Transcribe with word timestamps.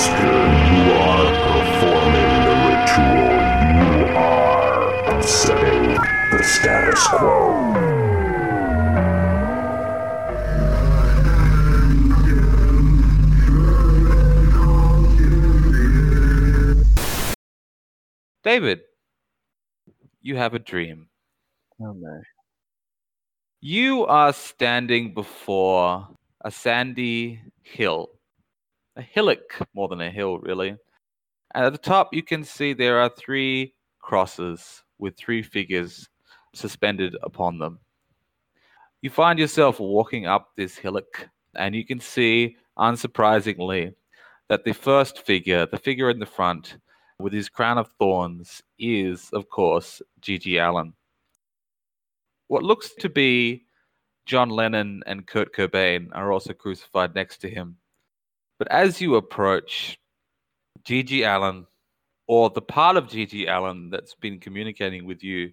Master, 0.00 0.24
you 0.72 0.84
are 0.92 1.28
performing 1.44 2.32
the 2.46 2.54
ritual. 2.70 3.28
You 3.76 4.16
are 4.16 5.14
upsetting 5.14 5.84
the 6.30 6.40
status 6.42 7.04
quo. 7.08 7.28
David, 18.42 18.80
you 20.22 20.36
have 20.36 20.54
a 20.54 20.58
dream. 20.58 21.08
Oh 21.78 21.92
no. 21.92 22.22
You 23.60 24.06
are 24.06 24.32
standing 24.32 25.12
before 25.12 26.08
a 26.40 26.50
sandy 26.50 27.42
hill, 27.60 28.08
a 28.96 29.02
hillock 29.02 29.58
more 29.74 29.88
than 29.88 30.00
a 30.00 30.10
hill, 30.10 30.38
really. 30.38 30.76
And 31.54 31.64
at 31.64 31.72
the 31.72 31.78
top, 31.78 32.12
you 32.12 32.22
can 32.22 32.44
see 32.44 32.72
there 32.72 33.00
are 33.00 33.08
three 33.08 33.74
crosses 33.98 34.82
with 34.98 35.16
three 35.16 35.42
figures 35.42 36.08
suspended 36.54 37.16
upon 37.22 37.58
them. 37.58 37.78
You 39.02 39.10
find 39.10 39.38
yourself 39.38 39.80
walking 39.80 40.26
up 40.26 40.50
this 40.56 40.76
hillock, 40.76 41.28
and 41.56 41.74
you 41.74 41.84
can 41.84 42.00
see, 42.00 42.56
unsurprisingly, 42.78 43.94
that 44.48 44.64
the 44.64 44.74
first 44.74 45.24
figure, 45.24 45.66
the 45.66 45.78
figure 45.78 46.10
in 46.10 46.18
the 46.18 46.26
front 46.26 46.76
with 47.18 47.32
his 47.32 47.48
crown 47.48 47.78
of 47.78 47.88
thorns, 47.98 48.62
is, 48.78 49.30
of 49.32 49.48
course, 49.48 50.02
G.G. 50.20 50.58
Allen 50.58 50.94
what 52.50 52.64
looks 52.64 52.92
to 52.94 53.08
be 53.08 53.64
John 54.26 54.50
Lennon 54.50 55.04
and 55.06 55.24
Kurt 55.24 55.54
Cobain 55.54 56.08
are 56.10 56.32
also 56.32 56.52
crucified 56.52 57.14
next 57.14 57.38
to 57.42 57.48
him. 57.48 57.76
But 58.60 58.70
as 58.70 59.00
you 59.00 59.14
approach 59.14 59.98
G.G. 60.84 61.24
Allen, 61.24 61.66
or 62.26 62.50
the 62.50 62.60
part 62.60 62.98
of 62.98 63.08
G.G. 63.08 63.48
Allen 63.48 63.88
that's 63.88 64.14
been 64.14 64.38
communicating 64.38 65.06
with 65.06 65.24
you, 65.24 65.52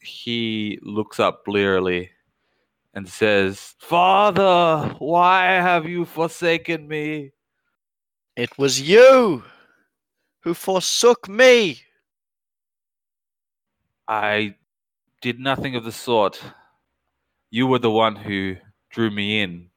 he 0.00 0.78
looks 0.82 1.18
up 1.18 1.46
blearily 1.46 2.10
and 2.92 3.08
says, 3.08 3.74
Father, 3.78 4.94
why 4.98 5.46
have 5.46 5.88
you 5.88 6.04
forsaken 6.04 6.86
me? 6.86 7.32
It 8.36 8.58
was 8.58 8.82
you 8.82 9.42
who 10.40 10.52
forsook 10.52 11.30
me. 11.30 11.80
I 14.08 14.56
did 15.22 15.40
nothing 15.40 15.74
of 15.74 15.84
the 15.84 15.92
sort. 15.92 16.38
You 17.50 17.66
were 17.66 17.78
the 17.78 17.90
one 17.90 18.14
who 18.14 18.56
drew 18.90 19.10
me 19.10 19.40
in. 19.40 19.70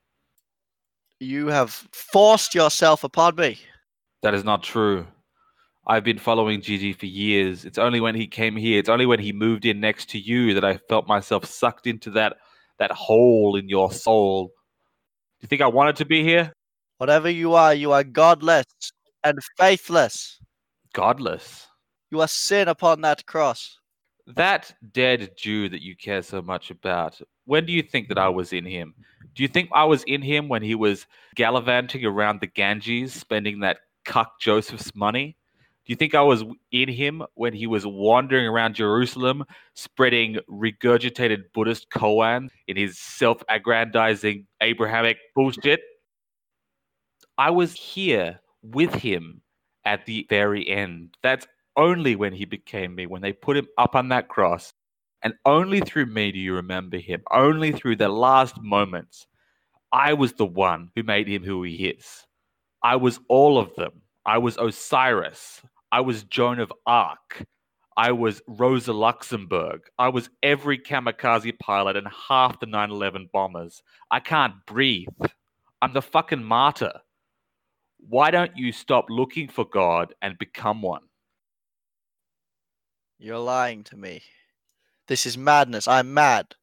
You 1.19 1.47
have 1.47 1.71
forced 1.91 2.55
yourself 2.55 3.03
upon 3.03 3.35
me. 3.35 3.59
That 4.21 4.33
is 4.33 4.43
not 4.43 4.63
true. 4.63 5.05
I've 5.85 6.03
been 6.03 6.19
following 6.19 6.61
Gigi 6.61 6.93
for 6.93 7.07
years. 7.07 7.65
It's 7.65 7.77
only 7.77 7.99
when 7.99 8.15
he 8.15 8.27
came 8.27 8.55
here, 8.55 8.79
it's 8.79 8.89
only 8.89 9.05
when 9.05 9.19
he 9.19 9.33
moved 9.33 9.65
in 9.65 9.79
next 9.79 10.09
to 10.11 10.19
you 10.19 10.53
that 10.53 10.63
I 10.63 10.77
felt 10.77 11.07
myself 11.07 11.45
sucked 11.45 11.87
into 11.87 12.11
that 12.11 12.37
that 12.77 12.91
hole 12.91 13.55
in 13.57 13.67
your 13.67 13.91
soul. 13.91 14.47
Do 14.47 15.45
you 15.45 15.47
think 15.47 15.61
I 15.61 15.67
wanted 15.67 15.97
to 15.97 16.05
be 16.05 16.23
here? 16.23 16.53
Whatever 16.97 17.29
you 17.29 17.53
are, 17.53 17.73
you 17.73 17.91
are 17.91 18.03
godless 18.03 18.65
and 19.23 19.37
faithless. 19.57 20.39
Godless. 20.93 21.67
You 22.11 22.21
are 22.21 22.27
sin 22.27 22.67
upon 22.67 23.01
that 23.01 23.25
cross. 23.25 23.79
That 24.27 24.73
dead 24.93 25.31
Jew 25.37 25.69
that 25.69 25.81
you 25.81 25.95
care 25.95 26.21
so 26.21 26.41
much 26.41 26.71
about, 26.71 27.19
when 27.45 27.65
do 27.65 27.73
you 27.73 27.81
think 27.81 28.07
that 28.09 28.17
I 28.17 28.29
was 28.29 28.53
in 28.53 28.65
him? 28.65 28.93
Do 29.35 29.43
you 29.43 29.49
think 29.49 29.69
I 29.73 29.85
was 29.85 30.03
in 30.03 30.21
him 30.21 30.47
when 30.47 30.61
he 30.61 30.75
was 30.75 31.05
gallivanting 31.35 32.05
around 32.05 32.41
the 32.41 32.47
Ganges, 32.47 33.13
spending 33.13 33.59
that 33.61 33.79
cuck 34.05 34.39
Joseph's 34.39 34.95
money? 34.95 35.37
Do 35.85 35.93
you 35.93 35.95
think 35.95 36.13
I 36.13 36.21
was 36.21 36.43
in 36.71 36.89
him 36.89 37.23
when 37.33 37.53
he 37.53 37.65
was 37.65 37.85
wandering 37.85 38.45
around 38.45 38.75
Jerusalem, 38.75 39.43
spreading 39.73 40.37
regurgitated 40.49 41.51
Buddhist 41.53 41.89
koan 41.89 42.49
in 42.67 42.77
his 42.77 42.99
self 42.99 43.41
aggrandizing 43.49 44.45
Abrahamic 44.61 45.17
bullshit? 45.35 45.79
I 47.37 47.49
was 47.49 47.73
here 47.73 48.39
with 48.61 48.93
him 48.93 49.41
at 49.85 50.05
the 50.05 50.27
very 50.29 50.67
end. 50.67 51.15
That's 51.23 51.47
only 51.77 52.15
when 52.15 52.33
he 52.33 52.45
became 52.45 52.93
me, 52.95 53.07
when 53.07 53.21
they 53.21 53.33
put 53.33 53.57
him 53.57 53.67
up 53.77 53.95
on 53.95 54.09
that 54.09 54.27
cross. 54.27 54.73
And 55.21 55.33
only 55.45 55.81
through 55.81 56.05
me 56.05 56.31
do 56.31 56.39
you 56.39 56.53
remember 56.53 56.97
him. 56.97 57.21
Only 57.31 57.71
through 57.71 57.97
the 57.97 58.09
last 58.09 58.61
moments. 58.61 59.27
I 59.91 60.13
was 60.13 60.33
the 60.33 60.45
one 60.45 60.91
who 60.95 61.03
made 61.03 61.27
him 61.27 61.43
who 61.43 61.63
he 61.63 61.87
is. 61.87 62.25
I 62.83 62.95
was 62.95 63.19
all 63.27 63.57
of 63.57 63.75
them. 63.75 64.01
I 64.25 64.37
was 64.37 64.57
Osiris. 64.57 65.61
I 65.91 66.01
was 66.01 66.23
Joan 66.23 66.59
of 66.59 66.71
Arc. 66.85 67.45
I 67.97 68.11
was 68.11 68.41
Rosa 68.47 68.93
Luxemburg. 68.93 69.81
I 69.97 70.07
was 70.07 70.29
every 70.41 70.77
kamikaze 70.77 71.57
pilot 71.59 71.97
and 71.97 72.07
half 72.07 72.59
the 72.59 72.65
9 72.65 72.91
11 72.91 73.29
bombers. 73.33 73.83
I 74.09 74.21
can't 74.21 74.53
breathe. 74.65 75.07
I'm 75.81 75.93
the 75.93 76.01
fucking 76.01 76.43
martyr. 76.43 76.93
Why 78.07 78.31
don't 78.31 78.55
you 78.55 78.71
stop 78.71 79.05
looking 79.09 79.49
for 79.49 79.65
God 79.65 80.13
and 80.21 80.37
become 80.37 80.81
one? 80.81 81.01
You're 83.17 83.39
lying 83.39 83.83
to 83.85 83.97
me. 83.97 84.21
This 85.09 85.25
is 85.25 85.37
madness. 85.37 85.87
I'm 85.87 86.13
mad. 86.13 86.55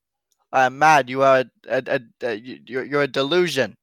I 0.52 0.66
am 0.66 0.78
mad. 0.78 1.10
You 1.10 1.22
are 1.22 1.38
a, 1.38 1.46
a, 1.68 1.82
a, 1.86 2.00
a 2.22 2.34
you're, 2.36 2.84
you're 2.84 3.02
a 3.02 3.08
delusion. 3.08 3.74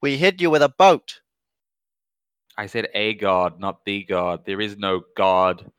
We 0.00 0.16
hit 0.16 0.40
you 0.40 0.48
with 0.48 0.62
a 0.62 0.68
boat. 0.68 1.20
I 2.56 2.66
said 2.66 2.88
a 2.94 3.14
god, 3.14 3.58
not 3.58 3.84
the 3.84 4.04
god. 4.04 4.46
There 4.46 4.60
is 4.60 4.78
no 4.78 5.02
god, 5.16 5.70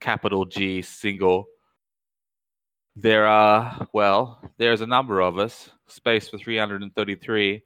capital 0.00 0.44
G, 0.44 0.82
single. 0.82 1.46
There 2.96 3.26
are, 3.28 3.86
well, 3.92 4.40
there's 4.58 4.80
a 4.80 4.86
number 4.86 5.20
of 5.20 5.38
us. 5.38 5.70
Space 5.86 6.28
for 6.28 6.38
333. 6.38 7.62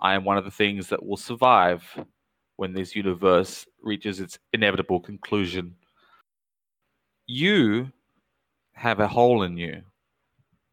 I 0.00 0.14
am 0.14 0.24
one 0.24 0.36
of 0.36 0.44
the 0.44 0.50
things 0.50 0.88
that 0.90 1.04
will 1.04 1.16
survive 1.16 1.82
when 2.56 2.74
this 2.74 2.94
universe 2.94 3.64
reaches 3.82 4.20
its 4.20 4.38
inevitable 4.52 5.00
conclusion. 5.00 5.74
You 7.26 7.92
have 8.72 9.00
a 9.00 9.08
hole 9.08 9.42
in 9.42 9.56
you. 9.56 9.82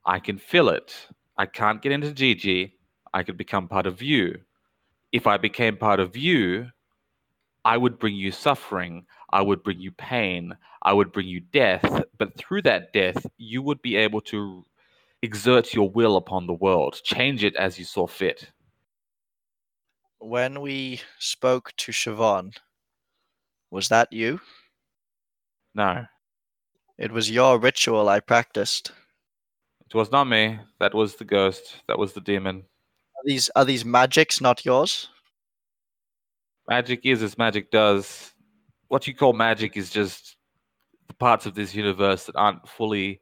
I 0.06 0.20
can 0.20 0.38
fill 0.38 0.70
it. 0.70 0.94
I 1.38 1.46
can't 1.46 1.82
get 1.82 1.92
into 1.92 2.14
Gigi. 2.14 2.74
I 3.14 3.24
could 3.24 3.38
become 3.38 3.68
part 3.68 3.86
of 3.86 4.02
you. 4.02 4.40
If 5.12 5.28
I 5.28 5.38
became 5.38 5.78
part 5.78 6.00
of 6.00 6.16
you, 6.16 6.70
I 7.64 7.78
would 7.78 8.00
bring 8.00 8.16
you 8.16 8.32
suffering. 8.32 9.06
I 9.32 9.42
would 9.42 9.64
bring 9.64 9.80
you 9.80 9.92
pain. 9.92 10.56
I 10.82 10.94
would 10.94 11.12
bring 11.12 11.28
you 11.28 11.40
death. 11.40 12.04
But 12.18 12.38
through 12.38 12.64
that 12.64 12.94
death, 12.94 13.26
you 13.38 13.62
would 13.62 13.82
be 13.82 13.96
able 13.96 14.22
to 14.22 14.66
exert 15.22 15.74
your 15.74 15.90
will 15.90 16.18
upon 16.18 16.48
the 16.48 16.54
world, 16.54 17.00
change 17.04 17.44
it 17.44 17.56
as 17.56 17.78
you 17.78 17.86
saw 17.86 18.08
fit 18.08 18.52
when 20.22 20.62
we 20.62 21.02
spoke 21.18 21.76
to 21.78 21.92
Siobhan, 21.92 22.56
was 23.72 23.90
that 23.90 24.14
you? 24.14 24.40
No. 25.74 26.06
It 26.98 27.12
was 27.12 27.32
your 27.32 27.60
ritual 27.60 28.10
I 28.10 28.20
practiced. 28.20 28.92
It 29.86 29.96
was 29.96 30.12
not 30.12 30.26
me. 30.26 30.60
That 30.80 30.94
was 30.94 31.16
the 31.16 31.26
ghost. 31.26 31.78
That 31.88 32.00
was 32.00 32.14
the 32.14 32.22
demon. 32.22 32.58
Are 32.58 33.24
these 33.26 33.50
are 33.56 33.66
these 33.66 33.84
magics 33.84 34.40
not 34.40 34.66
yours? 34.66 35.10
Magic 36.70 37.02
is 37.04 37.22
as 37.22 37.38
magic 37.38 37.72
does. 37.72 38.32
What 38.88 39.08
you 39.08 39.14
call 39.14 39.34
magic 39.34 39.76
is 39.76 39.90
just 39.90 40.38
the 41.08 41.14
parts 41.14 41.46
of 41.46 41.56
this 41.56 41.76
universe 41.76 42.26
that 42.26 42.36
aren't 42.36 42.68
fully 42.68 43.20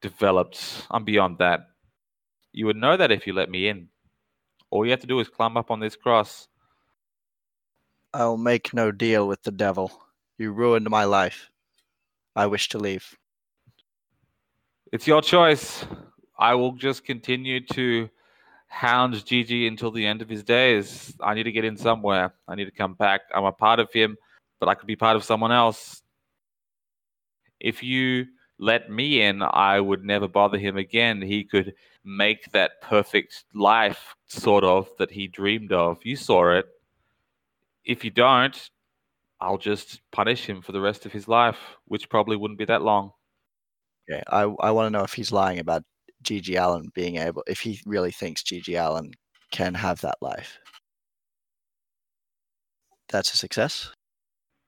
developed. 0.00 0.86
I'm 0.90 1.04
beyond 1.04 1.38
that. 1.38 1.68
You 2.52 2.66
would 2.66 2.76
know 2.76 2.96
that 2.96 3.10
if 3.10 3.26
you 3.26 3.32
let 3.32 3.50
me 3.50 3.68
in. 3.68 3.88
All 4.70 4.84
you 4.84 4.90
have 4.90 5.00
to 5.00 5.06
do 5.06 5.20
is 5.20 5.28
climb 5.28 5.56
up 5.56 5.70
on 5.70 5.80
this 5.80 5.96
cross. 5.96 6.48
I'll 8.12 8.36
make 8.36 8.72
no 8.72 8.92
deal 8.92 9.26
with 9.26 9.42
the 9.42 9.50
devil. 9.50 9.90
You 10.38 10.52
ruined 10.52 10.88
my 10.88 11.04
life. 11.04 11.50
I 12.36 12.46
wish 12.46 12.68
to 12.70 12.78
leave. 12.78 13.16
It's 14.92 15.06
your 15.06 15.22
choice. 15.22 15.84
I 16.38 16.54
will 16.54 16.72
just 16.72 17.04
continue 17.04 17.60
to 17.66 18.08
hound 18.66 19.24
Gigi 19.24 19.68
until 19.68 19.92
the 19.92 20.04
end 20.04 20.20
of 20.20 20.28
his 20.28 20.42
days. 20.42 21.14
I 21.20 21.34
need 21.34 21.44
to 21.44 21.52
get 21.52 21.64
in 21.64 21.76
somewhere. 21.76 22.34
I 22.48 22.56
need 22.56 22.64
to 22.64 22.72
come 22.72 22.94
back. 22.94 23.22
I'm 23.34 23.44
a 23.44 23.52
part 23.52 23.78
of 23.78 23.92
him, 23.92 24.16
but 24.58 24.68
I 24.68 24.74
could 24.74 24.88
be 24.88 24.96
part 24.96 25.16
of 25.16 25.22
someone 25.22 25.52
else. 25.52 26.02
If 27.60 27.82
you 27.82 28.26
let 28.58 28.90
me 28.90 29.22
in, 29.22 29.42
I 29.42 29.78
would 29.80 30.04
never 30.04 30.26
bother 30.26 30.58
him 30.58 30.76
again. 30.76 31.22
He 31.22 31.44
could 31.44 31.74
make 32.04 32.50
that 32.52 32.80
perfect 32.82 33.44
life, 33.54 34.16
sort 34.26 34.64
of, 34.64 34.88
that 34.98 35.10
he 35.10 35.28
dreamed 35.28 35.72
of. 35.72 35.98
You 36.02 36.16
saw 36.16 36.50
it. 36.52 36.66
If 37.84 38.04
you 38.04 38.10
don't, 38.10 38.70
I'll 39.44 39.58
just 39.58 40.00
punish 40.10 40.46
him 40.46 40.62
for 40.62 40.72
the 40.72 40.80
rest 40.80 41.04
of 41.04 41.12
his 41.12 41.28
life, 41.28 41.58
which 41.84 42.08
probably 42.08 42.34
wouldn't 42.34 42.58
be 42.58 42.64
that 42.64 42.80
long. 42.80 43.10
Okay, 44.10 44.22
I, 44.26 44.42
I 44.42 44.70
want 44.70 44.86
to 44.86 44.90
know 44.90 45.04
if 45.04 45.12
he's 45.12 45.32
lying 45.32 45.58
about 45.58 45.82
GG 46.22 46.54
Allen 46.56 46.90
being 46.94 47.16
able, 47.16 47.44
if 47.46 47.60
he 47.60 47.78
really 47.84 48.10
thinks 48.10 48.42
GG 48.42 48.74
Allen 48.74 49.12
can 49.50 49.74
have 49.74 50.00
that 50.00 50.16
life. 50.22 50.58
That's 53.10 53.34
a 53.34 53.36
success. 53.36 53.92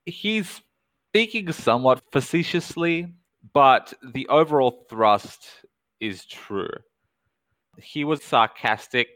He's 0.05 0.61
speaking 1.09 1.51
somewhat 1.53 2.03
facetiously, 2.13 3.15
but 3.55 3.95
the 4.13 4.29
overall 4.29 4.85
thrust 4.91 5.49
is 6.01 6.27
true. 6.27 6.69
He 7.79 8.05
was 8.05 8.23
sarcastic 8.23 9.09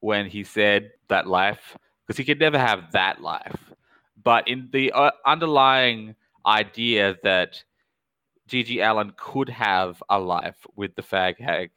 when 0.00 0.26
he 0.26 0.42
said 0.42 0.90
that 1.08 1.28
life, 1.28 1.76
because 2.04 2.18
he 2.18 2.24
could 2.24 2.40
never 2.40 2.58
have 2.58 2.90
that 2.92 3.22
life. 3.22 3.68
But 4.22 4.48
in 4.48 4.68
the 4.72 4.92
uh, 4.92 5.10
underlying 5.26 6.14
idea 6.44 7.16
that 7.22 7.62
Gigi 8.48 8.80
Allen 8.82 9.12
could 9.16 9.48
have 9.48 10.02
a 10.08 10.18
life 10.18 10.66
with 10.74 10.94
the 10.96 11.02
fag 11.02 11.38
hag, 11.38 11.70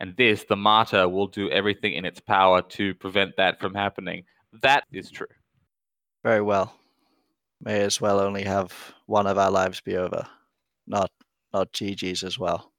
and 0.00 0.16
this, 0.16 0.44
the 0.44 0.56
martyr, 0.56 1.08
will 1.08 1.26
do 1.26 1.50
everything 1.50 1.94
in 1.94 2.04
its 2.04 2.20
power 2.20 2.62
to 2.62 2.94
prevent 2.94 3.36
that 3.36 3.60
from 3.60 3.74
happening. 3.74 4.24
That 4.62 4.84
is 4.92 5.10
true. 5.10 5.26
Very 6.22 6.42
well. 6.42 6.74
May 7.60 7.80
as 7.80 8.00
well 8.00 8.20
only 8.20 8.42
have 8.42 8.72
one 9.06 9.26
of 9.26 9.38
our 9.38 9.50
lives 9.50 9.80
be 9.80 9.96
over, 9.96 10.26
not 10.86 11.10
not 11.52 11.72
Gigi's 11.72 12.22
as 12.22 12.38
well. 12.38 12.72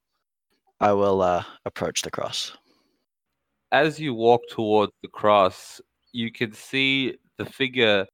I 0.80 0.94
will 0.94 1.22
uh, 1.22 1.44
approach 1.66 2.04
the 2.04 2.12
cross. 2.12 2.56
As 3.72 4.00
you 4.00 4.14
walk 4.14 4.42
towards 4.50 4.94
the 5.02 5.08
cross, 5.08 5.82
you 6.12 6.32
can 6.32 6.54
see 6.54 7.18
the 7.38 7.46
figure 7.46 8.06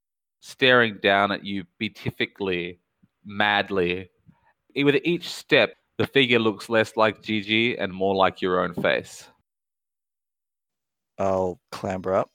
staring 0.44 0.98
down 1.02 1.32
at 1.32 1.42
you 1.42 1.64
beatifically, 1.78 2.78
madly. 3.24 4.10
With 4.76 4.96
each 5.02 5.30
step, 5.30 5.74
the 5.96 6.06
figure 6.06 6.38
looks 6.38 6.68
less 6.68 6.98
like 6.98 7.22
Gigi 7.22 7.78
and 7.78 7.90
more 7.90 8.14
like 8.14 8.42
your 8.42 8.60
own 8.60 8.74
face. 8.74 9.26
I'll 11.18 11.60
clamber 11.72 12.12
up. 12.12 12.30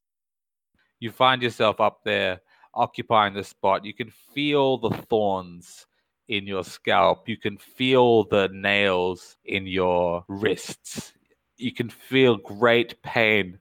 You 1.00 1.12
find 1.12 1.44
yourself 1.44 1.80
up 1.80 2.00
there 2.04 2.42
occupying 2.74 3.36
the 3.36 3.44
spot. 3.44 3.86
You 3.86 3.94
can 3.94 4.12
feel 4.34 4.80
the 4.80 4.90
thorns 4.90 5.86
in 6.30 6.48
your 6.48 6.64
scalp. 6.64 7.30
You 7.30 7.38
can 7.38 7.60
feel 7.60 8.24
the 8.24 8.50
nails 8.52 9.38
in 9.46 9.68
your 9.68 10.26
wrists. 10.28 11.14
You 11.58 11.74
can 11.74 11.90
feel 11.90 12.38
great 12.38 13.04
pain 13.04 13.60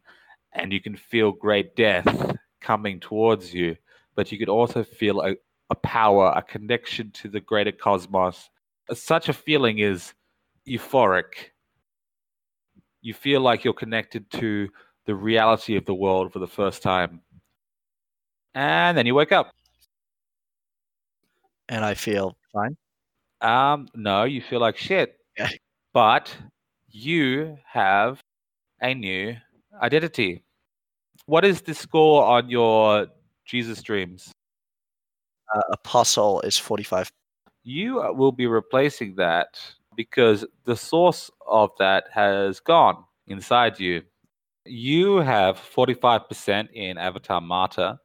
and 0.55 0.73
you 0.73 0.81
can 0.81 0.97
feel 0.97 1.33
great 1.33 1.77
death 1.77 2.37
coming 2.63 2.99
towards 2.99 3.53
you. 3.53 3.77
But 4.19 4.33
you 4.33 4.39
could 4.41 4.49
also 4.49 4.83
feel 4.83 5.21
a, 5.21 5.37
a 5.71 5.77
power, 5.77 6.33
a 6.35 6.43
connection 6.43 7.13
to 7.13 7.29
the 7.29 7.39
greater 7.39 7.71
cosmos. 7.71 8.51
Such 8.93 9.29
a 9.29 9.33
feeling 9.33 9.79
is 9.79 10.13
euphoric. 10.69 11.53
You 13.01 13.15
feel 13.15 13.41
like 13.43 13.63
you're 13.63 13.73
connected 13.73 14.29
to 14.33 14.71
the 15.07 15.15
reality 15.15 15.77
of 15.77 15.85
the 15.85 15.95
world 15.95 16.33
for 16.33 16.41
the 16.41 16.49
first 16.49 16.83
time. 16.83 17.21
And 18.57 18.99
then 18.99 19.07
you 19.07 19.15
wake 19.15 19.31
up. 19.31 19.53
And 21.69 21.85
I 21.85 21.95
feel 21.95 22.37
fine. 22.53 22.77
Um, 23.41 23.87
no, 23.95 24.25
you 24.25 24.43
feel 24.43 24.59
like 24.59 24.77
shit. 24.77 25.15
Yeah. 25.39 25.49
But 25.93 26.37
you 26.89 27.57
have 27.65 28.21
a 28.83 28.95
new 28.95 29.37
identity. 29.81 30.43
What 31.27 31.45
is 31.45 31.61
the 31.61 31.75
score 31.75 32.25
on 32.25 32.51
your 32.51 33.07
Jesus 33.49 33.83
dreams? 33.83 34.31
Uh, 35.55 35.63
apostle 35.73 36.43
is 36.43 36.59
45. 36.59 37.11
You 37.65 38.03
uh, 38.03 38.13
will 38.13 38.33
be 38.33 38.47
replacing 38.47 39.15
that 39.17 39.59
because 39.97 40.45
the 40.65 40.77
source 40.77 41.31
of 41.47 41.71
that 41.79 42.05
has 42.13 42.61
gone 42.61 43.05
inside 43.27 43.81
you. 43.81 44.03
You 44.67 45.17
have 45.17 45.57
45% 45.57 46.69
in 46.75 46.99
Avatar 46.99 47.41
Martyr, 47.41 47.99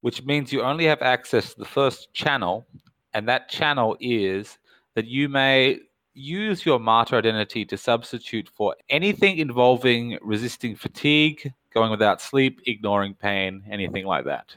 which 0.00 0.24
means 0.24 0.52
you 0.52 0.62
only 0.62 0.86
have 0.86 1.02
access 1.02 1.52
to 1.52 1.58
the 1.58 1.66
first 1.66 2.12
channel, 2.14 2.66
and 3.12 3.28
that 3.28 3.50
channel 3.50 3.94
is 4.00 4.58
that 4.94 5.06
you 5.06 5.28
may 5.28 5.80
use 6.14 6.66
your 6.66 6.80
martyr 6.80 7.16
identity 7.16 7.64
to 7.66 7.76
substitute 7.76 8.48
for 8.54 8.74
anything 8.88 9.38
involving 9.38 10.18
resisting 10.22 10.74
fatigue, 10.74 11.52
going 11.72 11.90
without 11.90 12.20
sleep, 12.20 12.60
ignoring 12.66 13.14
pain, 13.14 13.62
anything 13.70 14.06
like 14.06 14.24
that. 14.24 14.56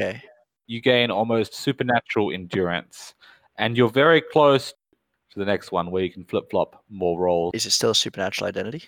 Okay. 0.00 0.22
You 0.66 0.80
gain 0.80 1.10
almost 1.10 1.54
supernatural 1.54 2.32
endurance, 2.32 3.14
and 3.58 3.76
you're 3.76 3.90
very 3.90 4.20
close 4.20 4.72
to 5.30 5.38
the 5.38 5.44
next 5.44 5.72
one 5.72 5.90
where 5.90 6.02
you 6.02 6.10
can 6.10 6.24
flip 6.24 6.50
flop 6.50 6.82
more 6.88 7.18
roles. 7.18 7.52
Is 7.54 7.66
it 7.66 7.70
still 7.70 7.90
a 7.90 7.94
supernatural 7.94 8.48
identity? 8.48 8.84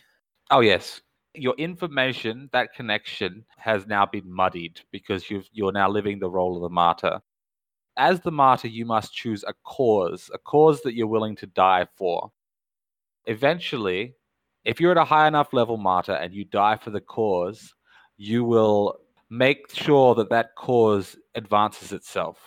Oh, 0.51 0.61
yes. 0.61 1.01
Your 1.35 1.55
information, 1.55 2.49
that 2.53 2.75
connection 2.75 3.45
has 3.57 3.87
now 3.87 4.07
been 4.07 4.31
muddied 4.31 4.81
because 4.91 5.31
you've, 5.31 5.49
you're 5.53 5.73
now 5.73 5.89
living 5.89 6.19
the 6.19 6.31
role 6.31 6.57
of 6.57 6.63
the 6.63 6.69
martyr. 6.69 7.21
As 7.97 8.21
the 8.21 8.31
martyr, 8.31 8.69
you 8.69 8.87
must 8.87 9.15
choose 9.15 9.45
a 9.47 9.55
cause, 9.65 10.31
a 10.33 10.39
cause 10.39 10.83
that 10.83 10.95
you're 10.95 11.07
willing 11.07 11.37
to 11.37 11.47
die 11.47 11.87
for. 11.97 12.31
Eventually, 13.27 14.15
if 14.65 14.81
you're 14.81 14.93
at 14.93 14.97
a 14.97 15.05
high 15.05 15.27
enough 15.27 15.53
level 15.53 15.77
martyr 15.77 16.15
and 16.15 16.33
you 16.33 16.45
die 16.45 16.77
for 16.77 16.91
the 16.91 17.01
cause, 17.01 17.75
you 18.17 18.45
will 18.45 18.99
make 19.33 19.75
sure 19.75 20.15
that 20.15 20.29
that 20.29 20.55
cause 20.57 21.17
advances 21.35 21.91
itself. 21.91 22.39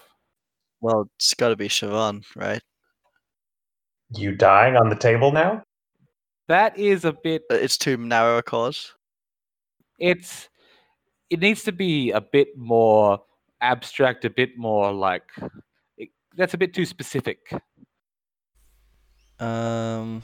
Well, 0.82 1.10
it's 1.18 1.34
got 1.34 1.50
to 1.50 1.56
be 1.56 1.68
Siobhan, 1.68 2.24
right? 2.36 2.62
You 4.16 4.36
dying 4.36 4.76
on 4.78 4.90
the 4.90 4.96
table 4.96 5.32
now? 5.32 5.64
That 6.48 6.78
is 6.78 7.04
a 7.06 7.14
bit 7.24 7.42
Uh, 7.50 7.56
It's 7.56 7.78
too 7.78 7.98
narrow 7.98 8.38
a 8.38 8.44
cause. 8.44 8.94
it's 9.98 10.48
it 11.32 11.40
needs 11.40 11.64
to 11.64 11.72
be 11.72 12.12
a 12.12 12.22
bit 12.22 12.50
more 12.56 13.20
abstract, 13.62 14.26
a 14.26 14.30
bit 14.30 14.56
more 14.56 14.92
like 14.94 15.24
it, 15.98 16.10
that's 16.38 16.54
a 16.54 16.58
bit 16.58 16.74
too 16.76 16.86
specific. 16.86 17.40
Um. 19.40 20.22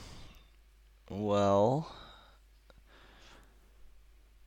Well. 1.09 1.91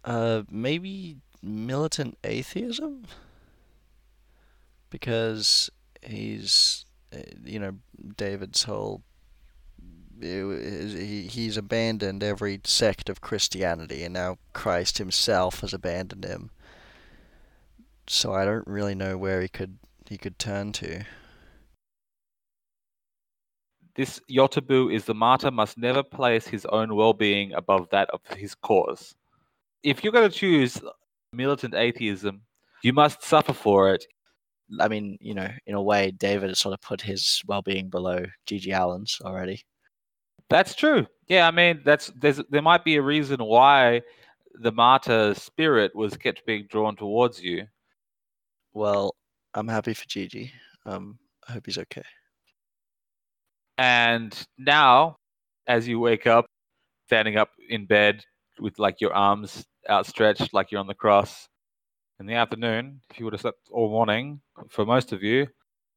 Uh, 0.04 0.42
maybe 0.50 1.16
militant 1.44 2.18
atheism. 2.24 3.04
Because 4.90 5.70
he's, 6.02 6.84
uh, 7.12 7.18
you 7.44 7.58
know, 7.58 7.76
David's 8.16 8.64
whole. 8.64 9.02
He, 10.20 11.26
he's 11.28 11.56
abandoned 11.56 12.22
every 12.22 12.60
sect 12.64 13.08
of 13.08 13.20
Christianity, 13.20 14.04
and 14.04 14.14
now 14.14 14.38
Christ 14.52 14.98
himself 14.98 15.60
has 15.60 15.74
abandoned 15.74 16.24
him. 16.24 16.50
So 18.06 18.32
I 18.32 18.44
don't 18.44 18.66
really 18.66 18.94
know 18.94 19.18
where 19.18 19.40
he 19.40 19.48
could 19.48 19.78
he 20.08 20.16
could 20.16 20.38
turn 20.38 20.72
to. 20.72 21.04
This 23.96 24.20
Yotabu 24.30 24.94
is 24.94 25.04
the 25.04 25.14
martyr 25.14 25.50
must 25.50 25.78
never 25.78 26.02
place 26.02 26.46
his 26.46 26.64
own 26.66 26.94
well-being 26.94 27.52
above 27.52 27.88
that 27.90 28.10
of 28.10 28.20
his 28.36 28.54
cause. 28.54 29.14
If 29.82 30.02
you're 30.02 30.12
going 30.12 30.30
to 30.30 30.36
choose 30.36 30.80
militant 31.34 31.74
atheism, 31.74 32.42
you 32.82 32.92
must 32.92 33.22
suffer 33.22 33.52
for 33.52 33.92
it. 33.94 34.06
I 34.80 34.88
mean, 34.88 35.18
you 35.20 35.34
know, 35.34 35.48
in 35.66 35.74
a 35.74 35.82
way, 35.82 36.10
David 36.10 36.48
has 36.48 36.58
sort 36.58 36.74
of 36.74 36.80
put 36.80 37.00
his 37.00 37.42
well-being 37.46 37.90
below 37.90 38.24
Gigi 38.46 38.72
Allen's 38.72 39.18
already. 39.24 39.62
That's 40.48 40.74
true. 40.74 41.06
Yeah, 41.28 41.46
I 41.46 41.50
mean, 41.50 41.80
that's 41.84 42.12
there's 42.16 42.40
there 42.50 42.62
might 42.62 42.84
be 42.84 42.96
a 42.96 43.02
reason 43.02 43.40
why 43.40 44.02
the 44.54 44.72
martyr 44.72 45.34
spirit 45.34 45.94
was 45.94 46.16
kept 46.16 46.46
being 46.46 46.66
drawn 46.70 46.96
towards 46.96 47.42
you. 47.42 47.66
Well, 48.72 49.14
I'm 49.54 49.68
happy 49.68 49.94
for 49.94 50.06
Gigi. 50.06 50.52
Um, 50.86 51.18
I 51.48 51.52
hope 51.52 51.66
he's 51.66 51.78
okay. 51.78 52.02
And 53.78 54.36
now, 54.58 55.16
as 55.66 55.88
you 55.88 55.98
wake 55.98 56.26
up, 56.26 56.46
standing 57.06 57.36
up 57.36 57.50
in 57.68 57.86
bed 57.86 58.24
with 58.60 58.78
like 58.78 59.00
your 59.00 59.12
arms 59.14 59.64
outstretched, 59.88 60.52
like 60.52 60.70
you're 60.70 60.80
on 60.80 60.86
the 60.86 60.94
cross, 60.94 61.48
in 62.20 62.26
the 62.26 62.34
afternoon, 62.34 63.00
if 63.10 63.18
you 63.18 63.24
would 63.24 63.34
have 63.34 63.40
slept 63.40 63.68
all 63.70 63.90
morning, 63.90 64.40
for 64.68 64.84
most 64.84 65.12
of 65.12 65.22
you, 65.22 65.46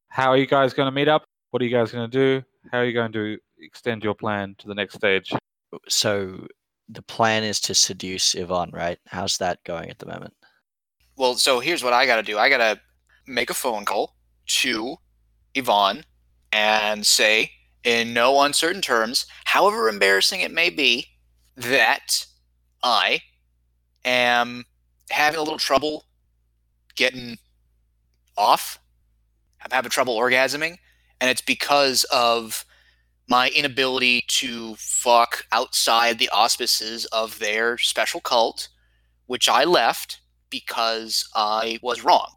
how 0.09 0.31
are 0.31 0.37
you 0.37 0.47
guys 0.47 0.73
going 0.73 0.87
to 0.87 0.91
meet 0.91 1.07
up? 1.07 1.23
What 1.51 1.61
are 1.61 1.65
you 1.65 1.75
guys 1.75 1.91
going 1.91 2.09
to 2.09 2.17
do? 2.17 2.45
How 2.71 2.79
are 2.79 2.85
you 2.85 2.93
going 2.93 3.11
to 3.13 3.37
extend 3.59 4.03
your 4.03 4.15
plan 4.15 4.55
to 4.59 4.67
the 4.67 4.75
next 4.75 4.95
stage? 4.95 5.31
So 5.87 6.47
the 6.89 7.01
plan 7.03 7.43
is 7.43 7.59
to 7.61 7.75
seduce 7.75 8.35
Yvonne, 8.35 8.71
right? 8.73 8.97
How's 9.07 9.37
that 9.37 9.63
going 9.63 9.89
at 9.89 9.99
the 9.99 10.05
moment? 10.05 10.33
Well, 11.17 11.35
so 11.35 11.59
here's 11.59 11.83
what 11.83 11.93
I 11.93 12.05
got 12.05 12.17
to 12.17 12.23
do. 12.23 12.37
I 12.37 12.49
got 12.49 12.57
to 12.57 12.79
make 13.27 13.49
a 13.49 13.55
phone 13.55 13.85
call 13.85 14.15
to 14.47 14.95
Yvonne 15.53 16.03
and 16.51 17.05
say, 17.05 17.51
in 17.83 18.13
no 18.13 18.41
uncertain 18.41 18.81
terms, 18.81 19.25
however 19.45 19.87
embarrassing 19.87 20.41
it 20.41 20.51
may 20.51 20.69
be, 20.69 21.05
that 21.55 22.25
I 22.83 23.21
am 24.07 24.65
having 25.09 25.39
a 25.39 25.43
little 25.43 25.59
trouble 25.59 26.05
getting 26.95 27.37
off. 28.37 28.79
I'm 29.61 29.71
having 29.71 29.91
trouble 29.91 30.17
orgasming, 30.17 30.77
and 31.19 31.29
it's 31.29 31.41
because 31.41 32.03
of 32.05 32.65
my 33.29 33.49
inability 33.49 34.23
to 34.27 34.75
fuck 34.75 35.45
outside 35.51 36.17
the 36.17 36.29
auspices 36.29 37.05
of 37.07 37.39
their 37.39 37.77
special 37.77 38.21
cult, 38.21 38.69
which 39.25 39.49
I 39.49 39.65
left 39.65 40.21
because 40.49 41.29
I 41.35 41.79
was 41.81 42.03
wrong. 42.03 42.31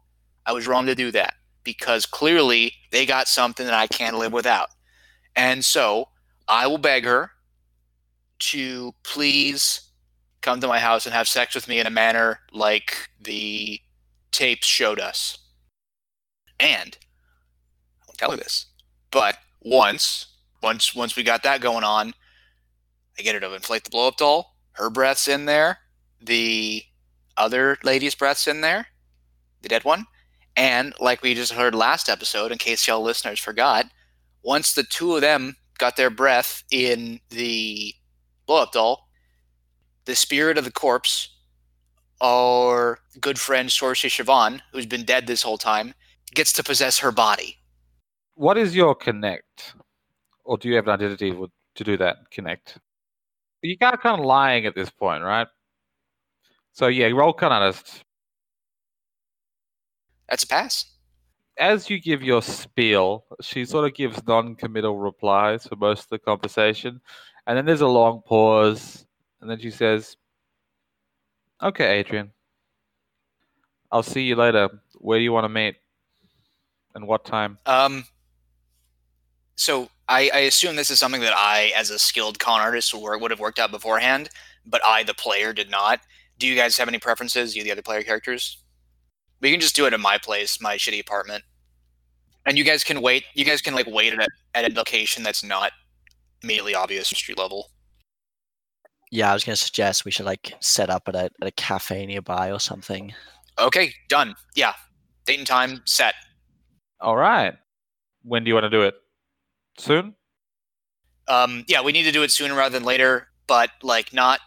I 0.45 0.51
was 0.51 0.67
wrong 0.67 0.85
to 0.87 0.95
do 0.95 1.11
that 1.11 1.35
because 1.63 2.05
clearly 2.05 2.73
they 2.91 3.05
got 3.05 3.27
something 3.27 3.65
that 3.65 3.75
I 3.75 3.87
can't 3.87 4.17
live 4.17 4.33
without. 4.33 4.69
And 5.35 5.63
so 5.63 6.09
I 6.47 6.67
will 6.67 6.77
beg 6.77 7.05
her 7.05 7.31
to 8.39 8.93
please 9.03 9.90
come 10.41 10.59
to 10.61 10.67
my 10.67 10.79
house 10.79 11.05
and 11.05 11.13
have 11.13 11.27
sex 11.27 11.55
with 11.55 11.67
me 11.67 11.79
in 11.79 11.87
a 11.87 11.91
manner 11.91 12.39
like 12.51 13.09
the 13.19 13.79
tapes 14.31 14.67
showed 14.67 14.99
us. 14.99 15.37
And 16.59 16.97
I 18.01 18.05
won't 18.07 18.17
tell 18.17 18.31
her 18.31 18.37
this, 18.37 18.67
but 19.11 19.37
once, 19.61 20.27
once, 20.61 20.93
once 20.95 21.15
we 21.15 21.23
got 21.23 21.43
that 21.43 21.61
going 21.61 21.83
on, 21.83 22.13
I 23.17 23.23
get 23.23 23.35
her 23.35 23.41
to 23.41 23.53
inflate 23.53 23.83
the 23.83 23.89
blow 23.89 24.07
up 24.07 24.17
doll. 24.17 24.55
Her 24.73 24.89
breath's 24.89 25.27
in 25.27 25.45
there. 25.45 25.79
The 26.21 26.83
other 27.37 27.77
lady's 27.83 28.15
breath's 28.15 28.47
in 28.47 28.61
there. 28.61 28.87
The 29.61 29.69
dead 29.69 29.83
one. 29.83 30.05
And 30.55 30.93
like 30.99 31.21
we 31.21 31.33
just 31.33 31.53
heard 31.53 31.75
last 31.75 32.09
episode, 32.09 32.51
in 32.51 32.57
case 32.57 32.87
y'all 32.87 33.01
listeners 33.01 33.39
forgot, 33.39 33.85
once 34.43 34.73
the 34.73 34.83
two 34.83 35.15
of 35.15 35.21
them 35.21 35.55
got 35.77 35.95
their 35.95 36.09
breath 36.09 36.63
in 36.71 37.19
the 37.29 37.93
blow 38.45 38.63
up 38.63 38.71
doll, 38.71 39.07
the 40.05 40.15
spirit 40.15 40.57
of 40.57 40.65
the 40.65 40.71
corpse, 40.71 41.29
our 42.21 42.99
good 43.19 43.39
friend 43.39 43.71
Sorcery 43.71 44.09
Siobhan, 44.09 44.61
who's 44.71 44.85
been 44.85 45.05
dead 45.05 45.27
this 45.27 45.43
whole 45.43 45.57
time, 45.57 45.93
gets 46.33 46.53
to 46.53 46.63
possess 46.63 46.99
her 46.99 47.11
body. 47.11 47.57
What 48.35 48.57
is 48.57 48.75
your 48.75 48.95
connect? 48.95 49.75
Or 50.43 50.57
do 50.57 50.69
you 50.69 50.75
have 50.75 50.87
an 50.87 50.93
identity 50.93 51.31
to 51.31 51.83
do 51.83 51.97
that 51.97 52.31
connect? 52.31 52.77
You 53.61 53.77
got 53.77 54.01
kind 54.01 54.19
of 54.19 54.25
lying 54.25 54.65
at 54.65 54.75
this 54.75 54.89
point, 54.89 55.23
right? 55.23 55.47
So 56.73 56.87
yeah, 56.87 57.07
roll 57.07 57.33
con 57.33 57.51
honest. 57.51 58.03
That's 60.29 60.43
a 60.43 60.47
pass. 60.47 60.85
As 61.57 61.89
you 61.89 61.99
give 61.99 62.23
your 62.23 62.41
spiel, 62.41 63.25
she 63.41 63.65
sort 63.65 63.85
of 63.85 63.93
gives 63.93 64.25
non-committal 64.25 64.97
replies 64.97 65.67
for 65.67 65.75
most 65.75 66.03
of 66.03 66.09
the 66.09 66.19
conversation, 66.19 67.01
and 67.45 67.57
then 67.57 67.65
there's 67.65 67.81
a 67.81 67.87
long 67.87 68.21
pause, 68.25 69.05
and 69.41 69.49
then 69.49 69.59
she 69.59 69.71
says, 69.71 70.17
"Okay, 71.61 71.99
Adrian, 71.99 72.31
I'll 73.91 74.03
see 74.03 74.23
you 74.23 74.35
later. 74.35 74.69
Where 74.95 75.19
do 75.19 75.23
you 75.23 75.33
want 75.33 75.45
to 75.45 75.49
meet? 75.49 75.75
And 76.95 77.07
what 77.07 77.25
time?" 77.25 77.57
Um, 77.65 78.05
so 79.55 79.89
I, 80.07 80.29
I 80.33 80.39
assume 80.39 80.75
this 80.75 80.89
is 80.89 80.99
something 80.99 81.21
that 81.21 81.35
I, 81.35 81.71
as 81.75 81.89
a 81.89 81.99
skilled 81.99 82.39
con 82.39 82.59
artist, 82.59 82.93
would, 82.93 83.31
have 83.31 83.39
worked 83.39 83.59
out 83.59 83.71
beforehand, 83.71 84.29
but 84.65 84.81
I, 84.85 85.03
the 85.03 85.13
player, 85.13 85.53
did 85.53 85.69
not. 85.69 86.01
Do 86.37 86.47
you 86.47 86.55
guys 86.55 86.77
have 86.77 86.87
any 86.87 86.99
preferences? 86.99 87.55
You, 87.55 87.63
the 87.63 87.71
other 87.71 87.81
player 87.81 88.03
characters? 88.03 88.57
We 89.39 89.51
can 89.51 89.59
just 89.59 89.75
do 89.75 89.85
it 89.85 89.93
in 89.93 90.01
my 90.01 90.17
place, 90.17 90.59
my 90.61 90.77
shitty 90.77 90.99
apartment, 90.99 91.43
and 92.45 92.57
you 92.57 92.63
guys 92.63 92.83
can 92.83 93.01
wait. 93.01 93.23
You 93.33 93.45
guys 93.45 93.61
can 93.61 93.73
like 93.73 93.87
wait 93.87 94.13
at 94.13 94.19
a, 94.19 94.27
at 94.53 94.71
a 94.71 94.75
location 94.75 95.23
that's 95.23 95.43
not 95.43 95.71
immediately 96.43 96.75
obvious 96.75 97.07
street 97.07 97.37
level. 97.37 97.69
Yeah, 99.11 99.29
I 99.29 99.33
was 99.33 99.43
gonna 99.43 99.57
suggest 99.57 100.05
we 100.05 100.11
should 100.11 100.25
like 100.25 100.53
set 100.61 100.89
up 100.89 101.07
at 101.07 101.15
a 101.15 101.29
at 101.41 101.47
a 101.47 101.51
cafe 101.51 102.05
nearby 102.05 102.51
or 102.51 102.59
something. 102.59 103.13
Okay, 103.59 103.93
done. 104.09 104.35
Yeah, 104.55 104.73
date 105.25 105.37
and 105.37 105.47
time 105.47 105.81
set. 105.85 106.15
All 107.01 107.17
right. 107.17 107.53
When 108.23 108.43
do 108.43 108.49
you 108.49 108.53
want 108.53 108.65
to 108.65 108.69
do 108.69 108.83
it? 108.83 108.95
Soon? 109.77 110.15
Um, 111.27 111.65
yeah, 111.67 111.81
we 111.81 111.91
need 111.91 112.03
to 112.03 112.11
do 112.11 112.23
it 112.23 112.31
sooner 112.31 112.55
rather 112.55 112.77
than 112.77 112.85
later, 112.85 113.27
but 113.47 113.69
like 113.83 114.13
not. 114.13 114.39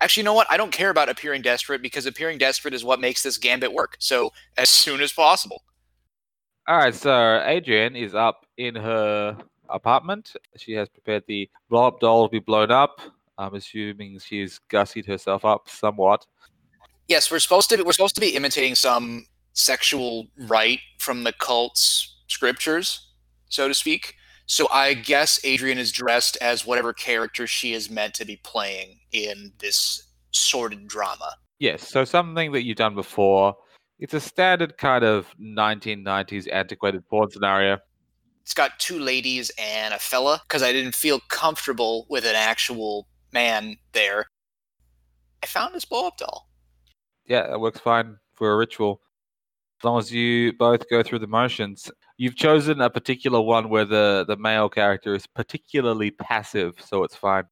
Actually, 0.00 0.22
you 0.22 0.24
know 0.24 0.34
what? 0.34 0.46
I 0.50 0.56
don't 0.56 0.72
care 0.72 0.90
about 0.90 1.08
appearing 1.08 1.42
desperate 1.42 1.82
because 1.82 2.06
appearing 2.06 2.38
desperate 2.38 2.72
is 2.72 2.84
what 2.84 3.00
makes 3.00 3.22
this 3.22 3.36
gambit 3.36 3.72
work. 3.72 3.96
So 3.98 4.32
as 4.56 4.70
soon 4.70 5.02
as 5.02 5.12
possible. 5.12 5.62
All 6.66 6.78
right, 6.78 6.94
so 6.94 7.42
Adrian 7.44 7.96
is 7.96 8.14
up 8.14 8.46
in 8.56 8.76
her 8.76 9.36
apartment. 9.68 10.32
She 10.56 10.72
has 10.72 10.88
prepared 10.88 11.24
the 11.26 11.50
blow 11.68 11.88
up 11.88 12.00
doll 12.00 12.28
to 12.28 12.32
be 12.32 12.38
blown 12.38 12.70
up. 12.70 13.00
I'm 13.40 13.54
assuming 13.54 14.18
she's 14.18 14.60
gussied 14.70 15.06
herself 15.06 15.46
up 15.46 15.68
somewhat. 15.68 16.26
Yes, 17.08 17.30
we're 17.30 17.38
supposed 17.38 17.70
to. 17.70 17.78
Be, 17.78 17.82
we're 17.82 17.92
supposed 17.92 18.14
to 18.16 18.20
be 18.20 18.36
imitating 18.36 18.74
some 18.74 19.24
sexual 19.54 20.26
rite 20.46 20.80
from 20.98 21.24
the 21.24 21.32
cult's 21.32 22.18
scriptures, 22.28 23.08
so 23.48 23.66
to 23.66 23.74
speak. 23.74 24.14
So 24.44 24.68
I 24.70 24.94
guess 24.94 25.40
Adrian 25.42 25.78
is 25.78 25.90
dressed 25.90 26.36
as 26.40 26.66
whatever 26.66 26.92
character 26.92 27.46
she 27.46 27.72
is 27.72 27.88
meant 27.88 28.14
to 28.14 28.26
be 28.26 28.36
playing 28.36 28.98
in 29.10 29.52
this 29.58 30.08
sordid 30.32 30.86
drama. 30.86 31.34
Yes, 31.58 31.88
so 31.88 32.04
something 32.04 32.52
that 32.52 32.64
you've 32.64 32.76
done 32.76 32.94
before. 32.94 33.56
It's 33.98 34.14
a 34.14 34.20
standard 34.20 34.76
kind 34.76 35.04
of 35.04 35.26
1990s 35.40 36.50
antiquated 36.52 37.06
porn 37.08 37.30
scenario. 37.30 37.78
It's 38.42 38.54
got 38.54 38.78
two 38.78 38.98
ladies 38.98 39.50
and 39.58 39.94
a 39.94 39.98
fella 39.98 40.42
because 40.46 40.62
I 40.62 40.72
didn't 40.72 40.94
feel 40.94 41.20
comfortable 41.28 42.06
with 42.08 42.24
an 42.24 42.34
actual 42.34 43.06
man 43.32 43.76
there. 43.92 44.26
I 45.42 45.46
found 45.46 45.74
this 45.74 45.84
blow 45.84 46.06
up 46.08 46.16
doll. 46.16 46.48
Yeah, 47.26 47.46
that 47.48 47.60
works 47.60 47.80
fine 47.80 48.16
for 48.34 48.52
a 48.52 48.56
ritual. 48.56 49.00
As 49.80 49.84
long 49.84 49.98
as 49.98 50.12
you 50.12 50.52
both 50.52 50.88
go 50.90 51.02
through 51.02 51.20
the 51.20 51.26
motions. 51.26 51.90
You've 52.18 52.36
chosen 52.36 52.82
a 52.82 52.90
particular 52.90 53.40
one 53.40 53.70
where 53.70 53.86
the, 53.86 54.26
the 54.28 54.36
male 54.36 54.68
character 54.68 55.14
is 55.14 55.26
particularly 55.26 56.10
passive, 56.10 56.74
so 56.78 57.02
it's 57.02 57.16
fine. 57.16 57.44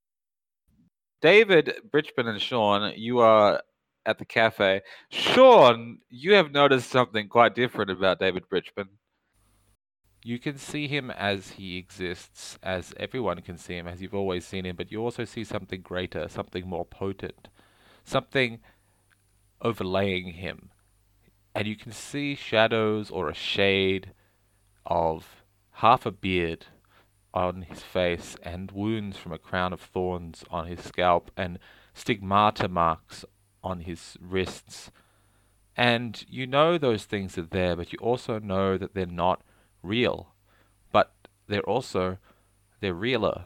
David, 1.22 1.74
Bridgman, 1.90 2.28
and 2.28 2.40
Sean, 2.40 2.92
you 2.94 3.20
are 3.20 3.62
at 4.04 4.18
the 4.18 4.24
cafe. 4.24 4.82
Sean, 5.10 5.98
you 6.10 6.34
have 6.34 6.52
noticed 6.52 6.90
something 6.90 7.28
quite 7.28 7.54
different 7.54 7.90
about 7.90 8.20
David 8.20 8.48
Bridgman. 8.48 8.88
You 10.28 10.38
can 10.38 10.58
see 10.58 10.88
him 10.88 11.10
as 11.10 11.52
he 11.52 11.78
exists, 11.78 12.58
as 12.62 12.92
everyone 12.98 13.40
can 13.40 13.56
see 13.56 13.78
him, 13.78 13.88
as 13.88 14.02
you've 14.02 14.14
always 14.14 14.44
seen 14.44 14.66
him, 14.66 14.76
but 14.76 14.92
you 14.92 15.00
also 15.02 15.24
see 15.24 15.42
something 15.42 15.80
greater, 15.80 16.28
something 16.28 16.68
more 16.68 16.84
potent, 16.84 17.48
something 18.04 18.60
overlaying 19.62 20.34
him. 20.34 20.68
And 21.54 21.66
you 21.66 21.76
can 21.76 21.92
see 21.92 22.34
shadows 22.34 23.10
or 23.10 23.30
a 23.30 23.34
shade 23.34 24.12
of 24.84 25.44
half 25.70 26.04
a 26.04 26.10
beard 26.10 26.66
on 27.32 27.62
his 27.62 27.80
face 27.80 28.36
and 28.42 28.70
wounds 28.70 29.16
from 29.16 29.32
a 29.32 29.38
crown 29.38 29.72
of 29.72 29.80
thorns 29.80 30.44
on 30.50 30.66
his 30.66 30.82
scalp 30.82 31.30
and 31.38 31.58
stigmata 31.94 32.68
marks 32.68 33.24
on 33.64 33.80
his 33.80 34.18
wrists. 34.20 34.90
And 35.74 36.22
you 36.28 36.46
know 36.46 36.76
those 36.76 37.06
things 37.06 37.38
are 37.38 37.48
there, 37.48 37.74
but 37.74 37.94
you 37.94 37.98
also 38.02 38.38
know 38.38 38.76
that 38.76 38.92
they're 38.92 39.06
not 39.06 39.42
real, 39.88 40.34
but 40.92 41.14
they're 41.48 41.68
also 41.68 42.18
they're 42.80 42.94
realer. 42.94 43.44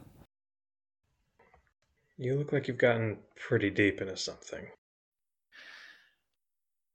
You 2.18 2.36
look 2.36 2.52
like 2.52 2.68
you've 2.68 2.78
gotten 2.78 3.18
pretty 3.36 3.70
deep 3.70 4.00
into 4.00 4.16
something. 4.16 4.68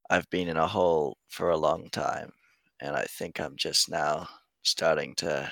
I've 0.09 0.29
been 0.29 0.47
in 0.47 0.57
a 0.57 0.67
hole 0.67 1.17
for 1.27 1.49
a 1.49 1.57
long 1.57 1.89
time, 1.89 2.31
and 2.79 2.95
I 2.95 3.03
think 3.03 3.39
I'm 3.39 3.55
just 3.57 3.89
now 3.89 4.27
starting 4.63 5.15
to 5.15 5.51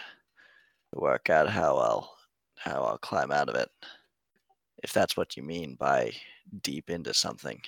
work 0.94 1.30
out 1.30 1.50
how 1.50 1.78
I'll 1.78 2.18
how 2.58 2.84
I'll 2.84 2.98
climb 2.98 3.32
out 3.32 3.50
of 3.50 3.56
it. 3.56 3.70
If 4.84 4.94
that's 4.94 5.18
what 5.18 5.36
you 5.36 5.44
mean 5.44 5.76
by 5.76 6.14
deep 6.62 6.90
into 6.90 7.14
something. 7.14 7.62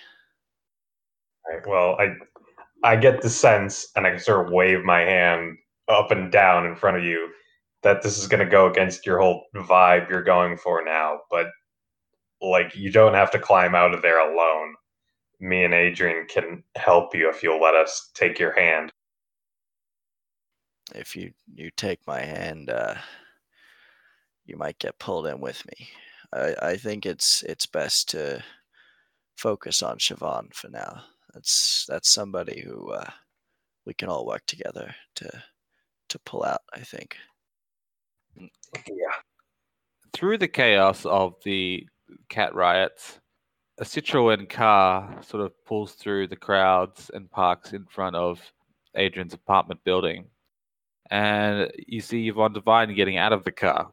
Right, 1.49 1.65
well, 1.67 1.97
I 1.99 2.15
I 2.83 2.95
get 2.95 3.21
the 3.21 3.29
sense, 3.29 3.91
and 3.95 4.05
I 4.07 4.11
can 4.11 4.19
sort 4.19 4.45
of 4.45 4.53
wave 4.53 4.83
my 4.83 5.01
hand 5.01 5.57
up 5.89 6.11
and 6.11 6.31
down 6.31 6.65
in 6.65 6.75
front 6.75 6.97
of 6.97 7.03
you, 7.03 7.29
that 7.83 8.01
this 8.01 8.17
is 8.17 8.27
going 8.27 8.43
to 8.43 8.49
go 8.49 8.69
against 8.69 9.05
your 9.05 9.19
whole 9.19 9.45
vibe 9.55 10.09
you're 10.09 10.23
going 10.23 10.57
for 10.57 10.83
now. 10.83 11.19
But 11.29 11.47
like, 12.41 12.75
you 12.75 12.91
don't 12.91 13.13
have 13.13 13.31
to 13.31 13.39
climb 13.39 13.75
out 13.75 13.93
of 13.93 14.01
there 14.01 14.19
alone. 14.19 14.75
Me 15.39 15.63
and 15.63 15.73
Adrian 15.73 16.25
can 16.27 16.63
help 16.75 17.15
you 17.15 17.29
if 17.29 17.43
you'll 17.43 17.61
let 17.61 17.75
us 17.75 18.11
take 18.13 18.39
your 18.39 18.53
hand. 18.53 18.91
If 20.95 21.15
you 21.15 21.31
you 21.53 21.69
take 21.75 21.99
my 22.07 22.21
hand, 22.21 22.69
uh, 22.69 22.95
you 24.45 24.57
might 24.57 24.79
get 24.79 24.99
pulled 24.99 25.27
in 25.27 25.39
with 25.39 25.63
me. 25.67 25.89
I, 26.33 26.55
I 26.61 26.77
think 26.77 27.05
it's 27.05 27.43
it's 27.43 27.65
best 27.65 28.09
to 28.09 28.43
focus 29.35 29.83
on 29.83 29.97
Siobhan 29.97 30.53
for 30.53 30.69
now. 30.69 31.03
That's 31.33 31.85
that's 31.87 32.09
somebody 32.09 32.61
who 32.61 32.91
uh, 32.91 33.09
we 33.85 33.93
can 33.93 34.09
all 34.09 34.25
work 34.25 34.45
together 34.47 34.95
to 35.15 35.43
to 36.09 36.19
pull 36.19 36.43
out. 36.43 36.61
I 36.73 36.79
think. 36.79 37.15
Yeah. 38.37 39.15
Through 40.13 40.37
the 40.39 40.47
chaos 40.47 41.05
of 41.05 41.35
the 41.43 41.87
cat 42.29 42.55
riots, 42.55 43.19
a 43.79 43.83
Citroen 43.83 44.49
car 44.49 45.21
sort 45.21 45.43
of 45.43 45.53
pulls 45.65 45.93
through 45.93 46.27
the 46.27 46.35
crowds 46.35 47.11
and 47.13 47.29
parks 47.29 47.73
in 47.73 47.85
front 47.85 48.15
of 48.15 48.41
Adrian's 48.95 49.33
apartment 49.33 49.83
building. 49.83 50.25
And 51.09 51.71
you 51.87 52.01
see 52.01 52.27
Yvonne 52.27 52.53
Devine 52.53 52.93
getting 52.95 53.17
out 53.17 53.33
of 53.33 53.43
the 53.43 53.51
car. 53.51 53.91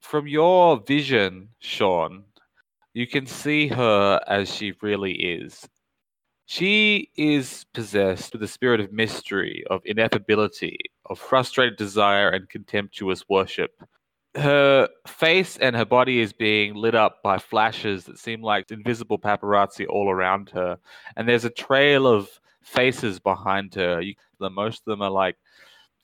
From 0.00 0.26
your 0.26 0.80
vision, 0.80 1.50
Sean, 1.60 2.24
you 2.92 3.06
can 3.06 3.26
see 3.26 3.68
her 3.68 4.20
as 4.26 4.52
she 4.52 4.72
really 4.82 5.12
is. 5.12 5.68
She 6.50 7.10
is 7.16 7.64
possessed 7.74 8.32
with 8.32 8.40
the 8.40 8.48
spirit 8.48 8.80
of 8.80 8.92
mystery, 8.92 9.62
of 9.70 9.84
ineffability, 9.84 10.78
of 11.08 11.16
frustrated 11.16 11.78
desire 11.78 12.30
and 12.30 12.48
contemptuous 12.48 13.22
worship. 13.28 13.80
Her 14.34 14.88
face 15.06 15.58
and 15.58 15.76
her 15.76 15.84
body 15.84 16.18
is 16.18 16.32
being 16.32 16.74
lit 16.74 16.96
up 16.96 17.22
by 17.22 17.38
flashes 17.38 18.02
that 18.06 18.18
seem 18.18 18.42
like 18.42 18.68
invisible 18.72 19.16
paparazzi 19.16 19.86
all 19.88 20.10
around 20.10 20.50
her. 20.50 20.76
And 21.14 21.28
there's 21.28 21.44
a 21.44 21.50
trail 21.50 22.08
of 22.08 22.28
faces 22.64 23.20
behind 23.20 23.72
her. 23.76 24.00
You, 24.00 24.16
most 24.40 24.80
of 24.80 24.86
them 24.86 25.02
are 25.02 25.08
like 25.08 25.36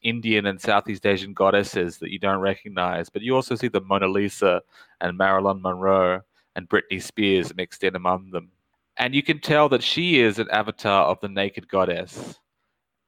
Indian 0.02 0.46
and 0.46 0.60
Southeast 0.60 1.06
Asian 1.06 1.34
goddesses 1.34 1.98
that 1.98 2.12
you 2.12 2.20
don't 2.20 2.38
recognize. 2.38 3.10
But 3.10 3.22
you 3.22 3.34
also 3.34 3.56
see 3.56 3.66
the 3.66 3.80
Mona 3.80 4.06
Lisa 4.06 4.62
and 5.00 5.18
Marilyn 5.18 5.60
Monroe 5.60 6.20
and 6.54 6.68
Britney 6.68 7.02
Spears 7.02 7.52
mixed 7.56 7.82
in 7.82 7.96
among 7.96 8.30
them. 8.30 8.52
And 8.98 9.14
you 9.14 9.22
can 9.22 9.40
tell 9.40 9.68
that 9.68 9.82
she 9.82 10.20
is 10.20 10.38
an 10.38 10.48
avatar 10.50 11.04
of 11.04 11.20
the 11.20 11.28
naked 11.28 11.68
goddess. 11.68 12.38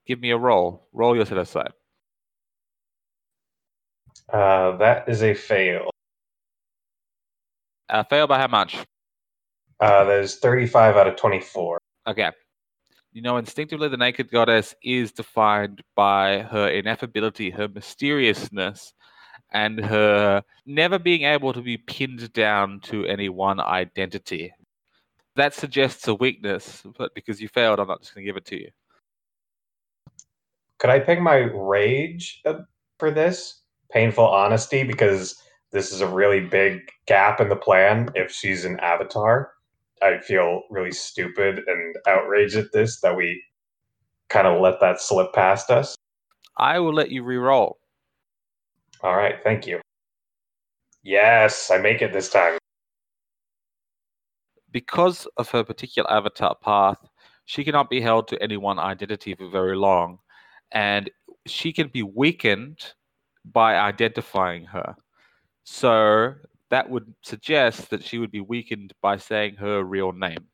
Give 0.07 0.21
me 0.21 0.31
a 0.31 0.39
roll. 0.39 0.89
Roll 0.93 1.17
your 1.17 1.25
set 1.25 1.39
aside. 1.39 1.73
Uh, 4.33 4.77
that 4.77 5.09
is 5.09 5.23
a 5.23 5.35
fail. 5.35 5.91
Uh, 7.89 8.05
fail 8.05 8.27
by 8.27 8.39
how 8.39 8.49
much? 8.49 8.77
Uh, 9.81 10.05
that 10.05 10.21
is 10.21 10.37
35 10.37 10.97
out 10.97 11.07
of 11.07 11.17
24. 11.17 11.79
Okay. 12.07 12.31
You 13.13 13.23
know, 13.23 13.39
instinctively, 13.39 13.89
the 13.89 13.97
naked 13.97 14.31
goddess 14.31 14.75
is 14.83 15.13
defined 15.13 15.83
by 15.97 16.41
her 16.41 16.69
ineffability, 16.69 17.55
her 17.55 17.69
mysteriousness, 17.69 18.93
and 19.53 19.83
her 19.83 20.43
never 20.67 20.99
being 20.99 21.23
able 21.23 21.55
to 21.55 21.63
be 21.63 21.79
pinned 21.79 22.33
down 22.35 22.81
to 22.81 23.07
any 23.07 23.31
one 23.31 23.61
identity. 23.61 24.53
That 25.39 25.55
suggests 25.55 26.09
a 26.09 26.15
weakness, 26.17 26.83
but 26.99 27.15
because 27.15 27.41
you 27.41 27.47
failed, 27.47 27.79
I'm 27.79 27.87
not 27.87 28.01
just 28.01 28.13
going 28.13 28.25
to 28.25 28.29
give 28.29 28.37
it 28.37 28.45
to 28.47 28.61
you. 28.61 28.71
Could 30.79 30.91
I 30.91 30.99
pick 30.99 31.21
my 31.21 31.37
rage 31.37 32.43
for 32.99 33.13
this? 33.13 33.63
Painful 33.93 34.27
honesty, 34.27 34.83
because 34.83 35.41
this 35.71 35.93
is 35.93 36.01
a 36.01 36.09
really 36.09 36.41
big 36.41 36.81
gap 37.07 37.41
in 37.41 37.49
the 37.49 37.55
plan. 37.55 38.09
If 38.17 38.33
she's 38.33 38.65
an 38.65 38.81
avatar, 38.81 39.53
I 40.03 40.19
feel 40.19 40.63
really 40.71 40.91
stupid 40.91 41.63
and 41.69 41.97
outraged 42.09 42.57
at 42.57 42.73
this 42.73 43.01
that 43.03 43.17
we 43.17 43.41
kind 44.29 44.49
of 44.49 44.61
let 44.61 44.81
that 44.81 45.01
slip 45.01 45.33
past 45.35 45.71
us. 45.71 45.95
I 46.57 46.81
will 46.81 46.93
let 46.93 47.13
you 47.13 47.23
re-roll. 47.23 47.79
All 49.05 49.15
right, 49.15 49.37
thank 49.45 49.69
you. 49.69 49.81
Yes, 51.05 51.71
I 51.71 51.79
make 51.79 52.03
it 52.03 52.13
this 52.13 52.29
time. 52.29 52.59
Because 54.71 55.27
of 55.37 55.51
her 55.51 55.65
particular 55.65 56.11
avatar 56.11 56.55
path, 56.55 56.99
she 57.47 57.65
cannot 57.65 57.89
be 57.89 58.01
held 58.01 58.29
to 58.29 58.43
any 58.43 58.57
one 58.57 58.79
identity 58.79 59.35
for 59.35 59.49
very 59.49 59.77
long, 59.77 60.19
and 60.73 61.11
she 61.47 61.73
can 61.73 61.89
be 61.89 62.03
weakened 62.03 62.93
by 63.45 63.77
identifying 63.77 64.65
her. 64.67 64.95
So 65.65 66.35
that 66.71 66.91
would 66.91 67.15
suggest 67.23 67.91
that 67.91 68.05
she 68.05 68.19
would 68.19 68.31
be 68.31 68.41
weakened 68.41 68.93
by 69.01 69.17
saying 69.17 69.57
her 69.57 69.83
real 69.83 70.13
name. 70.13 70.47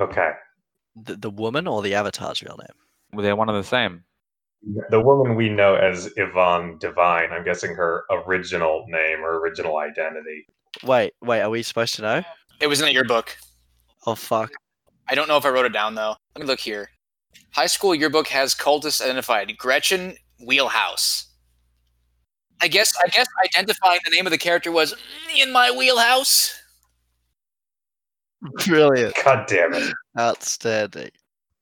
Okay. 0.00 0.30
The, 0.96 1.16
the 1.16 1.30
woman 1.30 1.66
or 1.68 1.82
the 1.82 1.94
avatar's 1.94 2.42
real 2.42 2.56
name? 2.58 2.76
Well, 3.12 3.22
they're 3.22 3.36
one 3.36 3.48
and 3.48 3.58
the 3.58 3.64
same. 3.64 4.04
The 4.90 5.00
woman 5.00 5.36
we 5.36 5.48
know 5.48 5.76
as 5.76 6.12
Yvonne 6.16 6.78
Divine, 6.78 7.30
I'm 7.30 7.44
guessing 7.44 7.74
her 7.76 8.04
original 8.10 8.84
name 8.88 9.20
or 9.20 9.38
original 9.38 9.78
identity. 9.78 10.46
Wait, 10.82 11.14
wait, 11.22 11.40
are 11.40 11.50
we 11.50 11.62
supposed 11.62 11.94
to 11.96 12.02
know? 12.02 12.22
It 12.60 12.66
was 12.66 12.80
in 12.80 12.92
your 12.92 13.04
book. 13.04 13.36
Oh, 14.06 14.14
fuck. 14.14 14.52
I 15.08 15.14
don't 15.14 15.28
know 15.28 15.36
if 15.36 15.44
I 15.44 15.48
wrote 15.48 15.66
it 15.66 15.72
down 15.72 15.94
though. 15.94 16.14
Let 16.34 16.42
me 16.42 16.46
look 16.46 16.60
here. 16.60 16.90
High 17.52 17.66
school 17.66 17.94
yearbook 17.94 18.28
has 18.28 18.54
cultists 18.54 19.00
identified. 19.00 19.56
Gretchen 19.56 20.16
Wheelhouse. 20.44 21.26
I 22.60 22.68
guess 22.68 22.92
I 23.02 23.08
guess 23.08 23.26
identifying 23.44 24.00
the 24.04 24.10
name 24.10 24.26
of 24.26 24.32
the 24.32 24.38
character 24.38 24.72
was 24.72 24.94
in 25.36 25.52
my 25.52 25.70
wheelhouse. 25.70 26.60
Brilliant. 28.66 29.14
God 29.24 29.46
damn 29.48 29.74
it. 29.74 29.92
Outstanding. 30.18 31.10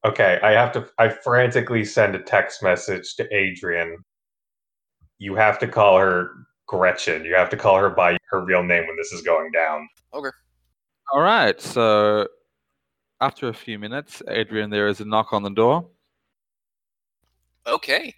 Okay, 0.05 0.39
I 0.43 0.53
have 0.53 0.73
to. 0.73 0.89
I 0.99 1.09
frantically 1.09 1.85
send 1.85 2.15
a 2.15 2.21
text 2.21 2.63
message 2.63 3.15
to 3.17 3.35
Adrian. 3.35 3.99
You 5.19 5.35
have 5.35 5.59
to 5.61 5.69
call 5.69 5.99
her 5.99 6.31
Gretchen. 6.67 7.25
You 7.25 7.35
have 7.35 7.51
to 7.51 7.57
call 7.57 7.79
her 7.79 7.91
by 7.91 8.17
her 8.31 8.45
real 8.45 8.63
name 8.63 8.87
when 8.87 8.97
this 8.97 9.13
is 9.13 9.23
going 9.23 9.51
down. 9.53 9.89
Okay. 10.13 10.31
All 11.13 11.21
right. 11.21 11.61
So 11.61 12.27
after 13.21 13.49
a 13.49 13.55
few 13.55 13.79
minutes, 13.79 14.23
Adrian, 14.29 14.71
there 14.71 14.89
is 14.89 15.01
a 15.01 15.05
knock 15.05 15.33
on 15.33 15.43
the 15.43 15.51
door. 15.51 15.87
Okay. 17.67 18.15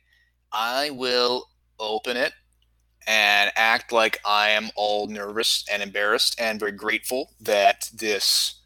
I 0.53 0.91
will 0.91 1.45
open 1.79 2.17
it 2.17 2.33
and 3.07 3.51
act 3.57 3.93
like 3.93 4.21
I 4.25 4.51
am 4.51 4.71
all 4.77 5.07
nervous 5.07 5.65
and 5.71 5.83
embarrassed 5.83 6.39
and 6.39 6.61
very 6.61 6.73
grateful 6.73 7.33
that 7.41 7.89
this 7.93 8.61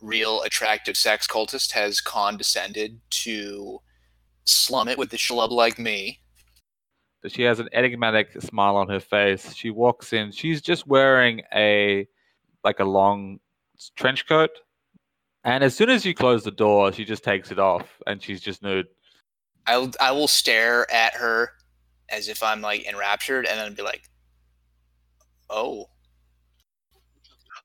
real 0.00 0.42
attractive 0.42 0.96
sex 0.96 1.26
cultist 1.26 1.72
has 1.72 2.00
condescended 2.00 3.00
to 3.10 3.80
slum 4.44 4.88
it 4.88 4.98
with 4.98 5.12
a 5.12 5.16
schlub 5.16 5.50
like 5.50 5.78
me. 5.78 6.20
She 7.28 7.42
has 7.42 7.58
an 7.58 7.68
enigmatic 7.72 8.40
smile 8.42 8.76
on 8.76 8.88
her 8.88 9.00
face. 9.00 9.54
She 9.54 9.70
walks 9.70 10.12
in. 10.12 10.30
She's 10.32 10.60
just 10.60 10.86
wearing 10.86 11.42
a 11.54 12.06
like 12.62 12.80
a 12.80 12.84
long 12.84 13.40
trench 13.96 14.26
coat. 14.26 14.50
And 15.44 15.62
as 15.62 15.76
soon 15.76 15.90
as 15.90 16.04
you 16.04 16.14
close 16.14 16.42
the 16.42 16.50
door, 16.50 16.92
she 16.92 17.04
just 17.04 17.22
takes 17.22 17.50
it 17.50 17.58
off 17.58 17.86
and 18.06 18.22
she's 18.22 18.40
just 18.40 18.62
nude. 18.62 18.86
I'll, 19.66 19.90
I 20.00 20.10
will 20.12 20.28
stare 20.28 20.90
at 20.90 21.14
her 21.14 21.50
as 22.08 22.28
if 22.28 22.42
I'm 22.42 22.60
like 22.60 22.86
enraptured 22.86 23.46
and 23.46 23.58
then 23.58 23.74
be 23.74 23.82
like, 23.82 24.02
oh. 25.50 25.86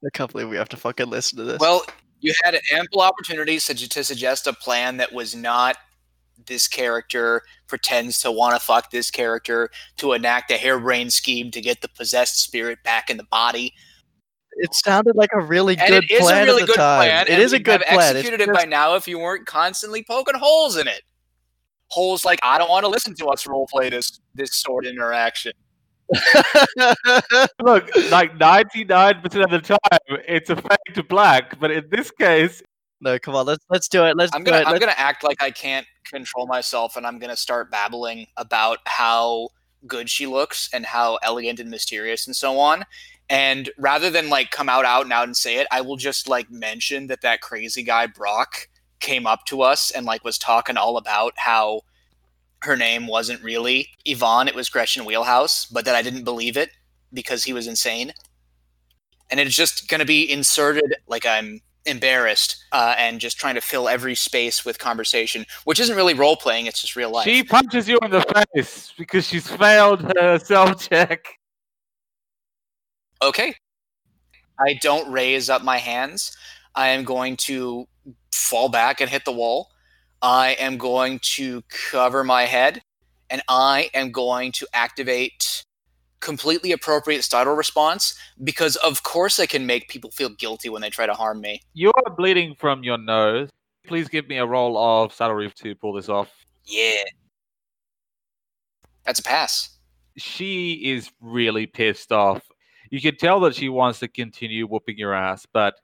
I 0.06 0.10
can't 0.14 0.32
believe 0.32 0.50
we 0.50 0.58
have 0.58 0.70
to 0.70 0.78
fucking 0.78 1.10
listen 1.10 1.38
to 1.38 1.44
this. 1.44 1.60
Well, 1.60 1.84
you 2.22 2.34
had 2.44 2.60
ample 2.74 3.02
opportunities 3.02 3.66
to, 3.66 3.76
to 3.76 4.04
suggest 4.04 4.48
a 4.48 4.54
plan 4.54 4.98
that 4.98 5.12
was 5.12 5.36
not 5.36 5.78
this 6.48 6.68
character 6.68 7.42
pretends 7.68 8.20
to 8.22 8.32
want 8.32 8.56
to 8.56 8.60
fuck 8.60 8.92
this 8.92 9.12
character 9.12 9.70
to 9.98 10.14
enact 10.14 10.52
a 10.52 10.56
harebrained 10.58 11.14
scheme 11.14 11.52
to 11.52 11.62
get 11.62 11.82
the 11.82 11.90
possessed 11.90 12.42
spirit 12.42 12.80
back 12.84 13.10
in 13.10 13.18
the 13.18 13.24
body. 13.26 13.74
it 14.54 14.74
sounded 14.74 15.16
like 15.16 15.30
a 15.34 15.42
really 15.42 15.78
And 15.78 15.90
good 15.90 16.04
it 16.06 16.12
is 16.12 16.20
plan 16.22 16.48
It 16.48 16.50
is 16.50 16.50
a 16.50 16.54
really 16.54 16.66
good 16.68 16.76
time. 16.76 17.00
plan. 17.00 17.28
It 17.28 17.30
and 17.34 17.42
is 17.42 17.54
a 17.54 17.58
we'd 17.58 17.66
good 17.66 17.82
have 17.84 17.94
plan. 17.94 18.16
It's 18.18 18.28
executed 18.28 18.50
it 18.50 18.54
by 18.54 18.66
now 18.66 18.96
if 18.96 19.08
you 19.08 19.20
weren't 19.20 19.46
constantly 19.46 20.04
poking 20.04 20.36
holes 20.36 20.78
in 20.78 20.88
it. 20.88 21.02
Holes 21.92 22.26
like 22.26 22.40
I 22.44 22.58
don't 22.58 22.70
want 22.70 22.84
to 22.84 22.90
listen 22.90 23.16
to 23.16 23.28
us 23.28 23.46
roleplay 23.46 23.90
this 23.90 24.20
this 24.36 24.54
sort 24.56 24.86
of 24.86 24.92
interaction. 24.92 25.54
Look, 27.62 27.90
like 28.12 28.34
99% 28.38 29.44
of 29.44 29.52
the 29.52 29.60
time, 29.60 30.00
it's 30.28 30.50
a 30.50 30.56
fade 30.56 30.96
to 30.96 31.04
black. 31.04 31.60
But 31.60 31.72
in 31.72 31.86
this 31.90 32.10
case, 32.12 32.62
no, 33.02 33.18
come 33.20 33.36
on, 33.36 33.46
let's 33.46 33.66
let's 33.70 33.88
do 33.88 34.04
it. 34.06 34.18
Let's 34.18 34.34
I'm 34.34 34.44
gonna 34.44 34.58
it. 34.58 34.68
I'm 34.68 34.74
Let's- 34.74 34.80
gonna 34.86 34.98
act 34.98 35.24
like 35.24 35.42
I 35.42 35.52
can't 35.52 35.86
control 36.04 36.48
myself, 36.48 36.96
and 36.96 37.06
I'm 37.06 37.20
gonna 37.20 37.38
start 37.38 37.72
babbling 37.72 38.28
about 38.38 38.80
how 38.86 39.50
good 39.88 40.10
she 40.10 40.28
looks 40.28 40.70
and 40.74 40.86
how 40.86 41.18
elegant 41.24 41.60
and 41.60 41.70
mysterious 41.70 42.28
and 42.28 42.36
so 42.36 42.60
on. 42.60 42.84
And 43.30 43.70
rather 43.78 44.10
than 44.10 44.30
like 44.30 44.52
come 44.52 44.68
out 44.70 44.86
out 44.86 45.04
and 45.04 45.14
out 45.14 45.26
and 45.28 45.38
say 45.38 45.58
it, 45.58 45.68
I 45.72 45.82
will 45.82 45.96
just 45.98 46.28
like 46.28 46.50
mention 46.52 47.08
that 47.08 47.22
that 47.22 47.42
crazy 47.42 47.84
guy 47.84 48.08
Brock 48.08 48.68
came 49.00 49.26
up 49.26 49.46
to 49.46 49.62
us 49.62 49.92
and 49.92 50.06
like 50.06 50.24
was 50.26 50.38
talking 50.38 50.76
all 50.78 50.98
about 50.98 51.34
how 51.38 51.82
her 52.64 52.76
name 52.76 53.08
wasn't 53.08 53.42
really 53.42 53.88
Yvonne, 54.04 54.48
it 54.50 54.56
was 54.56 54.70
Gretchen 54.70 55.06
Wheelhouse, 55.06 55.66
but 55.68 55.86
that 55.86 55.96
I 55.96 56.02
didn't 56.02 56.26
believe 56.26 56.58
it 56.58 56.72
because 57.14 57.44
he 57.44 57.54
was 57.54 57.68
insane. 57.68 58.12
And 59.32 59.40
it's 59.40 59.56
just 59.56 59.88
going 59.88 60.00
to 60.00 60.06
be 60.06 60.30
inserted 60.30 60.96
like 61.08 61.26
I'm 61.26 61.62
embarrassed 61.90 62.64
uh, 62.72 62.96
and 62.98 63.20
just 63.20 63.38
trying 63.38 63.56
to 63.56 63.62
fill 63.62 63.90
every 63.90 64.16
space 64.16 64.64
with 64.64 64.80
conversation, 64.80 65.46
which 65.66 65.80
isn't 65.80 65.96
really 65.96 66.14
role 66.14 66.38
playing, 66.38 66.66
it's 66.66 66.82
just 66.82 66.96
real 66.96 67.12
life. 67.12 67.26
she 67.26 67.44
punches 67.44 67.90
you 67.90 68.00
in 68.04 68.12
the 68.12 68.22
face 68.56 68.94
because 68.98 69.28
she's 69.28 69.48
failed 69.48 70.02
her 70.18 70.40
self 70.40 70.90
check. 70.90 71.26
okay. 73.22 73.54
I 74.60 74.74
don't 74.82 75.12
raise 75.12 75.50
up 75.50 75.64
my 75.64 75.78
hands. 75.78 76.36
I 76.76 76.90
am 76.90 77.04
going 77.04 77.38
to 77.38 77.88
fall 78.34 78.70
back 78.70 79.02
and 79.02 79.10
hit 79.10 79.26
the 79.26 79.32
wall. 79.32 79.70
I 80.22 80.52
am 80.60 80.78
going 80.78 81.20
to 81.36 81.64
cover 81.92 82.24
my 82.24 82.44
head 82.44 82.82
and 83.30 83.42
I 83.48 83.90
am 83.94 84.12
going 84.12 84.52
to 84.54 84.68
activate 84.74 85.64
completely 86.22 86.72
appropriate 86.72 87.24
startle 87.24 87.56
response 87.56 88.14
because 88.44 88.76
of 88.78 89.04
course 89.04 89.40
I 89.40 89.46
can 89.46 89.66
make 89.66 89.88
people 89.88 90.12
feel 90.12 90.30
guilty 90.30 90.70
when 90.70 90.82
they 90.82 90.90
try 90.90 91.06
to 91.06 91.14
harm 91.14 91.42
me. 91.42 91.62
You 91.74 91.92
are 92.06 92.16
bleeding 92.16 92.56
from 92.56 92.84
your 92.84 92.98
nose. 92.98 93.50
Please 93.88 94.10
give 94.10 94.28
me 94.28 94.38
a 94.38 94.46
roll 94.46 94.78
of 94.78 95.14
Saddle 95.14 95.36
Reef 95.36 95.56
to 95.56 95.76
pull 95.76 95.94
this 95.94 96.10
off. 96.10 96.30
Yeah. 96.66 97.04
That's 99.06 99.20
a 99.20 99.24
pass. 99.24 99.78
She 100.18 100.74
is 100.74 101.10
really 101.22 101.66
pissed 101.66 102.12
off. 102.12 102.44
You 102.92 103.02
can 103.02 103.16
tell 103.16 103.40
that 103.42 103.56
she 103.56 103.70
wants 103.70 104.00
to 104.00 104.08
continue 104.08 104.68
whooping 104.68 104.98
your 104.98 105.14
ass, 105.14 105.46
but 105.52 105.76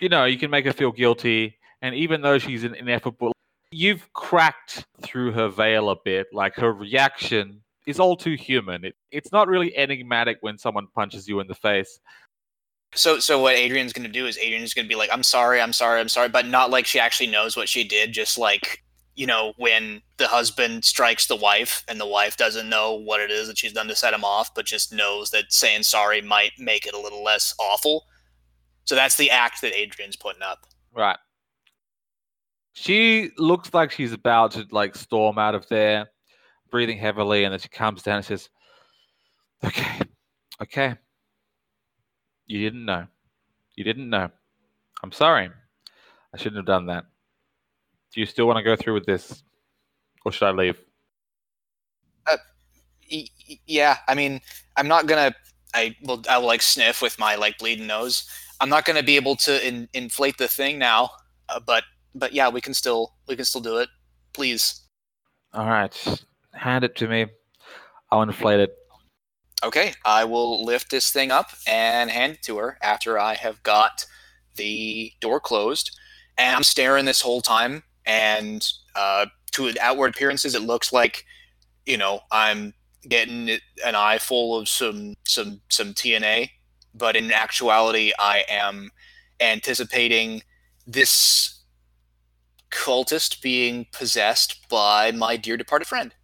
you 0.00 0.08
know, 0.08 0.24
you 0.24 0.38
can 0.38 0.50
make 0.50 0.64
her 0.64 0.72
feel 0.72 0.92
guilty 0.92 1.56
And 1.82 1.94
even 1.94 2.22
though 2.22 2.38
she's 2.38 2.64
an 2.64 2.74
ineffable, 2.74 3.32
you've 3.70 4.12
cracked 4.12 4.86
through 5.00 5.32
her 5.32 5.48
veil 5.48 5.90
a 5.90 5.96
bit. 6.04 6.28
Like 6.32 6.54
her 6.56 6.72
reaction 6.72 7.61
is 7.86 7.98
all 7.98 8.16
too 8.16 8.34
human. 8.34 8.84
It, 8.84 8.94
it's 9.10 9.32
not 9.32 9.48
really 9.48 9.76
enigmatic 9.76 10.38
when 10.40 10.58
someone 10.58 10.86
punches 10.94 11.28
you 11.28 11.40
in 11.40 11.48
the 11.48 11.54
face. 11.54 11.98
So, 12.94 13.18
so 13.18 13.40
what 13.40 13.54
Adrian's 13.54 13.92
going 13.92 14.06
to 14.06 14.12
do 14.12 14.26
is 14.26 14.36
Adrian's 14.38 14.74
going 14.74 14.84
to 14.84 14.88
be 14.88 14.94
like, 14.94 15.10
"I'm 15.12 15.22
sorry, 15.22 15.60
I'm 15.60 15.72
sorry, 15.72 16.00
I'm 16.00 16.08
sorry," 16.08 16.28
but 16.28 16.46
not 16.46 16.70
like 16.70 16.86
she 16.86 17.00
actually 17.00 17.28
knows 17.28 17.56
what 17.56 17.68
she 17.68 17.84
did. 17.84 18.12
Just 18.12 18.38
like 18.38 18.82
you 19.14 19.26
know, 19.26 19.52
when 19.56 20.00
the 20.16 20.26
husband 20.26 20.84
strikes 20.84 21.26
the 21.26 21.36
wife 21.36 21.84
and 21.88 22.00
the 22.00 22.06
wife 22.06 22.36
doesn't 22.36 22.68
know 22.68 22.94
what 22.94 23.20
it 23.20 23.30
is 23.30 23.46
that 23.46 23.58
she's 23.58 23.72
done 23.72 23.88
to 23.88 23.96
set 23.96 24.14
him 24.14 24.24
off, 24.24 24.54
but 24.54 24.64
just 24.64 24.92
knows 24.92 25.30
that 25.30 25.52
saying 25.52 25.82
sorry 25.82 26.22
might 26.22 26.52
make 26.58 26.86
it 26.86 26.94
a 26.94 27.00
little 27.00 27.22
less 27.22 27.54
awful. 27.58 28.04
So 28.84 28.94
that's 28.94 29.16
the 29.16 29.30
act 29.30 29.60
that 29.60 29.74
Adrian's 29.74 30.16
putting 30.16 30.42
up. 30.42 30.66
Right. 30.94 31.18
She 32.72 33.30
looks 33.36 33.74
like 33.74 33.90
she's 33.90 34.12
about 34.12 34.52
to 34.52 34.66
like 34.70 34.96
storm 34.96 35.38
out 35.38 35.54
of 35.54 35.68
there, 35.68 36.10
breathing 36.72 36.98
heavily, 36.98 37.44
and 37.44 37.52
then 37.52 37.60
she 37.60 37.68
comes 37.68 38.02
down 38.02 38.16
and 38.16 38.24
says, 38.24 38.48
Okay, 39.64 40.00
okay. 40.60 40.94
You 42.46 42.58
didn't 42.60 42.84
know. 42.84 43.06
You 43.76 43.84
didn't 43.84 44.10
know. 44.10 44.28
I'm 45.04 45.12
sorry. 45.12 45.48
I 46.34 46.36
shouldn't 46.36 46.56
have 46.56 46.66
done 46.66 46.86
that. 46.86 47.04
Do 48.12 48.20
you 48.20 48.26
still 48.26 48.46
want 48.46 48.56
to 48.56 48.64
go 48.64 48.74
through 48.74 48.94
with 48.94 49.06
this? 49.06 49.44
Or 50.24 50.32
should 50.32 50.48
I 50.48 50.50
leave? 50.50 50.80
Y- 53.10 53.28
y- 53.48 53.60
yeah, 53.66 53.98
I 54.08 54.14
mean, 54.14 54.40
I'm 54.76 54.88
not 54.88 55.06
gonna. 55.06 55.34
I 55.74 55.96
will. 56.02 56.22
I 56.28 56.38
will 56.38 56.46
like 56.46 56.62
sniff 56.62 57.02
with 57.02 57.18
my 57.18 57.34
like 57.36 57.58
bleeding 57.58 57.86
nose. 57.86 58.28
I'm 58.60 58.68
not 58.68 58.84
gonna 58.84 59.02
be 59.02 59.16
able 59.16 59.36
to 59.36 59.66
in, 59.66 59.88
inflate 59.92 60.38
the 60.38 60.48
thing 60.48 60.78
now, 60.78 61.10
uh, 61.48 61.60
but 61.60 61.84
but 62.14 62.32
yeah, 62.32 62.48
we 62.48 62.60
can 62.60 62.74
still 62.74 63.14
we 63.28 63.36
can 63.36 63.44
still 63.44 63.60
do 63.60 63.78
it. 63.78 63.88
Please. 64.32 64.80
All 65.52 65.66
right. 65.66 66.24
Hand 66.54 66.84
it 66.84 66.96
to 66.96 67.08
me. 67.08 67.26
I'll 68.10 68.22
inflate 68.22 68.60
it. 68.60 68.74
Okay, 69.64 69.92
I 70.04 70.24
will 70.24 70.64
lift 70.64 70.90
this 70.90 71.10
thing 71.10 71.30
up 71.30 71.50
and 71.66 72.10
hand 72.10 72.34
it 72.34 72.42
to 72.42 72.58
her 72.58 72.78
after 72.82 73.18
I 73.18 73.34
have 73.34 73.62
got 73.62 74.04
the 74.56 75.12
door 75.20 75.40
closed. 75.40 75.96
And 76.36 76.56
I'm 76.56 76.64
staring 76.64 77.04
this 77.04 77.20
whole 77.20 77.40
time, 77.40 77.84
and 78.04 78.66
uh, 78.94 79.26
to 79.52 79.72
outward 79.80 80.14
appearances, 80.14 80.54
it 80.54 80.62
looks 80.62 80.92
like, 80.92 81.24
you 81.86 81.96
know, 81.96 82.20
I'm 82.30 82.74
getting 83.08 83.50
an 83.84 83.94
eye 83.94 84.18
full 84.18 84.58
of 84.58 84.68
some 84.68 85.14
some 85.26 85.60
some 85.68 85.94
TNA, 85.94 86.50
but 86.94 87.16
in 87.16 87.32
actuality, 87.32 88.12
I 88.18 88.44
am 88.48 88.90
anticipating 89.40 90.42
this 90.86 91.62
cultist 92.70 93.42
being 93.42 93.86
possessed 93.92 94.68
by 94.68 95.12
my 95.12 95.36
dear 95.36 95.56
departed 95.56 95.86
friend. 95.86 96.14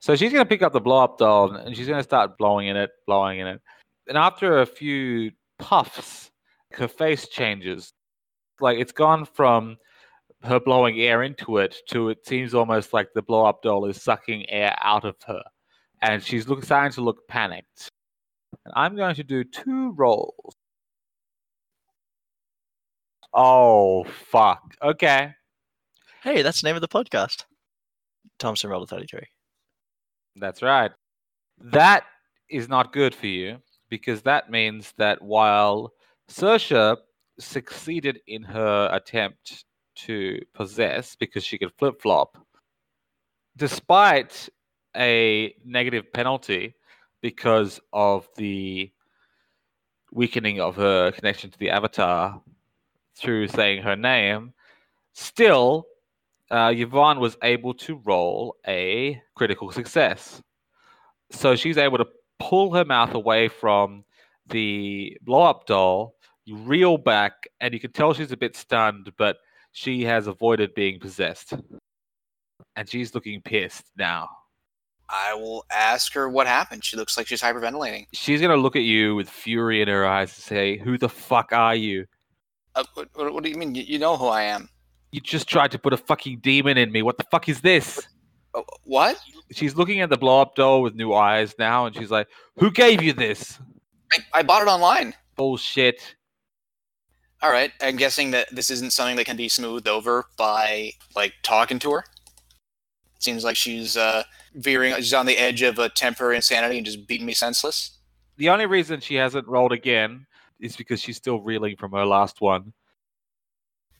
So 0.00 0.14
she's 0.14 0.32
going 0.32 0.44
to 0.44 0.48
pick 0.48 0.62
up 0.62 0.72
the 0.72 0.80
blow 0.80 1.02
up 1.02 1.18
doll 1.18 1.52
and 1.52 1.76
she's 1.76 1.86
going 1.86 1.98
to 1.98 2.04
start 2.04 2.38
blowing 2.38 2.68
in 2.68 2.76
it, 2.76 2.90
blowing 3.06 3.40
in 3.40 3.46
it. 3.46 3.60
And 4.08 4.16
after 4.16 4.60
a 4.60 4.66
few 4.66 5.32
puffs, 5.58 6.30
her 6.72 6.88
face 6.88 7.28
changes. 7.28 7.92
Like 8.60 8.78
it's 8.78 8.92
gone 8.92 9.24
from 9.24 9.76
her 10.42 10.60
blowing 10.60 11.00
air 11.00 11.22
into 11.22 11.58
it 11.58 11.76
to 11.88 12.10
it 12.10 12.26
seems 12.26 12.54
almost 12.54 12.92
like 12.92 13.08
the 13.14 13.22
blow 13.22 13.44
up 13.44 13.62
doll 13.62 13.86
is 13.86 14.00
sucking 14.02 14.48
air 14.48 14.76
out 14.80 15.04
of 15.04 15.16
her. 15.26 15.42
And 16.02 16.22
she's 16.22 16.48
look, 16.48 16.64
starting 16.64 16.92
to 16.92 17.00
look 17.00 17.26
panicked. 17.28 17.88
And 18.64 18.72
I'm 18.76 18.96
going 18.96 19.14
to 19.16 19.24
do 19.24 19.44
two 19.44 19.92
rolls. 19.92 20.54
Oh, 23.32 24.04
fuck. 24.04 24.74
Okay. 24.82 25.34
Hey, 26.22 26.42
that's 26.42 26.62
the 26.62 26.68
name 26.68 26.76
of 26.76 26.80
the 26.80 26.88
podcast. 26.88 27.44
Thompson 28.38 28.70
rolled 28.70 28.84
a 28.84 28.86
33. 28.86 29.20
That's 30.36 30.62
right. 30.62 30.92
That 31.58 32.04
is 32.50 32.68
not 32.68 32.92
good 32.92 33.14
for 33.14 33.26
you 33.26 33.58
because 33.88 34.22
that 34.22 34.50
means 34.50 34.92
that 34.98 35.22
while 35.22 35.92
Sersha 36.28 36.96
succeeded 37.38 38.20
in 38.26 38.42
her 38.42 38.88
attempt 38.92 39.64
to 39.96 40.40
possess 40.54 41.16
because 41.16 41.44
she 41.44 41.58
could 41.58 41.72
flip 41.78 42.00
flop, 42.00 42.36
despite 43.56 44.48
a 44.96 45.54
negative 45.64 46.12
penalty 46.12 46.74
because 47.22 47.80
of 47.92 48.28
the 48.36 48.90
weakening 50.12 50.60
of 50.60 50.76
her 50.76 51.12
connection 51.12 51.50
to 51.50 51.58
the 51.58 51.70
avatar 51.70 52.40
through 53.14 53.48
saying 53.48 53.82
her 53.82 53.96
name, 53.96 54.52
still 55.14 55.86
uh, 56.50 56.72
Yvonne 56.74 57.20
was 57.20 57.36
able 57.42 57.74
to 57.74 58.00
roll 58.04 58.56
a 58.66 59.20
critical 59.34 59.72
success. 59.72 60.40
So 61.30 61.56
she's 61.56 61.76
able 61.76 61.98
to 61.98 62.06
pull 62.38 62.72
her 62.74 62.84
mouth 62.84 63.14
away 63.14 63.48
from 63.48 64.04
the 64.48 65.16
blow 65.22 65.42
up 65.42 65.66
doll, 65.66 66.14
you 66.44 66.56
reel 66.56 66.98
back, 66.98 67.48
and 67.60 67.74
you 67.74 67.80
can 67.80 67.92
tell 67.92 68.14
she's 68.14 68.32
a 68.32 68.36
bit 68.36 68.56
stunned, 68.56 69.12
but 69.18 69.38
she 69.72 70.04
has 70.04 70.26
avoided 70.26 70.74
being 70.74 71.00
possessed. 71.00 71.54
And 72.76 72.88
she's 72.88 73.14
looking 73.14 73.42
pissed 73.42 73.90
now. 73.96 74.28
I 75.08 75.34
will 75.34 75.64
ask 75.70 76.12
her 76.14 76.28
what 76.28 76.46
happened. 76.46 76.84
She 76.84 76.96
looks 76.96 77.16
like 77.16 77.26
she's 77.26 77.40
hyperventilating. 77.40 78.06
She's 78.12 78.40
going 78.40 78.50
to 78.50 78.60
look 78.60 78.76
at 78.76 78.82
you 78.82 79.14
with 79.14 79.28
fury 79.28 79.80
in 79.80 79.88
her 79.88 80.06
eyes 80.06 80.30
and 80.36 80.42
say, 80.42 80.78
Who 80.78 80.98
the 80.98 81.08
fuck 81.08 81.52
are 81.52 81.74
you? 81.74 82.06
Uh, 82.74 82.84
what, 82.94 83.32
what, 83.32 83.44
do 83.44 83.50
you 83.50 83.56
mean? 83.56 83.74
You, 83.74 83.82
you 83.82 83.98
know 83.98 84.16
who 84.16 84.26
I 84.26 84.42
am? 84.42 84.68
You 85.16 85.22
just 85.22 85.48
tried 85.48 85.70
to 85.70 85.78
put 85.78 85.94
a 85.94 85.96
fucking 85.96 86.40
demon 86.40 86.76
in 86.76 86.92
me. 86.92 87.00
What 87.00 87.16
the 87.16 87.24
fuck 87.30 87.48
is 87.48 87.62
this? 87.62 88.06
Uh, 88.54 88.60
what? 88.84 89.16
She's 89.50 89.74
looking 89.74 90.02
at 90.02 90.10
the 90.10 90.18
blow 90.18 90.42
up 90.42 90.54
doll 90.54 90.82
with 90.82 90.94
new 90.94 91.14
eyes 91.14 91.54
now, 91.58 91.86
and 91.86 91.96
she's 91.96 92.10
like, 92.10 92.28
Who 92.58 92.70
gave 92.70 93.02
you 93.02 93.14
this? 93.14 93.58
I, 94.12 94.18
I 94.34 94.42
bought 94.42 94.60
it 94.60 94.68
online. 94.68 95.14
Bullshit. 95.34 96.16
All 97.40 97.50
right. 97.50 97.72
I'm 97.80 97.96
guessing 97.96 98.30
that 98.32 98.54
this 98.54 98.68
isn't 98.68 98.92
something 98.92 99.16
that 99.16 99.24
can 99.24 99.38
be 99.38 99.48
smoothed 99.48 99.88
over 99.88 100.26
by 100.36 100.92
like 101.14 101.32
talking 101.42 101.78
to 101.78 101.92
her. 101.92 102.00
It 102.00 103.22
Seems 103.22 103.42
like 103.42 103.56
she's 103.56 103.96
uh, 103.96 104.22
veering. 104.56 104.96
She's 104.96 105.14
on 105.14 105.24
the 105.24 105.38
edge 105.38 105.62
of 105.62 105.78
a 105.78 105.88
temporary 105.88 106.36
insanity 106.36 106.76
and 106.76 106.84
just 106.84 107.06
beating 107.06 107.24
me 107.24 107.32
senseless. 107.32 107.96
The 108.36 108.50
only 108.50 108.66
reason 108.66 109.00
she 109.00 109.14
hasn't 109.14 109.48
rolled 109.48 109.72
again 109.72 110.26
is 110.60 110.76
because 110.76 111.00
she's 111.00 111.16
still 111.16 111.40
reeling 111.40 111.76
from 111.76 111.92
her 111.92 112.04
last 112.04 112.42
one. 112.42 112.74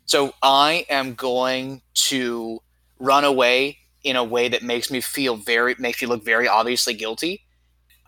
So 0.06 0.32
I 0.42 0.86
am 0.88 1.14
going 1.14 1.82
to 1.94 2.60
run 2.98 3.24
away 3.24 3.78
in 4.04 4.16
a 4.16 4.24
way 4.24 4.48
that 4.48 4.62
makes 4.62 4.90
me 4.90 5.00
feel 5.00 5.36
very 5.36 5.74
makes 5.78 6.00
me 6.00 6.08
look 6.08 6.24
very 6.24 6.48
obviously 6.48 6.94
guilty. 6.94 7.42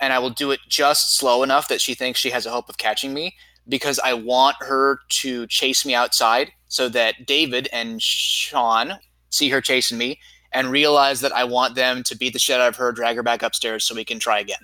And 0.01 0.13
I 0.13 0.21
will 0.21 0.31
do 0.31 0.53
it 0.53 0.61
just 0.69 1.19
slow 1.19 1.43
enough 1.43 1.67
that 1.69 1.81
she 1.81 1.95
thinks 1.95 2.21
she 2.21 2.31
has 2.31 2.47
a 2.47 2.51
hope 2.51 2.69
of 2.69 2.79
catching 2.79 3.13
me 3.13 3.35
because 3.69 3.99
I 3.99 4.15
want 4.15 4.57
her 4.61 5.01
to 5.09 5.47
chase 5.49 5.85
me 5.85 5.95
outside 5.95 6.53
so 6.69 6.89
that 6.91 7.27
David 7.27 7.69
and 7.73 8.01
Sean 8.01 8.95
see 9.31 9.49
her 9.49 9.61
chasing 9.61 9.99
me 9.99 10.21
and 10.53 10.71
realize 10.71 11.21
that 11.21 11.33
I 11.33 11.45
want 11.45 11.75
them 11.75 12.05
to 12.05 12.17
beat 12.17 12.33
the 12.33 12.39
shit 12.39 12.61
out 12.61 12.69
of 12.69 12.77
her, 12.77 12.93
drag 12.93 13.17
her 13.17 13.23
back 13.25 13.43
upstairs 13.43 13.85
so 13.85 13.95
we 13.95 14.05
can 14.05 14.21
try 14.21 14.39
again. 14.39 14.59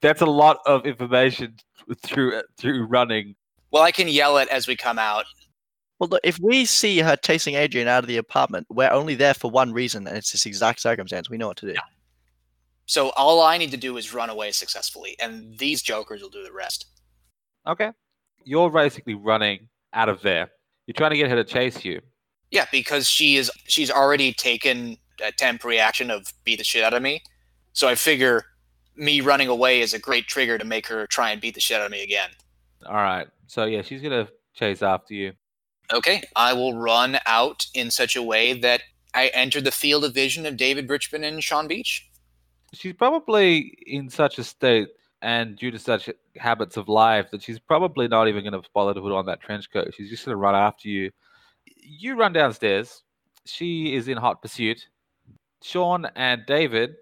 That's 0.00 0.20
a 0.20 0.26
lot 0.26 0.58
of 0.66 0.84
information 0.84 1.56
through 2.02 2.42
through 2.58 2.84
running. 2.84 3.34
Well, 3.70 3.82
I 3.82 3.92
can 3.92 4.08
yell 4.08 4.36
it 4.38 4.48
as 4.48 4.68
we 4.68 4.76
come 4.76 4.98
out. 4.98 5.24
Well, 5.98 6.08
look, 6.08 6.20
if 6.24 6.38
we 6.38 6.66
see 6.66 6.98
her 6.98 7.16
chasing 7.16 7.54
Adrian 7.54 7.88
out 7.88 8.04
of 8.04 8.08
the 8.08 8.18
apartment, 8.18 8.66
we're 8.68 8.90
only 8.90 9.14
there 9.14 9.34
for 9.34 9.50
one 9.50 9.72
reason, 9.72 10.06
and 10.06 10.16
it's 10.16 10.32
this 10.32 10.44
exact 10.44 10.80
circumstance. 10.80 11.30
We 11.30 11.38
know 11.38 11.48
what 11.48 11.56
to 11.58 11.72
do. 11.72 11.78
So 12.84 13.10
all 13.16 13.42
I 13.42 13.56
need 13.56 13.70
to 13.70 13.76
do 13.76 13.96
is 13.96 14.12
run 14.12 14.30
away 14.30 14.52
successfully, 14.52 15.16
and 15.20 15.58
these 15.58 15.82
jokers 15.82 16.22
will 16.22 16.28
do 16.28 16.44
the 16.44 16.52
rest. 16.52 16.86
Okay. 17.66 17.90
You're 18.44 18.70
basically 18.70 19.14
running 19.14 19.68
out 19.92 20.08
of 20.08 20.22
there. 20.22 20.50
You're 20.86 20.94
trying 20.94 21.10
to 21.10 21.16
get 21.16 21.30
her 21.30 21.36
to 21.36 21.44
chase 21.44 21.84
you. 21.84 22.00
Yeah, 22.52 22.66
because 22.70 23.08
she 23.08 23.36
is 23.36 23.50
she's 23.66 23.90
already 23.90 24.32
taken 24.32 24.96
a 25.24 25.32
temporary 25.32 25.80
action 25.80 26.10
of 26.10 26.32
beat 26.44 26.58
the 26.58 26.64
shit 26.64 26.84
out 26.84 26.94
of 26.94 27.02
me. 27.02 27.22
So 27.72 27.88
I 27.88 27.96
figure 27.96 28.44
me 28.94 29.20
running 29.20 29.48
away 29.48 29.80
is 29.80 29.92
a 29.94 29.98
great 29.98 30.28
trigger 30.28 30.56
to 30.58 30.64
make 30.64 30.86
her 30.86 31.06
try 31.08 31.32
and 31.32 31.40
beat 31.40 31.54
the 31.54 31.60
shit 31.60 31.80
out 31.80 31.86
of 31.86 31.90
me 31.90 32.02
again. 32.04 32.30
All 32.86 32.94
right. 32.94 33.26
So 33.48 33.64
yeah, 33.64 33.82
she's 33.82 34.00
gonna 34.00 34.28
chase 34.54 34.82
after 34.82 35.14
you. 35.14 35.32
Okay, 35.92 36.22
I 36.34 36.52
will 36.52 36.76
run 36.76 37.18
out 37.26 37.66
in 37.74 37.90
such 37.90 38.16
a 38.16 38.22
way 38.22 38.58
that 38.60 38.82
I 39.14 39.28
enter 39.28 39.60
the 39.60 39.70
field 39.70 40.04
of 40.04 40.14
vision 40.14 40.44
of 40.46 40.56
David 40.56 40.90
Richmond 40.90 41.24
and 41.24 41.42
Sean 41.42 41.68
Beach. 41.68 42.08
She's 42.72 42.94
probably 42.94 43.78
in 43.86 44.10
such 44.10 44.38
a 44.38 44.44
state 44.44 44.88
and 45.22 45.56
due 45.56 45.70
to 45.70 45.78
such 45.78 46.10
habits 46.36 46.76
of 46.76 46.88
life 46.88 47.30
that 47.30 47.42
she's 47.42 47.58
probably 47.58 48.08
not 48.08 48.28
even 48.28 48.42
going 48.42 48.60
to 48.60 48.68
bother 48.74 48.94
to 48.94 49.00
put 49.00 49.12
on 49.12 49.26
that 49.26 49.40
trench 49.40 49.70
coat. 49.72 49.94
She's 49.96 50.10
just 50.10 50.24
going 50.24 50.34
to 50.34 50.36
run 50.36 50.54
after 50.54 50.88
you. 50.88 51.10
You 51.66 52.16
run 52.16 52.32
downstairs. 52.32 53.02
She 53.44 53.94
is 53.94 54.08
in 54.08 54.18
hot 54.18 54.42
pursuit. 54.42 54.88
Sean 55.62 56.06
and 56.16 56.44
David, 56.46 56.96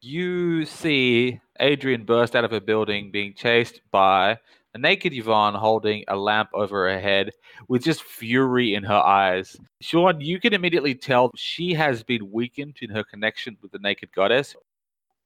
you 0.00 0.64
see 0.64 1.40
Adrian 1.60 2.04
burst 2.04 2.34
out 2.34 2.44
of 2.44 2.50
her 2.50 2.60
building 2.60 3.10
being 3.10 3.34
chased 3.34 3.82
by 3.90 4.38
a 4.74 4.78
naked 4.78 5.12
Yvonne 5.12 5.54
holding 5.54 6.04
a 6.08 6.16
lamp 6.16 6.48
over 6.54 6.90
her 6.90 7.00
head 7.00 7.30
with 7.68 7.84
just 7.84 8.02
fury 8.02 8.74
in 8.74 8.82
her 8.84 8.94
eyes. 8.94 9.56
Sean, 9.80 10.20
you 10.20 10.40
can 10.40 10.52
immediately 10.52 10.94
tell 10.94 11.30
she 11.36 11.74
has 11.74 12.02
been 12.02 12.30
weakened 12.30 12.76
in 12.82 12.90
her 12.90 13.04
connection 13.04 13.56
with 13.62 13.72
the 13.72 13.78
naked 13.78 14.12
goddess. 14.12 14.54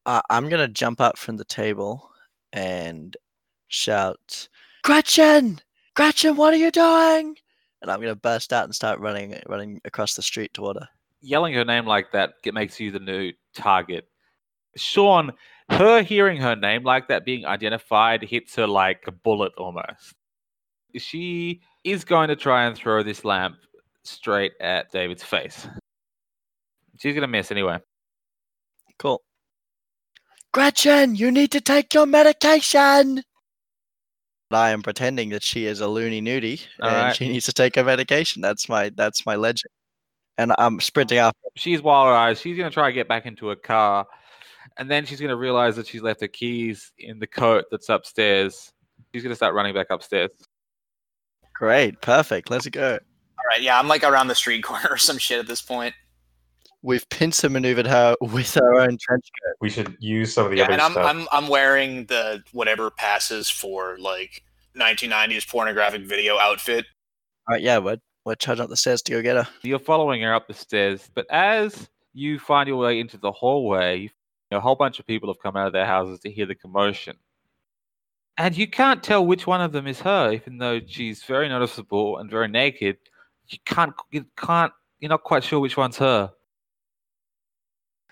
Uh, 0.06 0.20
I'm 0.30 0.48
gonna 0.48 0.68
jump 0.68 1.00
up 1.00 1.16
from 1.16 1.36
the 1.36 1.44
table 1.44 2.10
and 2.52 3.16
shout, 3.68 4.48
"Gretchen! 4.82 5.60
Gretchen, 5.94 6.36
what 6.36 6.52
are 6.52 6.58
you 6.58 6.70
doing?" 6.70 7.36
And 7.80 7.90
I'm 7.90 8.00
gonna 8.00 8.14
burst 8.14 8.52
out 8.52 8.64
and 8.64 8.74
start 8.74 9.00
running, 9.00 9.40
running 9.46 9.80
across 9.84 10.14
the 10.14 10.22
street 10.22 10.52
toward 10.54 10.76
her. 10.76 10.88
Yelling 11.20 11.54
her 11.54 11.64
name 11.64 11.86
like 11.86 12.12
that 12.12 12.34
it 12.44 12.54
makes 12.54 12.78
you 12.78 12.90
the 12.90 12.98
new 12.98 13.32
target. 13.54 14.08
Sean, 14.76 15.32
her 15.70 16.02
hearing 16.02 16.38
her 16.38 16.56
name 16.56 16.82
like 16.82 17.08
that 17.08 17.24
being 17.24 17.46
identified 17.46 18.22
hits 18.22 18.54
her 18.56 18.66
like 18.66 19.04
a 19.06 19.12
bullet 19.12 19.52
almost. 19.56 20.14
She 20.96 21.60
is 21.82 22.04
going 22.04 22.28
to 22.28 22.36
try 22.36 22.64
and 22.64 22.76
throw 22.76 23.02
this 23.02 23.24
lamp 23.24 23.56
straight 24.04 24.52
at 24.60 24.90
David's 24.92 25.22
face. 25.24 25.66
She's 26.98 27.14
gonna 27.14 27.26
miss 27.26 27.50
anyway. 27.50 27.78
Cool. 28.98 29.22
Gretchen, 30.52 31.16
you 31.16 31.30
need 31.32 31.50
to 31.52 31.60
take 31.60 31.92
your 31.92 32.06
medication. 32.06 33.22
I 34.50 34.70
am 34.70 34.82
pretending 34.82 35.30
that 35.30 35.42
she 35.42 35.66
is 35.66 35.80
a 35.80 35.88
loony 35.88 36.22
nudie 36.22 36.64
and 36.78 36.94
Alright. 36.94 37.16
she 37.16 37.28
needs 37.28 37.46
to 37.46 37.52
take 37.52 37.74
her 37.74 37.82
medication. 37.82 38.40
That's 38.40 38.68
my 38.68 38.90
that's 38.94 39.26
my 39.26 39.34
legend. 39.34 39.70
And 40.38 40.52
I'm 40.58 40.80
sprinting 40.80 41.18
after. 41.18 41.38
she's 41.56 41.82
wild 41.82 42.08
eyes. 42.08 42.40
She's 42.40 42.56
gonna 42.56 42.70
try 42.70 42.88
to 42.88 42.92
get 42.92 43.08
back 43.08 43.26
into 43.26 43.50
a 43.50 43.56
car, 43.56 44.06
and 44.76 44.88
then 44.88 45.06
she's 45.06 45.20
gonna 45.20 45.36
realize 45.36 45.74
that 45.76 45.88
she's 45.88 46.02
left 46.02 46.20
her 46.20 46.28
keys 46.28 46.92
in 46.98 47.18
the 47.18 47.26
coat 47.26 47.64
that's 47.70 47.88
upstairs. 47.88 48.72
She's 49.12 49.24
gonna 49.24 49.34
start 49.34 49.54
running 49.54 49.74
back 49.74 49.88
upstairs. 49.90 50.30
Great, 51.54 52.00
perfect. 52.00 52.50
Let's 52.50 52.66
go. 52.68 52.92
All 52.92 53.44
right, 53.48 53.62
yeah, 53.62 53.78
I'm 53.78 53.88
like 53.88 54.04
around 54.04 54.28
the 54.28 54.34
street 54.34 54.62
corner 54.64 54.88
or 54.90 54.96
some 54.96 55.18
shit 55.18 55.38
at 55.38 55.46
this 55.46 55.62
point. 55.62 55.94
We've 56.82 57.08
pincer 57.08 57.48
maneuvered 57.48 57.86
her 57.86 58.14
with 58.20 58.56
our 58.58 58.74
own 58.80 58.98
trench 59.00 59.24
coat. 59.42 59.56
We 59.60 59.70
should 59.70 59.96
use 60.00 60.34
some 60.34 60.44
of 60.44 60.50
the 60.50 60.58
Yeah, 60.58 60.64
other 60.64 60.72
and 60.74 60.82
I'm, 60.82 60.92
stuff. 60.92 61.06
I'm 61.06 61.26
I'm 61.32 61.48
wearing 61.48 62.04
the 62.06 62.42
whatever 62.52 62.90
passes 62.90 63.48
for 63.48 63.96
like 63.98 64.42
1990s 64.76 65.48
pornographic 65.48 66.02
video 66.02 66.38
outfit. 66.38 66.84
All 67.48 67.54
right, 67.54 67.62
yeah, 67.62 67.78
we're 67.78 67.96
we're 68.26 68.34
charging 68.34 68.64
up 68.64 68.70
the 68.70 68.76
stairs 68.76 69.00
to 69.02 69.12
go 69.12 69.22
get 69.22 69.36
her. 69.36 69.48
You're 69.62 69.78
following 69.78 70.20
her 70.22 70.34
up 70.34 70.46
the 70.46 70.52
stairs, 70.54 71.08
but 71.14 71.26
as 71.30 71.88
you 72.12 72.38
find 72.38 72.68
your 72.68 72.76
way 72.76 73.00
into 73.00 73.16
the 73.16 73.32
hallway, 73.32 74.10
a 74.50 74.60
whole 74.60 74.74
bunch 74.76 74.98
of 74.98 75.06
people 75.06 75.28
have 75.30 75.40
come 75.42 75.56
out 75.56 75.66
of 75.66 75.72
their 75.72 75.86
houses 75.86 76.20
to 76.20 76.30
hear 76.30 76.44
the 76.46 76.54
commotion. 76.54 77.16
And 78.36 78.56
you 78.56 78.66
can't 78.66 79.02
tell 79.02 79.24
which 79.24 79.46
one 79.46 79.60
of 79.60 79.72
them 79.72 79.86
is 79.86 80.00
her, 80.00 80.32
even 80.32 80.58
though 80.58 80.80
she's 80.84 81.22
very 81.22 81.48
noticeable 81.48 82.18
and 82.18 82.28
very 82.28 82.48
naked. 82.48 82.96
You 83.48 83.58
can't, 83.64 83.94
you 84.10 84.26
can't, 84.36 84.72
you're 84.98 85.08
not 85.10 85.22
quite 85.22 85.44
sure 85.44 85.60
which 85.60 85.76
one's 85.76 85.98
her. 85.98 86.32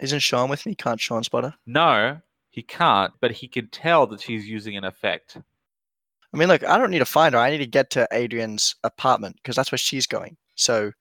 Isn't 0.01 0.21
Sean 0.21 0.49
with 0.49 0.65
me? 0.67 0.75
Can't 0.75 1.01
Sean 1.01 1.25
spot 1.25 1.45
her? 1.45 1.55
No, 1.67 2.21
he 2.51 2.63
can't, 2.63 3.13
but 3.21 3.33
he 3.33 3.49
can 3.49 3.69
tell 3.69 4.07
that 4.09 4.21
she's 4.21 4.47
using 4.47 4.77
an 4.77 4.85
effect. 4.85 5.39
I 6.33 6.37
mean, 6.37 6.49
look, 6.49 6.65
I 6.65 6.79
don't 6.79 6.91
need 6.91 7.01
to 7.01 7.05
find 7.05 7.35
her. 7.35 7.41
I 7.41 7.51
need 7.51 7.59
to 7.59 7.67
get 7.67 7.91
to 7.91 8.09
Adrian's 8.13 8.77
apartment 8.85 9.37
because 9.37 9.57
that's 9.57 9.71
where 9.73 9.79
she's 9.79 10.07
going. 10.07 10.37
So 10.55 10.93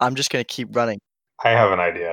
I'm 0.00 0.14
just 0.14 0.30
going 0.30 0.44
to 0.44 0.46
keep 0.46 0.74
running. 0.74 1.00
I 1.44 1.50
have 1.50 1.72
an 1.72 1.80
idea. 1.80 2.12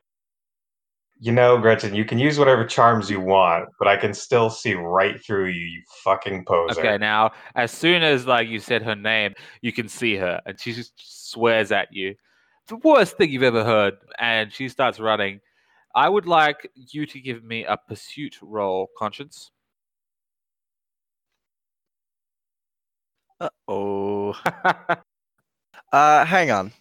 You 1.18 1.32
know, 1.32 1.58
Gretchen, 1.58 1.96
you 1.96 2.04
can 2.04 2.20
use 2.20 2.38
whatever 2.38 2.66
charms 2.66 3.10
you 3.10 3.22
want, 3.22 3.70
but 3.80 3.88
I 3.88 3.96
can 3.96 4.14
still 4.14 4.50
see 4.50 4.74
right 4.74 5.24
through 5.24 5.48
you, 5.48 5.66
you 5.66 5.82
fucking 6.04 6.44
poser. 6.46 6.80
Okay, 6.80 6.98
now 6.98 7.32
as 7.56 7.72
soon 7.72 8.04
as 8.04 8.28
like 8.28 8.50
you 8.50 8.60
said 8.60 8.84
her 8.84 8.96
name, 8.96 9.34
you 9.62 9.72
can 9.72 9.88
see 9.88 10.16
her, 10.18 10.42
and 10.46 10.60
she 10.60 10.74
just 10.74 10.94
swears 11.32 11.72
at 11.72 11.94
you. 11.94 12.16
The 12.68 12.76
worst 12.78 13.18
thing 13.18 13.30
you've 13.30 13.44
ever 13.44 13.64
heard, 13.64 13.94
and 14.20 14.52
she 14.52 14.68
starts 14.68 15.00
running. 15.00 15.40
I 15.96 16.10
would 16.10 16.26
like 16.26 16.70
you 16.76 17.06
to 17.06 17.20
give 17.22 17.44
me 17.44 17.64
a 17.64 17.78
pursuit 17.78 18.38
roll, 18.42 18.90
conscience. 18.98 19.52
Uh 23.40 23.50
oh. 23.68 24.36
Uh, 25.92 26.26
hang 26.26 26.52
on. 26.52 26.74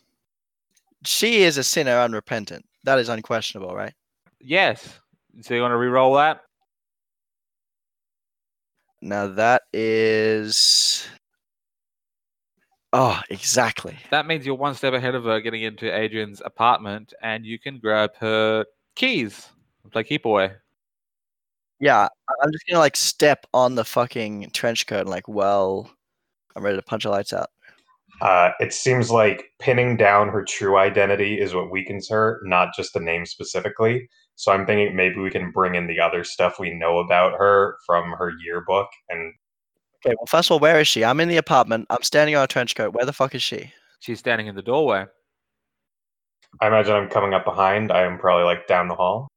She 1.04 1.42
is 1.44 1.56
a 1.56 1.62
sinner 1.62 2.00
unrepentant. 2.00 2.64
That 2.82 2.98
is 2.98 3.08
unquestionable, 3.08 3.72
right? 3.72 3.94
Yes. 4.44 5.00
So 5.40 5.54
you 5.54 5.62
want 5.62 5.72
to 5.72 5.76
re-roll 5.76 6.14
that? 6.14 6.42
Now 9.02 9.26
that 9.26 9.62
is. 9.72 11.06
Oh, 12.92 13.20
exactly. 13.28 13.96
That 14.10 14.26
means 14.26 14.46
you're 14.46 14.54
one 14.54 14.74
step 14.74 14.94
ahead 14.94 15.16
of 15.16 15.24
her 15.24 15.40
getting 15.40 15.62
into 15.62 15.92
Adrian's 15.92 16.40
apartment, 16.44 17.12
and 17.20 17.44
you 17.44 17.58
can 17.58 17.80
grab 17.80 18.10
her 18.20 18.64
keys 18.94 19.48
and 19.82 19.90
play 19.92 20.04
keep 20.04 20.24
away. 20.24 20.52
Yeah, 21.80 22.08
I- 22.28 22.34
I'm 22.42 22.52
just 22.52 22.64
gonna 22.68 22.78
like 22.78 22.96
step 22.96 23.46
on 23.52 23.74
the 23.74 23.84
fucking 23.84 24.50
trench 24.52 24.86
coat 24.86 25.00
and 25.00 25.10
like, 25.10 25.26
well, 25.26 25.90
I'm 26.54 26.62
ready 26.62 26.76
to 26.76 26.82
punch 26.82 27.02
the 27.02 27.10
lights 27.10 27.32
out. 27.32 27.50
Uh, 28.20 28.52
it 28.60 28.72
seems 28.72 29.10
like 29.10 29.50
pinning 29.58 29.96
down 29.96 30.28
her 30.28 30.44
true 30.44 30.76
identity 30.78 31.40
is 31.40 31.52
what 31.52 31.72
weakens 31.72 32.08
her, 32.08 32.40
not 32.44 32.68
just 32.76 32.92
the 32.94 33.00
name 33.00 33.26
specifically. 33.26 34.08
So 34.36 34.52
I'm 34.52 34.66
thinking 34.66 34.96
maybe 34.96 35.20
we 35.20 35.30
can 35.30 35.50
bring 35.52 35.74
in 35.74 35.86
the 35.86 36.00
other 36.00 36.24
stuff 36.24 36.58
we 36.58 36.74
know 36.74 36.98
about 36.98 37.38
her 37.38 37.76
from 37.86 38.12
her 38.12 38.32
yearbook. 38.44 38.88
And 39.08 39.34
Okay, 40.04 40.14
well, 40.18 40.26
first 40.26 40.48
of 40.48 40.52
all, 40.52 40.58
where 40.58 40.80
is 40.80 40.88
she? 40.88 41.02
I'm 41.02 41.20
in 41.20 41.28
the 41.28 41.38
apartment. 41.38 41.86
I'm 41.88 42.02
standing 42.02 42.36
on 42.36 42.44
a 42.44 42.46
trench 42.46 42.74
coat. 42.74 42.92
Where 42.92 43.06
the 43.06 43.12
fuck 43.12 43.34
is 43.34 43.42
she? 43.42 43.72
She's 44.00 44.18
standing 44.18 44.48
in 44.48 44.54
the 44.54 44.62
doorway. 44.62 45.06
I 46.60 46.66
imagine 46.66 46.94
I'm 46.94 47.08
coming 47.08 47.32
up 47.32 47.44
behind. 47.44 47.90
I 47.90 48.02
am 48.02 48.18
probably 48.18 48.44
like 48.44 48.66
down 48.66 48.88
the 48.88 48.94
hall. 48.94 49.28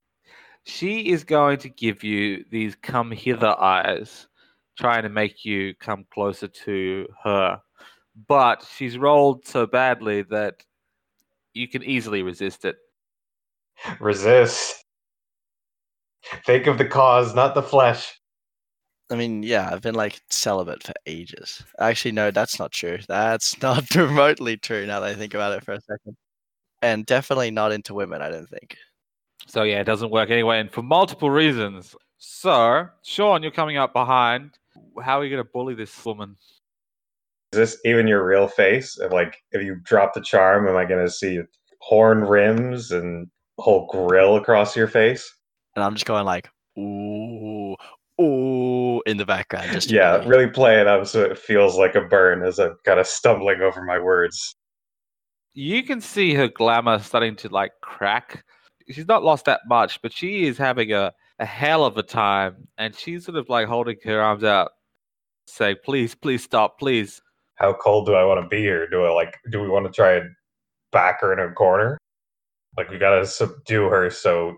She 0.66 1.10
is 1.10 1.24
going 1.24 1.60
to 1.60 1.70
give 1.70 2.04
you 2.04 2.44
these 2.52 2.76
come 2.76 3.12
hither 3.12 3.58
eyes, 3.58 4.28
trying 4.78 5.04
to 5.04 5.10
make 5.10 5.46
you 5.46 5.74
come 5.76 6.06
closer 6.14 6.50
to 6.50 7.08
her. 7.24 7.62
But 8.28 8.68
she's 8.76 8.98
rolled 8.98 9.48
so 9.48 9.66
badly 9.66 10.24
that 10.24 10.56
you 11.54 11.70
can 11.70 11.84
easily 11.84 12.24
resist 12.24 12.66
it. 12.66 12.76
Resist. 14.02 14.84
Think 16.46 16.68
of 16.68 16.78
the 16.78 16.86
cause, 16.86 17.36
not 17.36 17.56
the 17.56 17.63
flesh. 17.63 18.20
I 19.10 19.16
mean, 19.16 19.42
yeah, 19.44 19.70
I've 19.72 19.82
been 19.82 19.96
like 19.96 20.22
celibate 20.30 20.84
for 20.84 20.94
ages. 21.06 21.63
Actually, 21.80 22.12
no, 22.12 22.32
that's 22.32 22.60
not 22.60 22.72
true. 22.72 23.00
That's 23.08 23.62
not 23.62 23.94
remotely 23.96 24.58
true 24.58 24.86
now 24.86 25.00
that 25.00 25.10
I 25.10 25.16
think 25.16 25.34
about 25.34 25.54
it 25.54 25.63
for 25.63 25.74
a 25.74 25.82
second. 25.82 26.18
And 26.82 27.06
definitely 27.06 27.52
not 27.52 27.72
into 27.72 27.94
women, 27.94 28.22
I 28.22 28.30
don't 28.30 28.50
think. 28.50 28.78
So 29.48 29.63
yeah, 29.63 29.80
it 29.80 29.86
doesn't 29.86 30.12
work 30.12 30.30
anyway, 30.30 30.60
and 30.60 30.72
for 30.72 30.82
multiple 30.82 31.30
reasons. 31.30 31.96
So, 32.18 32.88
Sean, 33.04 33.44
you're 33.44 33.52
coming 33.52 33.78
up 33.78 33.94
behind. 33.94 34.58
How 35.02 35.20
are 35.20 35.24
you 35.24 35.30
going 35.30 35.44
to 35.44 35.50
bully 35.50 35.76
this 35.76 36.06
woman? 36.06 36.36
Is 37.54 37.60
this 37.60 37.82
even 37.86 38.08
your 38.08 38.26
real 38.26 38.48
face? 38.48 38.98
If, 39.00 39.12
like, 39.13 39.38
if 39.52 39.63
you 39.63 39.76
drop 39.84 40.13
the 40.13 40.22
charm, 40.22 40.68
am 40.68 40.76
I 40.76 40.86
going 40.86 41.06
to 41.06 41.12
see 41.12 41.40
horn 41.80 42.24
rims 42.24 42.92
and 42.92 43.30
whole 43.58 43.88
grill 43.88 44.36
across 44.36 44.76
your 44.76 44.88
face? 44.88 45.32
And 45.78 45.84
I'm 45.84 45.94
just 45.94 46.08
going 46.08 46.26
like, 46.26 46.50
ooh, 46.80 47.76
ooh, 48.20 49.00
in 49.06 49.18
the 49.18 49.26
background. 49.28 49.72
Just 49.72 49.92
Yeah, 49.92 50.16
like- 50.16 50.28
really 50.28 50.48
playing 50.48 50.88
up 50.88 51.06
so 51.06 51.22
it 51.22 51.38
feels 51.38 51.78
like 51.78 51.94
a 51.94 52.02
burn 52.02 52.42
as 52.44 52.58
I'm 52.60 52.76
kind 52.84 53.00
of 53.00 53.06
stumbling 53.06 53.62
over 53.62 53.84
my 53.84 54.00
words. 54.00 54.56
You 55.54 55.84
can 55.84 56.02
see 56.02 56.34
her 56.34 56.48
glamour 56.48 56.98
starting 56.98 57.36
to 57.38 57.50
like 57.50 57.74
crack. 57.84 58.44
She's 58.90 59.08
not 59.08 59.24
lost 59.24 59.46
that 59.46 59.62
much, 59.68 60.02
but 60.02 60.12
she 60.12 60.46
is 60.48 60.58
having 60.58 60.92
a, 60.94 61.13
a 61.38 61.46
hell 61.46 61.86
of 61.86 61.96
a 61.98 62.04
time, 62.04 62.68
and 62.80 62.96
she's 62.96 63.26
sort 63.26 63.38
of 63.38 63.48
like 63.48 63.68
holding 63.68 63.98
her 64.04 64.20
arms 64.22 64.44
out, 64.44 64.72
saying, 65.46 65.76
"Please, 65.86 66.16
please 66.16 66.44
stop, 66.44 66.80
please." 66.80 67.22
How 67.56 67.74
cold 67.74 68.06
do 68.08 68.13
I 68.16 68.24
want 68.24 68.42
to 68.44 68.48
be 68.48 68.62
here? 68.62 68.88
Do 68.90 69.04
I 69.04 69.10
like? 69.12 69.36
Do 69.52 69.60
we 69.62 69.68
want 69.70 69.86
to 69.86 69.92
try 69.92 70.13
and 70.16 70.30
back 70.92 71.22
her 71.22 71.34
in 71.34 71.40
a 71.40 71.54
corner? 71.54 71.98
Like 72.78 72.90
we 72.90 72.98
gotta 72.98 73.26
subdue 73.28 73.90
her 73.90 74.10
so 74.10 74.58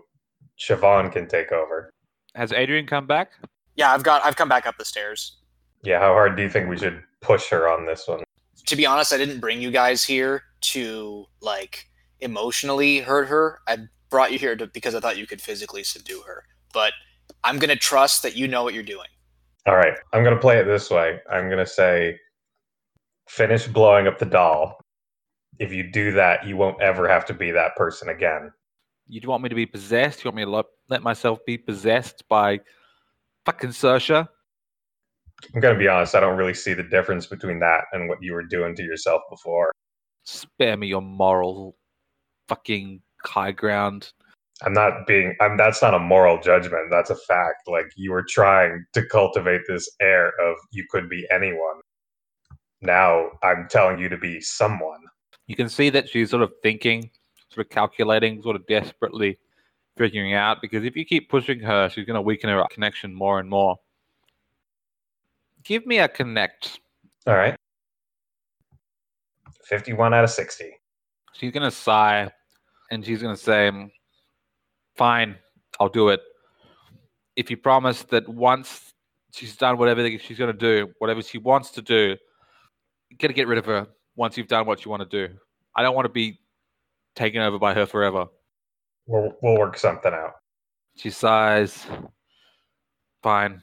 Siobhan 0.60 1.10
can 1.10 1.26
take 1.26 1.52
over. 1.52 1.90
Has 2.34 2.52
Adrian 2.52 2.86
come 2.86 3.06
back? 3.06 3.32
Yeah, 3.76 3.92
I've 3.92 4.02
got 4.02 4.24
I've 4.24 4.36
come 4.36 4.48
back 4.48 4.66
up 4.66 4.76
the 4.78 4.84
stairs. 4.84 5.38
Yeah, 5.82 5.98
how 5.98 6.12
hard 6.12 6.36
do 6.36 6.42
you 6.42 6.50
think 6.50 6.68
we 6.68 6.76
should 6.76 7.02
push 7.20 7.48
her 7.48 7.68
on 7.68 7.86
this 7.86 8.06
one? 8.06 8.22
To 8.66 8.76
be 8.76 8.84
honest, 8.84 9.12
I 9.12 9.16
didn't 9.16 9.40
bring 9.40 9.62
you 9.62 9.70
guys 9.70 10.04
here 10.04 10.42
to 10.60 11.26
like 11.40 11.88
emotionally 12.20 12.98
hurt 12.98 13.28
her. 13.28 13.60
I 13.66 13.78
brought 14.10 14.32
you 14.32 14.38
here 14.38 14.54
to, 14.56 14.66
because 14.66 14.94
I 14.94 15.00
thought 15.00 15.16
you 15.16 15.26
could 15.26 15.40
physically 15.40 15.82
subdue 15.82 16.20
her. 16.26 16.44
But 16.74 16.92
I'm 17.42 17.58
gonna 17.58 17.76
trust 17.76 18.22
that 18.22 18.36
you 18.36 18.46
know 18.46 18.62
what 18.62 18.74
you're 18.74 18.82
doing. 18.82 19.08
All 19.66 19.76
right, 19.76 19.94
I'm 20.12 20.22
gonna 20.22 20.38
play 20.38 20.58
it 20.58 20.64
this 20.64 20.90
way. 20.90 21.20
I'm 21.30 21.48
gonna 21.48 21.66
say, 21.66 22.18
finish 23.28 23.66
blowing 23.66 24.06
up 24.06 24.18
the 24.18 24.26
doll. 24.26 24.78
If 25.58 25.72
you 25.72 25.90
do 25.90 26.12
that, 26.12 26.46
you 26.46 26.56
won't 26.56 26.80
ever 26.82 27.08
have 27.08 27.24
to 27.26 27.34
be 27.34 27.50
that 27.52 27.76
person 27.76 28.08
again. 28.08 28.52
You 29.10 29.28
want 29.28 29.42
me 29.42 29.48
to 29.48 29.56
be 29.56 29.66
possessed? 29.66 30.22
You 30.22 30.28
want 30.28 30.36
me 30.36 30.44
to 30.44 30.64
let 30.88 31.02
myself 31.02 31.40
be 31.44 31.58
possessed 31.58 32.22
by 32.28 32.60
fucking 33.44 33.70
Sersha? 33.70 34.28
I'm 35.52 35.60
gonna 35.60 35.78
be 35.78 35.88
honest. 35.88 36.14
I 36.14 36.20
don't 36.20 36.36
really 36.36 36.54
see 36.54 36.74
the 36.74 36.84
difference 36.84 37.26
between 37.26 37.58
that 37.58 37.84
and 37.92 38.08
what 38.08 38.22
you 38.22 38.34
were 38.34 38.44
doing 38.44 38.76
to 38.76 38.82
yourself 38.84 39.22
before. 39.28 39.72
Spare 40.24 40.76
me 40.76 40.86
your 40.86 41.02
moral 41.02 41.76
fucking 42.48 43.02
high 43.24 43.52
ground. 43.52 44.12
I'm 44.62 44.74
not 44.74 45.06
being. 45.06 45.34
I'm. 45.40 45.56
That's 45.56 45.82
not 45.82 45.94
a 45.94 45.98
moral 45.98 46.40
judgment. 46.40 46.88
That's 46.90 47.10
a 47.10 47.16
fact. 47.16 47.66
Like 47.66 47.90
you 47.96 48.12
were 48.12 48.24
trying 48.28 48.84
to 48.92 49.04
cultivate 49.06 49.62
this 49.66 49.90
air 50.00 50.28
of 50.40 50.56
you 50.70 50.84
could 50.90 51.08
be 51.08 51.26
anyone. 51.32 51.80
Now 52.80 53.30
I'm 53.42 53.66
telling 53.68 53.98
you 53.98 54.08
to 54.08 54.18
be 54.18 54.40
someone. 54.40 55.00
You 55.46 55.56
can 55.56 55.68
see 55.68 55.90
that 55.90 56.08
she's 56.08 56.30
sort 56.30 56.42
of 56.42 56.52
thinking, 56.62 57.10
sort 57.52 57.66
of 57.66 57.70
calculating, 57.70 58.42
sort 58.42 58.56
of 58.56 58.66
desperately 58.66 59.38
figuring 59.96 60.34
out 60.34 60.62
because 60.62 60.84
if 60.84 60.96
you 60.96 61.04
keep 61.04 61.28
pushing 61.28 61.60
her, 61.60 61.88
she's 61.88 62.06
going 62.06 62.14
to 62.14 62.22
weaken 62.22 62.48
her 62.48 62.64
connection 62.70 63.12
more 63.14 63.38
and 63.38 63.48
more. 63.48 63.76
Give 65.62 65.84
me 65.84 65.98
a 65.98 66.08
connect. 66.08 66.80
All 67.26 67.34
right. 67.34 67.56
51 69.64 70.14
out 70.14 70.24
of 70.24 70.30
60. 70.30 70.72
She's 71.34 71.52
going 71.52 71.68
to 71.68 71.70
sigh 71.70 72.30
and 72.90 73.04
she's 73.04 73.22
going 73.22 73.36
to 73.36 73.40
say, 73.40 73.70
Fine, 74.96 75.36
I'll 75.78 75.88
do 75.88 76.08
it. 76.08 76.20
If 77.36 77.50
you 77.50 77.56
promise 77.56 78.02
that 78.04 78.28
once 78.28 78.92
she's 79.32 79.56
done 79.56 79.78
whatever 79.78 80.08
she's 80.18 80.38
going 80.38 80.52
to 80.52 80.58
do, 80.58 80.92
whatever 80.98 81.22
she 81.22 81.38
wants 81.38 81.70
to 81.72 81.82
do, 81.82 82.16
you 83.08 83.16
got 83.16 83.28
to 83.28 83.34
get 83.34 83.48
rid 83.48 83.58
of 83.58 83.66
her 83.66 83.86
once 84.16 84.36
you've 84.36 84.48
done 84.48 84.66
what 84.66 84.84
you 84.84 84.90
want 84.90 85.08
to 85.08 85.26
do. 85.26 85.34
I 85.74 85.82
don't 85.82 85.94
want 85.94 86.06
to 86.06 86.12
be 86.12 86.40
taken 87.14 87.40
over 87.42 87.58
by 87.58 87.74
her 87.74 87.86
forever. 87.86 88.26
We'll, 89.06 89.36
we'll 89.42 89.58
work 89.58 89.76
something 89.78 90.12
out. 90.12 90.34
She 90.96 91.10
sighs. 91.10 91.86
Fine. 93.22 93.62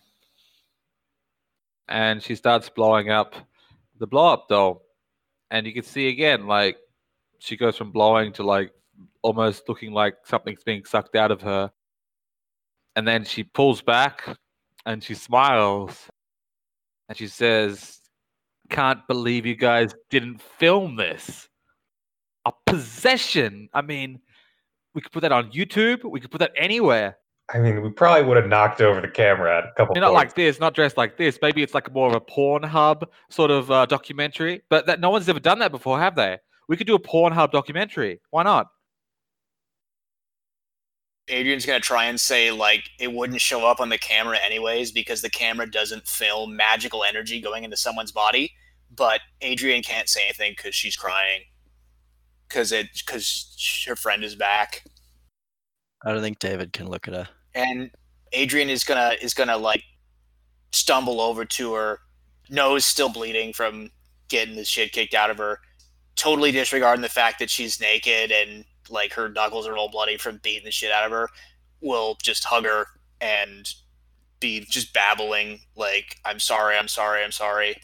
And 1.88 2.22
she 2.22 2.36
starts 2.36 2.70
blowing 2.70 3.10
up 3.10 3.34
the 4.00 4.08
blow 4.08 4.34
up 4.34 4.48
doll. 4.50 4.84
And 5.50 5.66
you 5.66 5.74
can 5.74 5.84
see 5.84 6.10
again, 6.10 6.48
like, 6.48 6.78
she 7.40 7.56
goes 7.56 7.78
from 7.78 7.92
blowing 7.92 8.34
to 8.34 8.44
like 8.44 8.72
almost 9.22 9.70
looking 9.70 9.92
like 9.92 10.16
something's 10.26 10.64
being 10.64 10.84
sucked 10.86 11.16
out 11.16 11.32
of 11.32 11.42
her. 11.42 11.72
And 12.96 13.08
then 13.08 13.24
she 13.24 13.44
pulls 13.44 13.82
back 13.82 14.38
and 14.86 15.04
she 15.04 15.14
smiles 15.14 16.08
and 17.08 17.18
she 17.18 17.28
says, 17.28 18.02
Can't 18.70 19.06
believe 19.08 19.46
you 19.46 19.56
guys 19.56 19.94
didn't 20.10 20.42
film 20.42 20.96
this. 20.96 21.48
A 22.48 22.52
possession. 22.66 23.68
I 23.74 23.82
mean, 23.82 24.22
we 24.94 25.02
could 25.02 25.12
put 25.12 25.20
that 25.20 25.34
on 25.34 25.52
YouTube. 25.52 26.10
We 26.10 26.22
could 26.22 26.32
put 26.32 26.40
that 26.40 26.54
anywhere. 26.56 27.18
I 27.54 27.60
mean, 27.60 27.82
we 27.82 27.90
probably 27.90 28.24
would 28.24 28.38
have 28.38 28.48
knocked 28.48 28.80
over 28.82 29.02
the 29.02 29.10
camera 29.10 29.58
at 29.58 29.66
a 29.66 29.72
couple. 29.76 29.94
I 29.94 29.96
mean, 29.96 30.02
not 30.02 30.14
like 30.14 30.34
this, 30.34 30.58
not 30.60 30.74
dressed 30.74 30.96
like 30.96 31.18
this. 31.18 31.40
Maybe 31.42 31.62
it's 31.62 31.74
like 31.74 31.94
more 31.94 32.08
of 32.08 32.16
a 32.16 32.22
Pornhub 32.22 33.04
sort 33.30 33.52
of 33.52 33.70
uh, 33.70 33.86
documentary. 33.86 34.62
But 34.70 34.86
that 34.86 35.02
no 35.02 35.10
one's 35.10 35.28
ever 35.28 35.42
done 35.42 35.60
that 35.60 35.72
before, 35.72 36.00
have 36.00 36.16
they? 36.16 36.38
We 36.70 36.78
could 36.78 36.88
do 36.88 36.96
a 36.96 37.00
Pornhub 37.00 37.52
documentary. 37.52 38.22
Why 38.32 38.44
not? 38.44 38.68
Adrian's 41.30 41.66
gonna 41.66 41.82
try 41.82 42.06
and 42.06 42.20
say 42.20 42.52
like 42.52 42.90
it 42.98 43.12
wouldn't 43.12 43.42
show 43.42 43.68
up 43.68 43.82
on 43.82 43.90
the 43.90 43.98
camera 43.98 44.38
anyways 44.46 44.94
because 44.94 45.22
the 45.22 45.30
camera 45.30 45.70
doesn't 45.70 46.08
film 46.08 46.56
magical 46.56 47.04
energy 47.04 47.42
going 47.42 47.66
into 47.66 47.76
someone's 47.76 48.14
body. 48.14 48.54
But 48.96 49.20
Adrian 49.42 49.84
can't 49.84 50.08
say 50.08 50.22
anything 50.24 50.54
because 50.56 50.74
she's 50.74 50.96
crying 50.96 51.42
because 52.48 52.72
it 52.72 52.88
because 53.06 53.84
her 53.88 53.96
friend 53.96 54.24
is 54.24 54.36
back, 54.36 54.84
I 56.06 56.12
don't 56.12 56.22
think 56.22 56.40
David 56.40 56.74
can 56.74 56.88
look 56.90 57.08
at 57.08 57.14
her. 57.14 57.28
and 57.54 57.92
Adrian 58.34 58.70
is 58.70 58.84
gonna 58.84 59.16
is 59.22 59.34
gonna 59.34 59.58
like 59.58 59.84
stumble 60.72 61.22
over 61.22 61.46
to 61.46 61.74
her, 61.74 62.00
nose 62.50 62.86
still 62.86 63.10
bleeding 63.10 63.54
from 63.54 63.90
getting 64.30 64.56
the 64.56 64.66
shit 64.66 64.92
kicked 64.92 65.14
out 65.14 65.30
of 65.30 65.38
her, 65.38 65.60
totally 66.16 66.52
disregarding 66.52 67.02
the 67.02 67.10
fact 67.10 67.40
that 67.40 67.50
she's 67.50 67.80
naked 67.80 68.32
and 68.32 68.66
like 68.90 69.14
her 69.14 69.30
knuckles 69.30 69.68
are 69.68 69.78
all 69.78 69.90
bloody 69.90 70.18
from 70.18 70.40
beating 70.44 70.66
the 70.66 70.72
shit 70.72 70.92
out 70.92 71.06
of 71.06 71.12
her, 71.12 71.30
will 71.82 72.18
just 72.22 72.44
hug 72.44 72.66
her 72.66 72.86
and 73.22 73.74
be 74.40 74.60
just 74.70 74.94
babbling 74.94 75.60
like 75.76 76.18
I'm 76.26 76.40
sorry, 76.40 76.78
I'm 76.78 76.88
sorry, 76.88 77.24
I'm 77.24 77.32
sorry. 77.32 77.76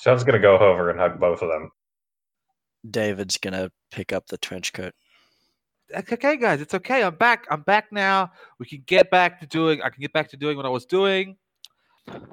Sean's 0.00 0.24
gonna 0.24 0.38
go 0.38 0.58
over 0.58 0.90
and 0.90 0.98
hug 0.98 1.18
both 1.20 1.42
of 1.42 1.48
them. 1.50 1.70
David's 2.88 3.38
gonna 3.38 3.70
pick 3.90 4.12
up 4.12 4.26
the 4.26 4.38
trench 4.38 4.72
coat. 4.72 4.94
It's 5.94 6.12
okay, 6.12 6.36
guys. 6.36 6.60
It's 6.60 6.74
okay. 6.74 7.02
I'm 7.02 7.14
back. 7.16 7.46
I'm 7.50 7.62
back 7.62 7.92
now. 7.92 8.32
We 8.58 8.66
can 8.66 8.82
get 8.86 9.10
back 9.10 9.40
to 9.40 9.46
doing. 9.46 9.82
I 9.82 9.90
can 9.90 10.00
get 10.00 10.12
back 10.12 10.28
to 10.30 10.36
doing 10.36 10.56
what 10.56 10.66
I 10.66 10.70
was 10.70 10.86
doing. 10.86 11.36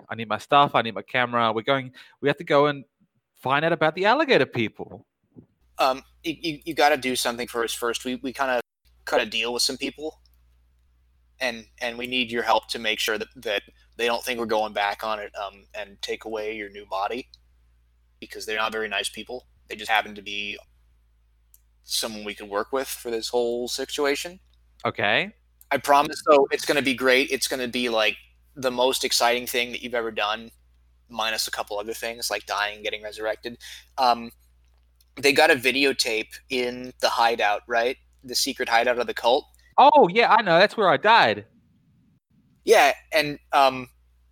I 0.09 0.15
need 0.15 0.29
my 0.29 0.37
stuff. 0.37 0.71
I 0.75 0.81
need 0.81 0.95
my 0.95 1.01
camera. 1.01 1.51
We're 1.51 1.61
going. 1.61 1.91
We 2.21 2.29
have 2.29 2.37
to 2.37 2.43
go 2.43 2.67
and 2.67 2.85
find 3.35 3.65
out 3.65 3.73
about 3.73 3.95
the 3.95 4.05
alligator 4.05 4.45
people. 4.45 5.05
Um, 5.77 6.03
you, 6.23 6.35
you, 6.39 6.59
you 6.65 6.73
got 6.73 6.89
to 6.89 6.97
do 6.97 7.15
something 7.15 7.47
for 7.47 7.63
us 7.63 7.73
first. 7.73 8.05
We 8.05 8.15
we 8.15 8.33
kind 8.33 8.51
of 8.51 8.61
cut 9.05 9.21
a 9.21 9.25
deal 9.25 9.53
with 9.53 9.61
some 9.61 9.77
people, 9.77 10.21
and 11.39 11.65
and 11.81 11.97
we 11.97 12.07
need 12.07 12.31
your 12.31 12.43
help 12.43 12.67
to 12.69 12.79
make 12.79 12.99
sure 12.99 13.17
that 13.17 13.27
that 13.35 13.63
they 13.97 14.05
don't 14.05 14.23
think 14.23 14.39
we're 14.39 14.45
going 14.45 14.73
back 14.73 15.03
on 15.03 15.19
it. 15.19 15.31
Um, 15.35 15.65
and 15.75 16.01
take 16.01 16.25
away 16.25 16.55
your 16.55 16.69
new 16.69 16.85
body 16.85 17.29
because 18.19 18.45
they're 18.45 18.57
not 18.57 18.71
very 18.71 18.87
nice 18.87 19.09
people. 19.09 19.47
They 19.69 19.75
just 19.75 19.91
happen 19.91 20.15
to 20.15 20.21
be 20.21 20.57
someone 21.83 22.23
we 22.23 22.35
can 22.35 22.49
work 22.49 22.71
with 22.71 22.87
for 22.87 23.11
this 23.11 23.29
whole 23.29 23.67
situation. 23.67 24.39
Okay. 24.85 25.31
I 25.71 25.77
promise, 25.77 26.21
though, 26.27 26.47
it's 26.51 26.65
going 26.65 26.77
to 26.77 26.83
be 26.83 26.93
great. 26.93 27.29
It's 27.31 27.47
going 27.47 27.61
to 27.61 27.67
be 27.67 27.89
like 27.89 28.15
the 28.55 28.71
most 28.71 29.03
exciting 29.03 29.47
thing 29.47 29.71
that 29.71 29.81
you've 29.81 29.93
ever 29.93 30.11
done, 30.11 30.51
minus 31.09 31.47
a 31.47 31.51
couple 31.51 31.77
other 31.77 31.93
things 31.93 32.29
like 32.29 32.45
dying 32.45 32.75
and 32.75 32.83
getting 32.83 33.03
resurrected. 33.03 33.57
Um, 33.97 34.31
they 35.15 35.33
got 35.33 35.51
a 35.51 35.55
videotape 35.55 36.39
in 36.49 36.93
the 37.01 37.09
hideout, 37.09 37.61
right? 37.67 37.97
The 38.23 38.35
secret 38.35 38.69
hideout 38.69 38.99
of 38.99 39.07
the 39.07 39.13
cult. 39.13 39.45
Oh 39.77 40.07
yeah, 40.09 40.33
I 40.33 40.41
know. 40.41 40.59
That's 40.59 40.75
where 40.75 40.89
I 40.89 40.97
died. 40.97 41.45
Yeah, 42.65 42.93
and 43.13 43.39
um, 43.53 43.87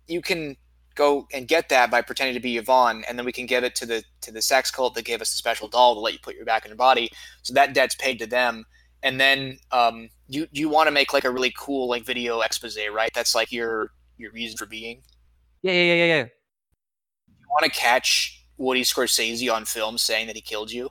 you 0.06 0.20
can 0.20 0.56
go 0.98 1.26
and 1.32 1.48
get 1.48 1.68
that 1.70 1.90
by 1.90 2.02
pretending 2.02 2.34
to 2.34 2.40
be 2.40 2.58
Yvonne, 2.58 3.04
and 3.08 3.16
then 3.16 3.24
we 3.24 3.32
can 3.32 3.46
give 3.46 3.64
it 3.64 3.74
to 3.76 3.86
the 3.86 4.04
to 4.20 4.32
the 4.32 4.42
sex 4.42 4.70
cult 4.70 4.94
that 4.96 5.04
gave 5.04 5.22
us 5.22 5.30
the 5.30 5.36
special 5.36 5.68
doll 5.68 5.94
to 5.94 6.00
let 6.00 6.12
you 6.12 6.18
put 6.18 6.34
your 6.34 6.44
back 6.44 6.64
in 6.64 6.68
your 6.70 6.76
body. 6.76 7.08
So 7.42 7.54
that 7.54 7.72
debt's 7.72 7.94
paid 7.94 8.18
to 8.18 8.26
them. 8.26 8.64
And 9.02 9.20
then 9.20 9.58
um, 9.70 10.08
you 10.26 10.48
you 10.50 10.68
want 10.68 10.88
to 10.88 10.90
make 10.90 11.12
like 11.12 11.24
a 11.24 11.30
really 11.30 11.54
cool 11.56 11.88
like 11.88 12.04
video 12.04 12.40
expose, 12.40 12.76
right? 12.92 13.10
That's 13.14 13.34
like 13.34 13.52
your 13.52 13.92
your 14.18 14.32
reason 14.32 14.58
for 14.58 14.66
being. 14.66 15.02
Yeah, 15.62 15.72
yeah, 15.72 15.82
yeah, 15.82 15.94
yeah, 15.94 16.04
yeah. 16.04 16.24
You 17.28 17.46
want 17.48 17.64
to 17.64 17.70
catch 17.70 18.44
Woody 18.56 18.82
Scorsese 18.82 19.52
on 19.52 19.64
film 19.64 19.96
saying 19.98 20.26
that 20.26 20.36
he 20.36 20.42
killed 20.42 20.70
you. 20.70 20.90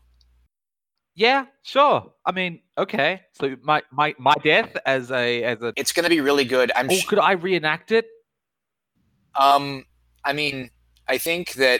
Yeah, 1.16 1.46
sure. 1.64 2.14
I 2.26 2.32
mean, 2.32 2.62
okay. 2.78 3.22
So 3.34 3.56
my 3.62 3.82
my 3.92 4.16
my 4.18 4.36
death 4.44 4.78
as 4.86 5.12
a 5.12 5.44
as 5.44 5.62
a. 5.62 5.74
It's 5.76 5.92
going 5.92 6.06
to 6.06 6.10
be 6.10 6.22
really 6.22 6.46
good. 6.46 6.72
I'm. 6.76 6.88
Oh, 6.90 6.94
sh- 6.94 7.06
could 7.06 7.20
I 7.20 7.34
reenact 7.34 7.92
it? 7.92 8.06
Um, 9.36 9.84
I 10.28 10.34
mean, 10.34 10.70
I 11.08 11.18
think 11.18 11.54
that 11.54 11.80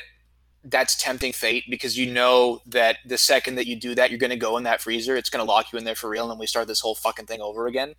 that's 0.64 0.96
tempting 0.96 1.34
fate 1.34 1.66
because 1.70 1.98
you 1.98 2.12
know 2.12 2.62
that 2.66 2.98
the 3.06 3.18
second 3.18 3.56
that 3.56 3.68
you 3.68 3.76
do 3.76 3.94
that, 3.96 4.10
you're 4.10 4.18
going 4.18 4.32
to 4.32 4.38
go 4.38 4.56
in 4.56 4.64
that 4.64 4.82
freezer. 4.82 5.18
It's 5.18 5.30
going 5.30 5.46
to 5.46 5.52
lock 5.52 5.74
you 5.74 5.78
in 5.78 5.84
there 5.84 5.96
for 5.96 6.10
real, 6.10 6.24
and 6.24 6.32
then 6.32 6.40
we 6.40 6.48
start 6.48 6.68
this 6.68 6.80
whole 6.80 6.96
fucking 6.96 7.26
thing 7.26 7.42
over 7.42 7.68
again. 7.68 7.94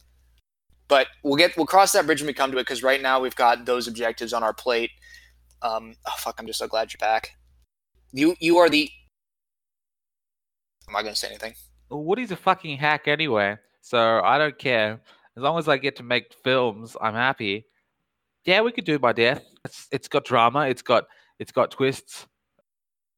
But 0.88 1.08
we'll 1.22 1.36
get 1.36 1.54
we'll 1.54 1.66
cross 1.66 1.92
that 1.92 2.06
bridge 2.06 2.22
when 2.22 2.28
we 2.28 2.32
come 2.32 2.50
to 2.50 2.56
it 2.56 2.62
because 2.62 2.82
right 2.82 3.02
now 3.02 3.20
we've 3.20 3.36
got 3.36 3.66
those 3.66 3.86
objectives 3.86 4.32
on 4.32 4.42
our 4.42 4.54
plate. 4.54 4.90
Um, 5.60 5.94
oh 6.06 6.14
fuck! 6.16 6.36
I'm 6.38 6.46
just 6.46 6.58
so 6.58 6.66
glad 6.66 6.94
you're 6.94 6.98
back. 6.98 7.36
You 8.12 8.34
you 8.40 8.56
are 8.56 8.70
the. 8.70 8.90
I'm 10.88 10.96
I 10.96 11.02
going 11.02 11.12
to 11.12 11.20
say 11.20 11.28
anything. 11.28 11.52
Woody's 11.90 12.30
a 12.30 12.36
fucking 12.36 12.78
hack 12.78 13.06
anyway, 13.06 13.58
so 13.82 14.22
I 14.24 14.38
don't 14.38 14.58
care. 14.58 15.00
As 15.36 15.42
long 15.42 15.58
as 15.58 15.68
I 15.68 15.76
get 15.76 15.96
to 15.96 16.02
make 16.02 16.32
films, 16.42 16.96
I'm 17.02 17.12
happy. 17.12 17.66
Yeah, 18.48 18.62
we 18.62 18.72
could 18.72 18.86
do 18.86 18.98
by 18.98 19.12
death. 19.12 19.44
It's 19.66 19.88
it's 19.92 20.08
got 20.08 20.24
drama. 20.24 20.68
It's 20.68 20.80
got 20.80 21.04
it's 21.38 21.52
got 21.52 21.70
twists. 21.70 22.26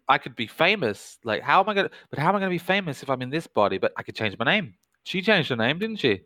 I 0.08 0.18
could 0.18 0.34
be 0.34 0.48
famous. 0.48 1.18
Like, 1.22 1.40
how 1.40 1.62
am 1.62 1.68
I 1.68 1.74
gonna? 1.74 1.90
But 2.10 2.18
how 2.18 2.30
am 2.30 2.34
I 2.34 2.40
gonna 2.40 2.50
be 2.50 2.58
famous 2.58 3.04
if 3.04 3.08
I'm 3.08 3.22
in 3.22 3.30
this 3.30 3.46
body? 3.46 3.78
But 3.78 3.92
I 3.96 4.02
could 4.02 4.16
change 4.16 4.36
my 4.36 4.44
name. 4.44 4.74
She 5.04 5.22
changed 5.22 5.50
her 5.50 5.54
name, 5.54 5.78
didn't 5.78 5.98
she? 5.98 6.22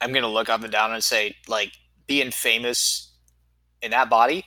I'm 0.00 0.12
going 0.12 0.22
to 0.22 0.30
look 0.30 0.48
up 0.48 0.62
and 0.62 0.72
down 0.72 0.94
and 0.94 1.04
say 1.04 1.36
like 1.46 1.72
being 2.06 2.30
famous 2.30 3.12
in 3.82 3.90
that 3.90 4.08
body. 4.08 4.46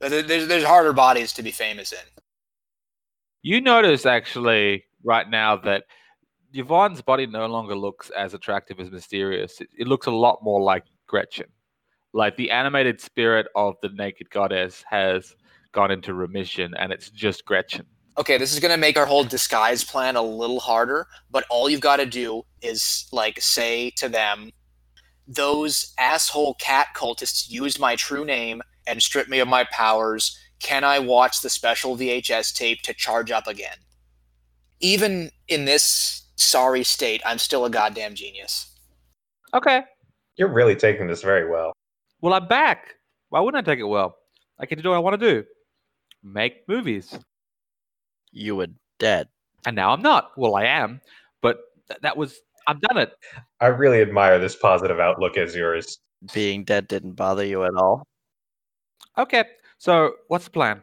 There's 0.00 0.48
there's 0.48 0.64
harder 0.64 0.92
bodies 0.92 1.32
to 1.34 1.44
be 1.44 1.52
famous 1.52 1.92
in. 1.92 1.98
You 3.42 3.60
notice 3.60 4.06
actually 4.06 4.86
right 5.04 5.30
now 5.30 5.54
that 5.58 5.84
Yvonne's 6.52 7.00
body 7.00 7.28
no 7.28 7.46
longer 7.46 7.76
looks 7.76 8.10
as 8.10 8.34
attractive 8.34 8.80
as 8.80 8.90
mysterious. 8.90 9.60
It, 9.60 9.68
it 9.78 9.86
looks 9.86 10.08
a 10.08 10.10
lot 10.10 10.42
more 10.42 10.60
like 10.60 10.82
Gretchen. 11.06 11.46
Like 12.16 12.38
the 12.38 12.50
animated 12.50 12.98
spirit 12.98 13.46
of 13.54 13.74
the 13.82 13.90
naked 13.90 14.30
goddess 14.30 14.82
has 14.88 15.36
gone 15.72 15.90
into 15.90 16.14
remission, 16.14 16.72
and 16.78 16.90
it's 16.90 17.10
just 17.10 17.44
Gretchen. 17.44 17.84
okay, 18.16 18.38
this 18.38 18.54
is 18.54 18.58
going 18.58 18.72
to 18.72 18.78
make 18.78 18.96
our 18.96 19.04
whole 19.04 19.22
disguise 19.22 19.84
plan 19.84 20.16
a 20.16 20.22
little 20.22 20.58
harder, 20.58 21.06
but 21.30 21.44
all 21.50 21.68
you've 21.68 21.82
got 21.82 21.98
to 21.98 22.06
do 22.06 22.42
is 22.62 23.06
like 23.12 23.38
say 23.42 23.90
to 23.96 24.08
them, 24.08 24.50
those 25.28 25.92
asshole 25.98 26.54
cat 26.54 26.86
cultists 26.96 27.50
used 27.50 27.78
my 27.78 27.96
true 27.96 28.24
name 28.24 28.62
and 28.86 29.02
stripped 29.02 29.28
me 29.28 29.40
of 29.40 29.48
my 29.48 29.64
powers. 29.70 30.38
Can 30.58 30.84
I 30.84 30.98
watch 30.98 31.42
the 31.42 31.50
special 31.50 31.98
VHS 31.98 32.54
tape 32.54 32.80
to 32.84 32.94
charge 32.94 33.30
up 33.30 33.46
again? 33.46 33.76
Even 34.80 35.30
in 35.48 35.66
this 35.66 36.26
sorry 36.36 36.82
state, 36.82 37.20
I'm 37.26 37.36
still 37.36 37.66
a 37.66 37.70
goddamn 37.70 38.14
genius. 38.14 38.74
Okay. 39.52 39.82
You're 40.38 40.52
really 40.52 40.76
taking 40.76 41.08
this 41.08 41.20
very 41.22 41.50
well. 41.50 41.74
Well, 42.26 42.34
I'm 42.34 42.48
back. 42.48 42.96
Why 43.28 43.38
wouldn't 43.38 43.64
I 43.64 43.70
take 43.70 43.78
it 43.78 43.84
well? 43.84 44.16
I 44.58 44.66
get 44.66 44.74
to 44.74 44.82
do 44.82 44.88
what 44.88 44.96
I 44.96 44.98
want 44.98 45.20
to 45.20 45.32
do. 45.32 45.44
Make 46.24 46.66
movies. 46.66 47.16
You 48.32 48.56
were 48.56 48.66
dead. 48.98 49.28
And 49.64 49.76
now 49.76 49.92
I'm 49.92 50.02
not. 50.02 50.32
Well, 50.36 50.56
I 50.56 50.64
am. 50.64 51.00
But 51.40 51.58
th- 51.88 52.00
that 52.00 52.16
was, 52.16 52.40
I've 52.66 52.80
done 52.80 52.98
it. 52.98 53.12
I 53.60 53.66
really 53.66 54.02
admire 54.02 54.40
this 54.40 54.56
positive 54.56 54.98
outlook 54.98 55.36
as 55.36 55.54
yours. 55.54 56.00
Being 56.34 56.64
dead 56.64 56.88
didn't 56.88 57.12
bother 57.12 57.44
you 57.44 57.62
at 57.62 57.76
all. 57.76 58.04
Okay. 59.16 59.44
So 59.78 60.14
what's 60.26 60.46
the 60.46 60.50
plan? 60.50 60.82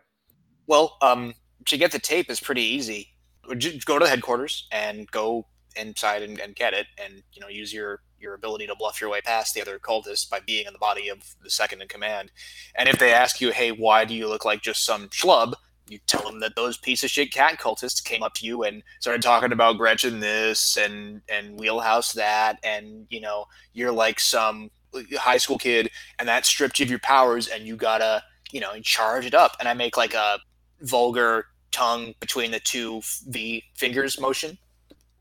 Well, 0.68 0.96
um, 1.02 1.34
to 1.66 1.78
get 1.78 1.91
the 1.91 2.00
tape 2.00 2.30
is 2.30 2.39
pretty 2.39 2.64
easy. 2.64 3.10
Just 3.58 3.86
go 3.86 4.00
to 4.00 4.06
the 4.06 4.10
headquarters 4.10 4.66
and 4.72 5.12
go 5.12 5.46
inside 5.76 6.22
and, 6.22 6.39
and 6.39 6.56
get 6.56 6.74
it, 6.74 6.88
and 7.04 7.22
you 7.34 7.41
know 7.41 7.50
use 7.50 7.74
your 7.74 8.00
your 8.24 8.34
ability 8.34 8.65
to 8.67 8.76
bluff 8.76 8.99
your 8.99 9.09
way 9.09 9.21
past 9.21 9.53
the 9.53 9.61
other 9.61 9.78
cultists 9.78 10.28
by 10.28 10.39
being 10.39 10.65
in 10.65 10.74
the 10.74 10.80
body 10.80 11.09
of 11.09 11.36
the 11.43 11.49
second 11.49 11.82
in 11.82 11.88
command. 11.88 12.32
And 12.76 12.89
if 12.89 12.97
they 12.97 13.13
ask 13.13 13.39
you, 13.41 13.51
"Hey, 13.51 13.71
why 13.71 14.05
do 14.05 14.15
you 14.15 14.28
look 14.28 14.45
like 14.45 14.61
just 14.63 14.84
some 14.84 15.09
schlub?" 15.09 15.53
You 15.88 15.99
tell 16.07 16.24
them 16.24 16.39
that 16.39 16.55
those 16.55 16.78
piece 16.78 17.03
of 17.03 17.11
shit 17.11 17.32
cat 17.34 17.59
cultists 17.59 18.03
came 18.03 18.24
up 18.24 18.34
to 18.36 18.45
you 18.45 18.63
and 18.63 18.82
started 18.99 19.21
talking 19.21 19.51
about 19.51 19.78
Gretchen 19.78 20.21
this 20.21 20.78
and 20.78 21.21
and 21.28 21.59
Wheelhouse 21.59 22.13
that, 22.13 22.57
and 22.63 23.05
you 23.09 23.19
know 23.19 23.45
you're 23.74 23.91
like 23.91 24.19
some 24.19 24.71
high 25.17 25.38
school 25.38 25.57
kid, 25.57 25.91
and 26.19 26.28
that 26.30 26.45
stripped 26.45 26.80
you 26.80 26.86
of 26.86 26.89
your 26.89 26.99
powers, 26.99 27.47
and 27.47 27.67
you 27.67 27.76
gotta 27.76 28.24
you 28.51 28.61
know 28.61 28.80
charge 28.82 29.26
it 29.26 29.34
up. 29.34 29.57
And 29.59 29.67
I 29.67 29.74
make 29.74 29.97
like 29.97 30.13
a 30.13 30.39
vulgar 30.82 31.47
tongue 31.71 32.13
between 32.19 32.51
the 32.51 32.59
two 32.59 33.01
V 33.28 33.63
fingers 33.76 34.19
motion, 34.19 34.57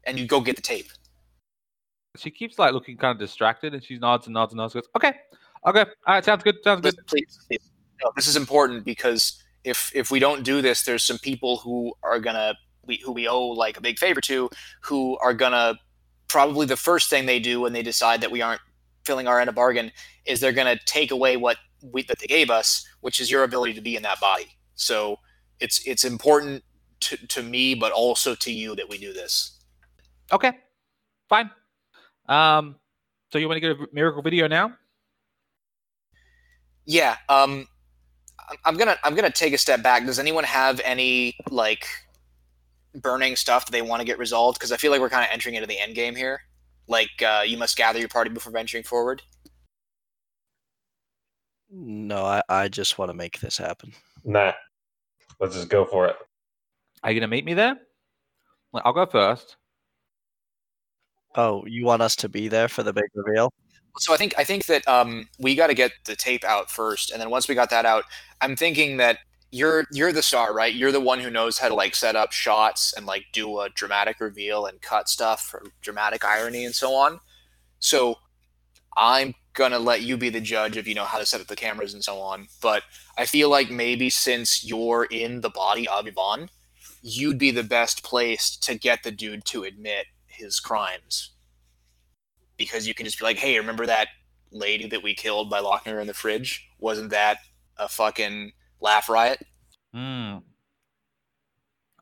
and 0.05 0.19
you 0.19 0.27
go 0.27 0.41
get 0.41 0.57
the 0.57 0.63
tape. 0.63 0.91
She 2.17 2.31
keeps 2.31 2.59
like 2.59 2.73
looking 2.73 2.97
kind 2.97 3.13
of 3.13 3.19
distracted 3.19 3.75
and 3.75 3.83
she 3.83 3.99
nods 3.99 4.27
and 4.27 4.35
nods 4.35 4.53
and 4.53 4.59
nods. 4.59 4.75
Goes, 4.75 4.89
okay. 4.97 5.15
Okay. 5.67 5.81
All 6.07 6.15
right. 6.15 6.25
Sounds 6.25 6.43
good. 6.43 6.57
Sounds 6.63 6.81
good. 6.81 6.95
Please, 7.07 7.39
please. 7.49 7.71
No, 8.03 8.11
this 8.17 8.27
is 8.27 8.37
important 8.37 8.85
because 8.85 9.43
if 9.65 9.91
if 9.95 10.11
we 10.11 10.19
don't 10.19 10.43
do 10.43 10.61
this, 10.61 10.83
there's 10.83 11.05
some 11.05 11.19
people 11.19 11.57
who 11.59 11.95
are 12.03 12.19
gonna 12.19 12.55
we 12.85 12.97
who 13.05 13.13
we 13.13 13.29
owe 13.29 13.49
like 13.49 13.77
a 13.77 13.81
big 13.81 13.99
favor 13.99 14.21
to, 14.23 14.51
who 14.81 15.17
are 15.19 15.33
gonna 15.33 15.79
probably 16.29 16.67
the 16.67 16.77
first 16.77 17.09
thing 17.09 17.27
they 17.27 17.39
do 17.39 17.61
when 17.61 17.73
they 17.73 17.83
decide 17.83 18.21
that 18.21 18.31
we 18.31 18.43
aren't 18.43 18.61
filling 19.05 19.27
our 19.27 19.41
end 19.41 19.49
of 19.49 19.55
bargain 19.55 19.91
is 20.25 20.41
they're 20.41 20.53
gonna 20.53 20.79
take 20.85 21.11
away 21.13 21.37
what 21.37 21.57
we 21.93 22.03
that 22.03 22.19
they 22.19 22.27
gave 22.27 22.51
us, 22.51 22.87
which 23.01 23.21
is 23.21 23.31
your 23.31 23.45
ability 23.45 23.73
to 23.75 23.81
be 23.81 23.97
in 23.97 24.03
that 24.03 24.21
body. 24.21 24.57
So 24.75 25.17
it's 25.61 25.87
it's 25.87 26.05
important 26.05 26.63
to, 27.01 27.17
to 27.29 27.43
me, 27.43 27.75
but 27.75 27.93
also 27.93 28.35
to 28.35 28.53
you 28.53 28.75
that 28.77 28.89
we 28.89 28.99
do 28.99 29.13
this. 29.13 29.59
Okay. 30.33 30.53
Fine. 31.29 31.51
Um, 32.29 32.77
so 33.33 33.39
you 33.39 33.49
want 33.49 33.57
to 33.57 33.61
get 33.61 33.71
a 33.79 33.87
miracle 33.93 34.23
video 34.23 34.47
now? 34.49 34.73
Yeah. 36.85 37.17
Um, 37.29 37.67
I'm- 38.49 38.59
I'm 38.65 38.77
gonna 38.77 38.97
I'm 39.05 39.15
gonna 39.15 39.31
take 39.31 39.53
a 39.55 39.59
step 39.59 39.83
back. 39.83 40.05
Does 40.05 40.19
anyone 40.19 40.45
have 40.45 40.81
any 40.85 41.37
like 41.51 41.87
burning 42.95 43.37
stuff 43.37 43.65
that 43.67 43.73
they 43.73 43.83
want 43.83 44.01
to 44.01 44.05
get 44.07 44.19
resolved? 44.19 44.59
Because 44.59 44.73
I 44.73 44.77
feel 44.77 44.91
like 44.91 45.01
we're 45.01 45.09
kind 45.09 45.25
of 45.25 45.31
entering 45.33 45.55
into 45.55 45.67
the 45.67 45.79
end 45.79 45.95
game 45.95 46.15
here. 46.17 46.43
Like 46.89 47.23
uh, 47.25 47.43
you 47.47 47.57
must 47.57 47.77
gather 47.77 47.99
your 47.99 48.09
party 48.09 48.31
before 48.31 48.53
venturing 48.53 48.83
forward. 48.83 49.23
No, 51.71 52.25
I, 52.25 52.43
I 52.49 52.69
just 52.69 52.99
want 52.99 53.11
to 53.11 53.15
make 53.17 53.41
this 53.41 53.57
happen. 53.57 53.93
Nah. 54.25 54.53
Let's 55.41 55.55
just 55.55 55.69
go 55.71 55.85
for 55.87 56.07
it. 56.09 56.17
Are 57.03 57.11
you 57.11 57.19
gonna 57.21 57.29
meet 57.29 57.45
me 57.45 57.55
there? 57.55 57.77
Well, 58.73 58.83
I'll 58.85 58.93
go 58.93 59.07
first. 59.07 59.57
Oh, 61.35 61.65
you 61.67 61.85
want 61.85 62.03
us 62.03 62.17
to 62.17 62.29
be 62.29 62.49
there 62.49 62.69
for 62.69 62.83
the 62.83 62.93
big 62.93 63.05
reveal? 63.15 63.53
So 63.99 64.15
I 64.15 64.17
think 64.17 64.35
I 64.39 64.45
think 64.45 64.67
that 64.67 64.87
um, 64.89 65.29
we 65.39 65.55
got 65.55 65.67
to 65.67 65.75
get 65.75 65.93
the 66.05 66.17
tape 66.17 66.45
out 66.45 66.71
first, 66.71 67.11
and 67.11 67.21
then 67.21 67.31
once 67.31 67.49
we 67.49 67.55
got 67.55 67.71
that 67.71 67.85
out, 67.85 68.05
I'm 68.41 68.57
thinking 68.57 68.97
that 68.99 69.19
you're 69.51 69.87
you're 69.93 70.13
the 70.13 70.23
star, 70.23 70.55
right? 70.55 70.75
You're 70.75 70.93
the 70.93 71.01
one 71.01 71.21
who 71.21 71.31
knows 71.31 71.59
how 71.59 71.69
to 71.69 71.75
like 71.75 71.95
set 71.95 72.17
up 72.17 72.33
shots 72.33 72.95
and 72.97 73.07
like 73.07 73.27
do 73.33 73.61
a 73.61 73.69
dramatic 73.69 74.19
reveal 74.19 74.67
and 74.67 74.81
cut 74.81 75.09
stuff 75.09 75.43
for 75.43 75.63
dramatic 75.83 76.25
irony 76.25 76.65
and 76.65 76.75
so 76.75 76.95
on. 76.95 77.21
So 77.79 78.17
I'm 78.97 79.35
gonna 79.53 79.79
let 79.79 80.01
you 80.03 80.17
be 80.17 80.31
the 80.31 80.41
judge 80.41 80.79
of 80.79 80.89
you 80.89 80.95
know 80.95 81.05
how 81.05 81.19
to 81.19 81.27
set 81.27 81.43
up 81.43 81.47
the 81.49 81.57
cameras 81.57 81.93
and 81.93 82.03
so 82.03 82.19
on. 82.19 82.49
But 82.63 82.83
I 83.19 83.27
feel 83.27 83.51
like 83.51 83.71
maybe 83.71 84.09
since 84.09 84.65
you're 84.65 85.05
in 85.05 85.43
the 85.43 85.51
body 85.51 85.87
of 85.87 86.07
Yvonne, 86.07 86.49
you'd 87.03 87.39
be 87.39 87.51
the 87.51 87.63
best 87.63 88.03
placed 88.03 88.63
to 88.65 88.75
get 88.75 89.03
the 89.03 89.11
dude 89.11 89.45
to 89.47 89.65
admit 89.65 90.07
his 90.33 90.61
crimes 90.61 91.33
because 92.57 92.87
you 92.87 92.95
can 92.95 93.07
just 93.07 93.19
be 93.19 93.25
like, 93.25 93.39
"Hey, 93.39 93.59
remember 93.59 93.87
that 93.87 94.09
lady 94.51 94.89
that 94.89 95.03
we 95.03 95.15
killed 95.15 95.51
by 95.51 95.61
locking 95.61 95.93
her 95.93 96.01
in 96.01 96.07
the 96.07 96.15
fridge? 96.15 96.69
Wasn't 96.79 97.11
that 97.11 97.39
a 97.77 97.89
fucking 97.89 98.53
laugh 98.81 99.09
riot?" 99.09 99.45
Hmm. 99.93 100.39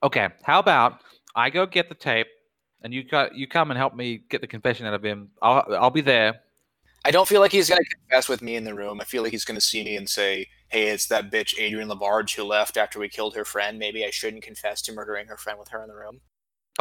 Okay. 0.02 0.28
How 0.44 0.58
about 0.58 1.00
I 1.34 1.50
go 1.50 1.66
get 1.66 1.88
the 1.88 1.94
tape, 1.94 2.28
and 2.82 2.92
you 2.92 3.04
got 3.04 3.34
you 3.34 3.46
come 3.46 3.70
and 3.70 3.78
help 3.78 3.94
me 3.94 4.18
get 4.28 4.40
the 4.40 4.46
confession 4.46 4.86
out 4.86 4.94
of 4.94 5.04
him. 5.04 5.30
I'll 5.42 5.64
I'll 5.74 5.90
be 5.90 6.00
there. 6.00 6.40
I 7.04 7.10
don't 7.10 7.26
feel 7.28 7.40
like 7.40 7.52
he's 7.52 7.68
gonna 7.68 7.80
confess 7.84 8.28
with 8.28 8.42
me 8.42 8.56
in 8.56 8.64
the 8.64 8.74
room. 8.74 9.00
I 9.00 9.04
feel 9.04 9.22
like 9.22 9.32
he's 9.32 9.44
gonna 9.44 9.60
see 9.60 9.82
me 9.84 9.96
and 9.96 10.08
say, 10.08 10.48
"Hey, 10.68 10.88
it's 10.88 11.06
that 11.06 11.30
bitch 11.30 11.58
Adrian 11.58 11.88
Labarge 11.88 12.34
who 12.36 12.44
left 12.44 12.76
after 12.76 12.98
we 12.98 13.08
killed 13.08 13.34
her 13.36 13.44
friend. 13.44 13.78
Maybe 13.78 14.04
I 14.04 14.10
shouldn't 14.10 14.42
confess 14.42 14.82
to 14.82 14.92
murdering 14.92 15.26
her 15.28 15.36
friend 15.38 15.58
with 15.58 15.68
her 15.68 15.82
in 15.82 15.88
the 15.88 15.96
room." 15.96 16.20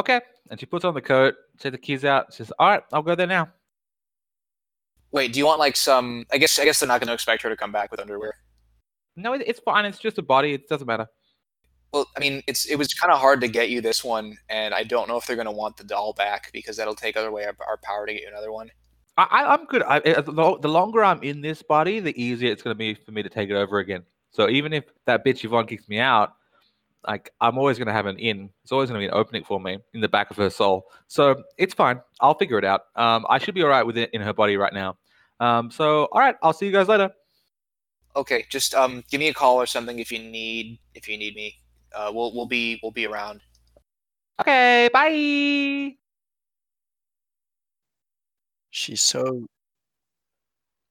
Okay. 0.00 0.20
And 0.50 0.58
she 0.58 0.66
puts 0.66 0.84
on 0.84 0.94
the 0.94 1.00
coat, 1.00 1.34
takes 1.58 1.72
the 1.72 1.78
keys 1.78 2.04
out. 2.04 2.34
Says, 2.34 2.52
"All 2.58 2.68
right, 2.68 2.82
I'll 2.92 3.02
go 3.02 3.14
there 3.14 3.26
now." 3.26 3.48
Wait, 5.12 5.32
do 5.32 5.38
you 5.38 5.46
want 5.46 5.58
like 5.58 5.76
some? 5.76 6.24
I 6.32 6.38
guess 6.38 6.58
I 6.58 6.64
guess 6.64 6.80
they're 6.80 6.88
not 6.88 7.00
gonna 7.00 7.12
expect 7.12 7.42
her 7.42 7.48
to 7.50 7.56
come 7.56 7.70
back 7.72 7.90
with 7.90 8.00
underwear. 8.00 8.34
No, 9.16 9.34
it, 9.34 9.42
it's 9.46 9.60
fine. 9.60 9.84
It's 9.84 9.98
just 9.98 10.18
a 10.18 10.22
body. 10.22 10.54
It 10.54 10.68
doesn't 10.68 10.86
matter. 10.86 11.06
Well, 11.92 12.06
I 12.16 12.20
mean, 12.20 12.42
it's 12.46 12.66
it 12.66 12.76
was 12.76 12.94
kind 12.94 13.12
of 13.12 13.18
hard 13.20 13.40
to 13.42 13.48
get 13.48 13.70
you 13.70 13.80
this 13.80 14.02
one, 14.02 14.36
and 14.48 14.72
I 14.72 14.84
don't 14.84 15.08
know 15.08 15.16
if 15.16 15.26
they're 15.26 15.36
gonna 15.36 15.52
want 15.52 15.76
the 15.76 15.84
doll 15.84 16.12
back 16.14 16.50
because 16.52 16.76
that'll 16.76 16.94
take 16.94 17.16
other 17.16 17.30
way 17.32 17.44
our, 17.44 17.54
our 17.68 17.76
power 17.82 18.06
to 18.06 18.12
get 18.12 18.22
you 18.22 18.28
another 18.28 18.52
one. 18.52 18.70
I, 19.18 19.44
I'm 19.44 19.66
good. 19.66 19.82
I, 19.82 19.96
I- 19.96 20.20
the 20.22 20.58
the 20.62 20.68
longer 20.68 21.04
I'm 21.04 21.22
in 21.22 21.40
this 21.42 21.62
body, 21.62 22.00
the 22.00 22.18
easier 22.20 22.50
it's 22.50 22.62
going 22.62 22.74
to 22.74 22.78
be 22.78 22.94
for 22.94 23.10
me 23.12 23.22
to 23.22 23.28
take 23.28 23.50
it 23.50 23.54
over 23.54 23.78
again. 23.78 24.04
So 24.30 24.48
even 24.48 24.72
if 24.72 24.84
that 25.06 25.24
bitch 25.26 25.44
Yvonne 25.44 25.66
kicks 25.66 25.88
me 25.88 25.98
out, 25.98 26.32
like 27.06 27.30
I'm 27.40 27.58
always 27.58 27.78
going 27.78 27.86
to 27.86 27.92
have 27.92 28.06
an 28.06 28.18
in. 28.18 28.50
It's 28.62 28.72
always 28.72 28.90
going 28.90 29.00
to 29.00 29.04
be 29.04 29.08
an 29.08 29.18
opening 29.18 29.44
for 29.44 29.60
me 29.60 29.78
in 29.94 30.00
the 30.00 30.08
back 30.08 30.30
of 30.30 30.36
her 30.36 30.50
soul. 30.50 30.86
So 31.08 31.42
it's 31.56 31.74
fine. 31.74 32.00
I'll 32.20 32.34
figure 32.34 32.58
it 32.58 32.64
out. 32.64 32.82
Um, 32.96 33.26
I 33.28 33.38
should 33.38 33.54
be 33.54 33.62
all 33.62 33.68
right 33.68 33.84
with 33.84 33.96
it 33.96 34.10
in 34.12 34.20
her 34.20 34.32
body 34.32 34.56
right 34.56 34.72
now. 34.72 34.96
Um, 35.40 35.70
so 35.70 36.08
all 36.12 36.20
right, 36.20 36.36
I'll 36.42 36.52
see 36.52 36.66
you 36.66 36.72
guys 36.72 36.88
later. 36.88 37.10
Okay, 38.16 38.44
just 38.50 38.74
um, 38.74 39.02
give 39.10 39.20
me 39.20 39.28
a 39.28 39.34
call 39.34 39.56
or 39.56 39.66
something 39.66 39.98
if 39.98 40.10
you 40.12 40.18
need 40.18 40.78
if 40.94 41.08
you 41.08 41.16
need 41.16 41.34
me. 41.34 41.56
Uh, 41.94 42.10
we'll 42.12 42.34
we'll 42.34 42.46
be 42.46 42.78
we'll 42.82 42.92
be 42.92 43.06
around. 43.06 43.40
Okay, 44.40 44.88
bye. 44.92 45.96
She's 48.70 49.02
so. 49.02 49.46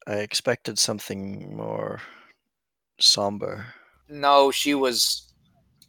I 0.07 0.15
expected 0.15 0.79
something 0.79 1.55
more 1.55 2.01
somber. 2.99 3.65
No, 4.07 4.49
she 4.49 4.73
was 4.73 5.28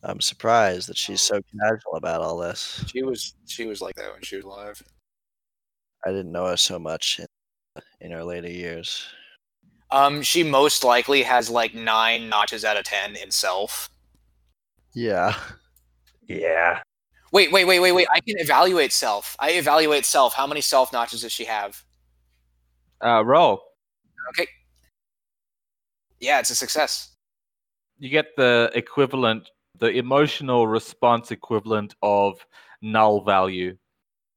I'm 0.02 0.20
surprised 0.20 0.88
that 0.88 0.96
she's 0.96 1.20
so 1.20 1.40
casual 1.60 1.96
about 1.96 2.22
all 2.22 2.38
this. 2.38 2.84
she 2.90 3.02
was 3.02 3.34
she 3.46 3.66
was 3.66 3.80
like 3.80 3.94
that 3.96 4.12
when 4.12 4.22
she 4.22 4.36
was 4.36 4.44
alive. 4.44 4.82
I 6.06 6.10
didn't 6.10 6.32
know 6.32 6.46
her 6.46 6.56
so 6.56 6.78
much 6.78 7.20
in, 7.20 7.82
in 8.00 8.12
her 8.12 8.24
later 8.24 8.48
years. 8.50 9.04
Um, 9.90 10.22
she 10.22 10.42
most 10.42 10.84
likely 10.84 11.22
has 11.22 11.50
like 11.50 11.74
nine 11.74 12.28
notches 12.28 12.64
out 12.64 12.76
of 12.78 12.84
ten 12.84 13.16
in 13.16 13.30
self. 13.30 13.90
Yeah. 14.94 15.36
Yeah. 16.26 16.80
Wait, 17.32 17.52
wait, 17.52 17.64
wait, 17.64 17.80
wait, 17.80 17.92
wait. 17.92 18.08
I 18.12 18.20
can 18.20 18.38
evaluate 18.38 18.92
self. 18.92 19.36
I 19.38 19.52
evaluate 19.52 20.04
self. 20.04 20.34
How 20.34 20.46
many 20.46 20.60
self 20.60 20.92
notches 20.92 21.22
does 21.22 21.32
she 21.32 21.44
have? 21.44 21.84
Uh, 23.04 23.24
roll. 23.24 23.62
Okay. 24.30 24.46
Yeah, 26.18 26.38
it's 26.40 26.50
a 26.50 26.54
success. 26.54 27.16
You 27.98 28.10
get 28.10 28.26
the 28.36 28.70
equivalent, 28.74 29.50
the 29.80 29.88
emotional 29.88 30.66
response 30.66 31.30
equivalent 31.30 31.94
of 32.02 32.44
null 32.82 33.22
value. 33.22 33.76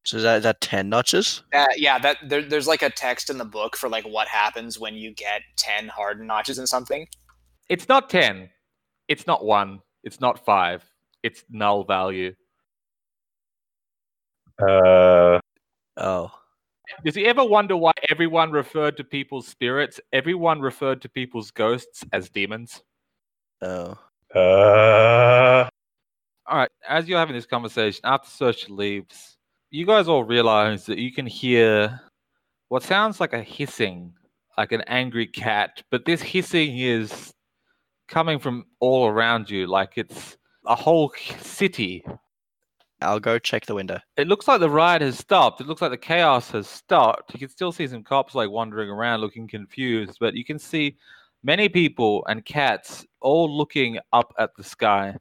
So 0.05 0.17
is 0.17 0.23
that, 0.23 0.37
is 0.37 0.43
that 0.43 0.59
10 0.59 0.89
notches? 0.89 1.43
Uh, 1.53 1.65
yeah, 1.77 1.97
that 1.99 2.17
there, 2.27 2.41
there's 2.41 2.67
like 2.67 2.81
a 2.81 2.89
text 2.89 3.29
in 3.29 3.37
the 3.37 3.45
book 3.45 3.77
for 3.77 3.87
like 3.87 4.03
what 4.05 4.27
happens 4.27 4.77
when 4.77 4.95
you 4.95 5.13
get 5.13 5.41
ten 5.55 5.87
hardened 5.87 6.27
notches 6.27 6.59
in 6.59 6.67
something. 6.67 7.07
It's 7.69 7.87
not 7.87 8.09
10. 8.09 8.49
It's 9.07 9.27
not 9.27 9.45
1. 9.45 9.79
It's 10.03 10.19
not 10.19 10.43
5. 10.43 10.83
It's 11.23 11.45
null 11.49 11.85
value. 11.85 12.33
Uh, 14.61 15.39
Oh. 15.97 16.31
Does 17.05 17.15
he 17.15 17.25
ever 17.25 17.43
wonder 17.43 17.77
why 17.77 17.93
everyone 18.09 18.51
referred 18.51 18.97
to 18.97 19.03
people's 19.03 19.47
spirits, 19.47 19.99
everyone 20.11 20.59
referred 20.59 21.01
to 21.03 21.09
people's 21.09 21.51
ghosts 21.51 22.03
as 22.11 22.29
demons? 22.29 22.83
Oh. 23.61 23.97
Uh, 24.36 25.69
All 26.47 26.57
right, 26.57 26.71
as 26.89 27.07
you're 27.07 27.19
having 27.19 27.36
this 27.36 27.45
conversation, 27.45 28.01
after 28.03 28.27
Sersha 28.27 28.69
leaves, 28.69 29.38
you 29.69 29.86
guys 29.86 30.07
all 30.07 30.23
realize 30.23 30.86
that 30.88 30.97
you 30.97 31.11
can 31.11 31.25
hear 31.25 31.99
what 32.69 32.81
sounds 32.81 33.19
like 33.19 33.34
a 33.34 33.43
hissing, 33.43 34.13
like 34.57 34.71
an 34.71 34.81
angry 34.88 35.27
cat, 35.27 35.84
but 35.91 36.05
this 36.05 36.21
hissing 36.21 36.79
is 36.79 37.31
coming 38.07 38.39
from 38.39 38.65
all 38.79 39.07
around 39.07 39.49
you, 39.49 39.67
like 39.67 39.93
it's 39.97 40.38
a 40.65 40.75
whole 40.75 41.13
city. 41.39 42.03
I'll 43.01 43.19
go 43.19 43.38
check 43.38 43.65
the 43.65 43.75
window. 43.75 43.99
It 44.17 44.27
looks 44.27 44.47
like 44.47 44.61
the 44.61 44.69
riot 44.69 45.01
has 45.01 45.19
stopped. 45.19 45.61
It 45.61 45.67
looks 45.67 45.81
like 45.81 45.91
the 45.91 45.97
chaos 45.97 46.49
has 46.51 46.67
stopped. 46.67 47.34
You 47.34 47.39
can 47.39 47.49
still 47.49 47.71
see 47.71 47.86
some 47.86 48.03
cops 48.03 48.34
like 48.34 48.49
wandering 48.49 48.89
around 48.89 49.19
looking 49.19 49.47
confused, 49.47 50.17
but 50.19 50.34
you 50.34 50.45
can 50.45 50.57
see 50.57 50.97
many 51.43 51.69
people 51.69 52.25
and 52.27 52.45
cats 52.45 53.05
all 53.21 53.55
looking 53.55 53.99
up 54.11 54.33
at 54.39 54.51
the 54.57 54.63
sky. 54.63 55.17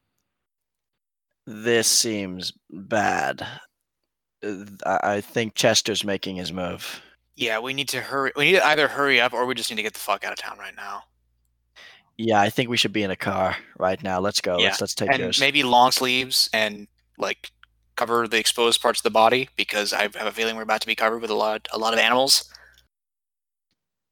This 1.46 1.88
seems 1.88 2.52
bad. 2.70 3.46
I 4.42 4.98
I 5.02 5.20
think 5.20 5.54
Chester's 5.54 6.04
making 6.04 6.36
his 6.36 6.52
move. 6.52 7.00
Yeah, 7.36 7.58
we 7.58 7.74
need 7.74 7.88
to 7.90 8.00
hurry. 8.00 8.32
We 8.36 8.44
need 8.44 8.58
to 8.58 8.66
either 8.66 8.88
hurry 8.88 9.20
up 9.20 9.32
or 9.32 9.46
we 9.46 9.54
just 9.54 9.70
need 9.70 9.76
to 9.76 9.82
get 9.82 9.94
the 9.94 10.00
fuck 10.00 10.24
out 10.24 10.32
of 10.32 10.38
town 10.38 10.58
right 10.58 10.76
now. 10.76 11.04
Yeah, 12.18 12.40
I 12.40 12.50
think 12.50 12.68
we 12.68 12.76
should 12.76 12.92
be 12.92 13.02
in 13.02 13.10
a 13.10 13.16
car 13.16 13.56
right 13.78 14.00
now. 14.02 14.20
Let's 14.20 14.40
go. 14.40 14.58
Yeah, 14.58 14.66
Let's 14.66 14.80
let's 14.80 14.94
take 14.94 15.10
and 15.10 15.18
yours. 15.18 15.40
maybe 15.40 15.62
long 15.62 15.90
sleeves 15.90 16.48
and 16.52 16.86
like 17.18 17.50
cover 17.96 18.28
the 18.28 18.38
exposed 18.38 18.80
parts 18.80 19.00
of 19.00 19.04
the 19.04 19.10
body 19.10 19.48
because 19.56 19.92
I 19.92 20.02
have 20.02 20.16
a 20.16 20.32
feeling 20.32 20.56
we're 20.56 20.62
about 20.62 20.80
to 20.82 20.86
be 20.86 20.94
covered 20.94 21.20
with 21.20 21.30
a 21.30 21.34
lot 21.34 21.66
a 21.72 21.78
lot 21.78 21.92
of 21.94 21.98
animals. 21.98 22.51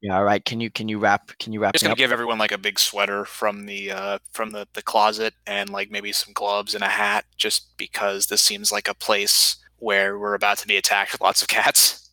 Yeah, 0.01 0.16
all 0.16 0.24
right. 0.24 0.42
Can 0.44 0.61
you 0.61 0.70
can 0.70 0.88
you 0.88 0.98
wrap 0.98 1.36
can 1.38 1.53
you 1.53 1.61
wrap 1.61 1.70
I'm 1.70 1.72
just 1.74 1.84
gonna 1.84 1.92
up? 1.92 1.98
give 1.98 2.12
everyone 2.12 2.38
like 2.38 2.53
a 2.53 2.59
big 2.59 2.78
sweater 2.78 3.24
from 3.26 3.66
the 3.66 3.92
uh 3.92 4.18
from 4.32 4.51
the, 4.51 4.66
the 4.72 4.82
closet 4.82 5.34
and 5.46 5.68
like 5.68 5.90
maybe 5.90 6.12
some 6.12 6.32
gloves 6.32 6.74
and 6.74 6.82
a 6.82 6.88
hat 6.88 7.26
just 7.36 7.76
because 7.76 8.26
this 8.26 8.40
seems 8.40 8.72
like 8.72 8.88
a 8.88 8.94
place 8.94 9.57
where 9.78 10.18
we're 10.18 10.34
about 10.34 10.59
to 10.59 10.66
be 10.68 10.76
attacked 10.76 11.12
with 11.12 11.20
lots 11.20 11.42
of 11.42 11.48
cats. 11.48 12.11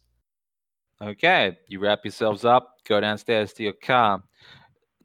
Okay, 1.02 1.58
you 1.68 1.80
wrap 1.80 2.00
yourselves 2.04 2.44
up, 2.44 2.78
go 2.88 3.00
downstairs 3.00 3.54
to 3.54 3.64
your 3.64 3.74
car. 3.74 4.22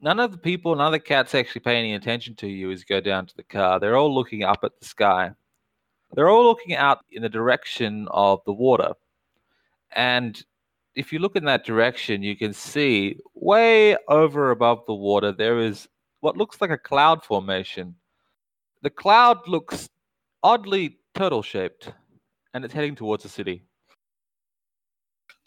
None 0.01 0.19
of 0.19 0.31
the 0.31 0.37
people, 0.37 0.75
none 0.75 0.87
of 0.87 0.91
the 0.91 0.99
cats 0.99 1.35
actually 1.35 1.61
pay 1.61 1.77
any 1.77 1.93
attention 1.93 2.35
to 2.37 2.47
you 2.47 2.71
as 2.71 2.79
you 2.79 2.85
go 2.89 2.99
down 2.99 3.25
to 3.27 3.35
the 3.37 3.43
car. 3.43 3.79
They're 3.79 3.95
all 3.95 4.13
looking 4.13 4.43
up 4.43 4.63
at 4.63 4.71
the 4.79 4.85
sky. 4.85 5.31
They're 6.13 6.29
all 6.29 6.43
looking 6.43 6.75
out 6.75 6.99
in 7.11 7.21
the 7.21 7.29
direction 7.29 8.07
of 8.11 8.41
the 8.45 8.53
water. 8.53 8.93
And 9.95 10.43
if 10.95 11.11
you 11.11 11.19
look 11.19 11.35
in 11.35 11.45
that 11.45 11.65
direction, 11.65 12.21
you 12.23 12.35
can 12.35 12.53
see 12.53 13.17
way 13.33 13.97
over 14.07 14.51
above 14.51 14.83
the 14.87 14.93
water, 14.93 15.31
there 15.31 15.59
is 15.59 15.87
what 16.21 16.37
looks 16.37 16.61
like 16.61 16.69
a 16.69 16.77
cloud 16.77 17.23
formation. 17.23 17.95
The 18.81 18.89
cloud 18.89 19.47
looks 19.47 19.89
oddly 20.43 20.99
turtle 21.15 21.41
shaped, 21.41 21.91
and 22.53 22.63
it's 22.63 22.73
heading 22.73 22.95
towards 22.95 23.23
the 23.23 23.29
city. 23.29 23.63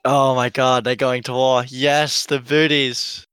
Oh 0.04 0.34
my 0.34 0.50
god, 0.50 0.84
they're 0.84 0.96
going 0.96 1.22
to 1.24 1.32
war. 1.32 1.64
Yes, 1.68 2.26
the 2.26 2.38
booties. 2.38 3.26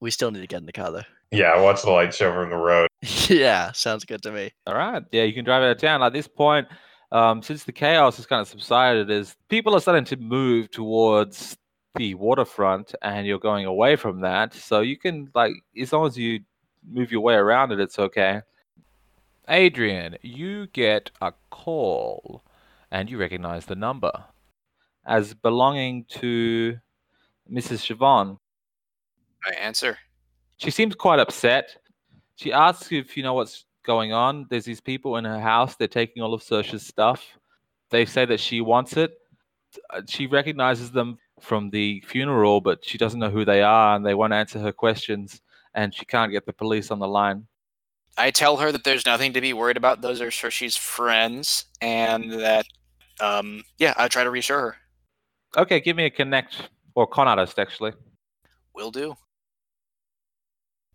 We 0.00 0.10
still 0.10 0.30
need 0.30 0.40
to 0.40 0.46
get 0.46 0.58
in 0.60 0.66
the 0.66 0.72
car 0.72 0.90
though. 0.90 1.02
yeah, 1.30 1.60
watch 1.60 1.82
the 1.82 1.90
light 1.90 2.14
show 2.14 2.32
from 2.32 2.50
the 2.50 2.56
road. 2.56 2.88
yeah, 3.28 3.72
sounds 3.72 4.04
good 4.04 4.22
to 4.22 4.32
me. 4.32 4.50
All 4.66 4.74
right. 4.74 5.02
Yeah, 5.12 5.24
you 5.24 5.32
can 5.32 5.44
drive 5.44 5.62
out 5.62 5.70
of 5.70 5.78
town. 5.78 6.02
At 6.02 6.12
this 6.12 6.28
point, 6.28 6.68
um, 7.12 7.42
since 7.42 7.64
the 7.64 7.72
chaos 7.72 8.16
has 8.16 8.26
kind 8.26 8.40
of 8.40 8.48
subsided, 8.48 9.10
is 9.10 9.36
people 9.48 9.74
are 9.74 9.80
starting 9.80 10.04
to 10.06 10.16
move 10.16 10.70
towards 10.70 11.56
the 11.94 12.14
waterfront, 12.14 12.94
and 13.02 13.26
you're 13.26 13.38
going 13.38 13.66
away 13.66 13.96
from 13.96 14.20
that. 14.20 14.54
So 14.54 14.80
you 14.80 14.96
can 14.96 15.30
like, 15.34 15.52
as 15.80 15.92
long 15.92 16.06
as 16.06 16.16
you 16.16 16.40
move 16.86 17.10
your 17.10 17.20
way 17.20 17.34
around 17.34 17.72
it, 17.72 17.80
it's 17.80 17.98
okay. 17.98 18.42
Adrian, 19.48 20.16
you 20.22 20.66
get 20.68 21.10
a 21.22 21.32
call 21.50 22.42
and 22.90 23.10
you 23.10 23.18
recognize 23.18 23.64
the 23.66 23.74
number. 23.74 24.12
As 25.06 25.32
belonging 25.32 26.04
to 26.20 26.78
Mrs. 27.50 27.96
Siobhan, 27.96 28.38
I 29.46 29.54
answer. 29.54 29.98
she 30.58 30.70
seems 30.70 30.94
quite 30.94 31.18
upset. 31.18 31.76
She 32.36 32.52
asks 32.52 32.92
if 32.92 33.16
you 33.16 33.22
know 33.22 33.34
what's 33.34 33.64
going 33.88 34.12
on. 34.12 34.46
There's 34.50 34.66
these 34.66 34.80
people 34.80 35.16
in 35.16 35.24
her 35.24 35.40
house. 35.40 35.74
They're 35.74 35.88
taking 35.88 36.22
all 36.22 36.34
of 36.34 36.42
Sersha's 36.42 36.86
stuff. 36.86 37.26
They 37.90 38.04
say 38.04 38.24
that 38.26 38.38
she 38.38 38.60
wants 38.60 38.96
it. 38.96 39.10
Uh, 39.90 40.02
She 40.06 40.26
recognizes 40.26 40.92
them 40.92 41.18
from 41.40 41.70
the 41.70 42.04
funeral, 42.06 42.60
but 42.60 42.84
she 42.84 42.98
doesn't 42.98 43.18
know 43.18 43.30
who 43.30 43.44
they 43.44 43.62
are, 43.62 43.96
and 43.96 44.04
they 44.04 44.14
won't 44.14 44.32
answer 44.34 44.58
her 44.60 44.72
questions. 44.72 45.40
And 45.74 45.94
she 45.94 46.04
can't 46.04 46.30
get 46.32 46.44
the 46.46 46.52
police 46.52 46.90
on 46.90 46.98
the 46.98 47.08
line. 47.08 47.46
I 48.18 48.30
tell 48.30 48.56
her 48.58 48.72
that 48.72 48.84
there's 48.84 49.06
nothing 49.06 49.32
to 49.32 49.40
be 49.40 49.52
worried 49.52 49.76
about. 49.76 50.00
Those 50.02 50.20
are 50.20 50.30
Sersha's 50.30 50.76
friends, 50.76 51.64
and 51.80 52.32
that, 52.32 52.66
um, 53.20 53.62
yeah, 53.78 53.94
I 53.96 54.08
try 54.08 54.24
to 54.24 54.30
reassure 54.30 54.60
her. 54.60 54.76
Okay, 55.56 55.80
give 55.80 55.96
me 55.96 56.04
a 56.04 56.10
connect 56.10 56.68
or 56.94 57.06
con 57.06 57.28
artist 57.28 57.58
actually. 57.58 57.92
Will 58.74 58.90
do. 58.90 59.14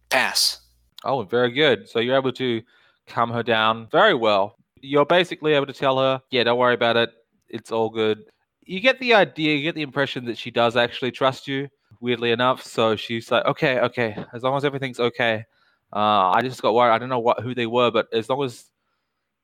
Pass. 0.09 0.61
Oh, 1.03 1.23
very 1.23 1.51
good. 1.51 1.89
So 1.89 1.99
you're 1.99 2.17
able 2.17 2.33
to 2.33 2.61
calm 3.07 3.29
her 3.31 3.43
down 3.43 3.87
very 3.91 4.13
well. 4.13 4.55
You're 4.81 5.05
basically 5.05 5.53
able 5.53 5.65
to 5.67 5.73
tell 5.73 5.97
her, 5.99 6.21
yeah, 6.31 6.43
don't 6.43 6.57
worry 6.57 6.73
about 6.73 6.97
it. 6.97 7.11
It's 7.49 7.71
all 7.71 7.89
good. 7.89 8.25
You 8.65 8.79
get 8.79 8.99
the 8.99 9.13
idea, 9.13 9.55
you 9.55 9.63
get 9.63 9.75
the 9.75 9.81
impression 9.81 10.25
that 10.25 10.37
she 10.37 10.51
does 10.51 10.75
actually 10.75 11.11
trust 11.11 11.47
you, 11.47 11.69
weirdly 12.01 12.31
enough. 12.31 12.63
So 12.63 12.95
she's 12.95 13.31
like, 13.31 13.45
okay, 13.45 13.79
okay, 13.79 14.25
as 14.33 14.43
long 14.43 14.57
as 14.57 14.65
everything's 14.65 14.99
okay. 14.99 15.45
Uh, 15.93 16.31
I 16.31 16.41
just 16.41 16.61
got 16.61 16.73
worried. 16.73 16.93
I 16.93 16.97
don't 16.97 17.09
know 17.09 17.19
what 17.19 17.41
who 17.41 17.53
they 17.53 17.67
were, 17.67 17.91
but 17.91 18.07
as 18.13 18.29
long 18.29 18.43
as, 18.43 18.69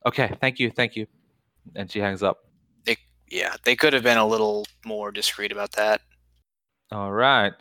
okay, 0.05 0.35
thank 0.41 0.59
you, 0.59 0.71
thank 0.71 0.95
you. 0.95 1.05
And 1.75 1.91
she 1.91 1.99
hangs 1.99 2.23
up. 2.23 2.39
Yeah, 3.31 3.55
they 3.63 3.75
could 3.75 3.93
have 3.93 4.03
been 4.03 4.17
a 4.17 4.25
little 4.25 4.65
more 4.85 5.11
discreet 5.11 5.51
about 5.51 5.73
that. 5.73 6.01
All 6.91 7.11
right. 7.11 7.53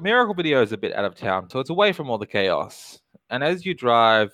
Miracle 0.00 0.34
Video 0.34 0.62
is 0.62 0.72
a 0.72 0.78
bit 0.78 0.94
out 0.94 1.04
of 1.04 1.14
town, 1.14 1.50
so 1.50 1.60
it's 1.60 1.70
away 1.70 1.92
from 1.92 2.08
all 2.08 2.16
the 2.18 2.26
chaos. 2.26 2.98
And 3.28 3.44
as 3.44 3.66
you 3.66 3.74
drive 3.74 4.32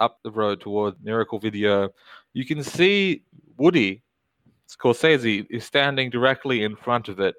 up 0.00 0.18
the 0.22 0.30
road 0.30 0.60
toward 0.60 1.02
Miracle 1.02 1.38
Video, 1.38 1.90
you 2.32 2.44
can 2.44 2.62
see 2.62 3.22
Woody 3.56 4.02
Scorsese 4.68 5.46
is 5.50 5.64
standing 5.64 6.10
directly 6.10 6.62
in 6.62 6.76
front 6.76 7.08
of 7.08 7.20
it. 7.20 7.34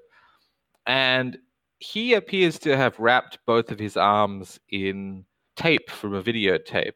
And 0.86 1.38
he 1.78 2.14
appears 2.14 2.58
to 2.60 2.76
have 2.76 2.98
wrapped 2.98 3.38
both 3.46 3.70
of 3.70 3.78
his 3.78 3.96
arms 3.96 4.58
in 4.70 5.24
tape 5.56 5.90
from 5.90 6.14
a 6.14 6.22
videotape. 6.22 6.94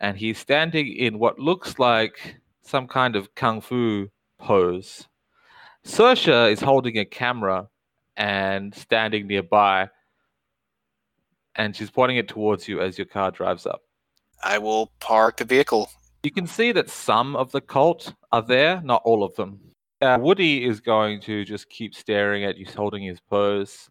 And 0.00 0.16
he's 0.16 0.38
standing 0.38 0.88
in 0.88 1.18
what 1.18 1.38
looks 1.38 1.78
like 1.78 2.40
some 2.62 2.86
kind 2.86 3.16
of 3.16 3.34
kung 3.34 3.60
fu 3.60 4.08
pose. 4.38 5.06
Sersha 5.84 6.50
is 6.50 6.60
holding 6.60 6.98
a 6.98 7.04
camera 7.04 7.68
and 8.16 8.74
standing 8.74 9.26
nearby, 9.26 9.88
and 11.56 11.74
she's 11.74 11.90
pointing 11.90 12.18
it 12.18 12.28
towards 12.28 12.68
you 12.68 12.80
as 12.80 12.98
your 12.98 13.06
car 13.06 13.30
drives 13.30 13.66
up. 13.66 13.82
I 14.42 14.58
will 14.58 14.90
park 15.00 15.38
the 15.38 15.44
vehicle. 15.44 15.90
You 16.22 16.30
can 16.30 16.46
see 16.46 16.72
that 16.72 16.90
some 16.90 17.36
of 17.36 17.52
the 17.52 17.60
cult 17.60 18.14
are 18.32 18.42
there, 18.42 18.80
not 18.82 19.02
all 19.04 19.24
of 19.24 19.34
them. 19.36 19.60
Uh, 20.00 20.18
Woody 20.20 20.64
is 20.64 20.80
going 20.80 21.20
to 21.22 21.44
just 21.44 21.68
keep 21.68 21.94
staring 21.94 22.44
at 22.44 22.56
you, 22.56 22.66
holding 22.74 23.02
his 23.02 23.20
pose 23.20 23.90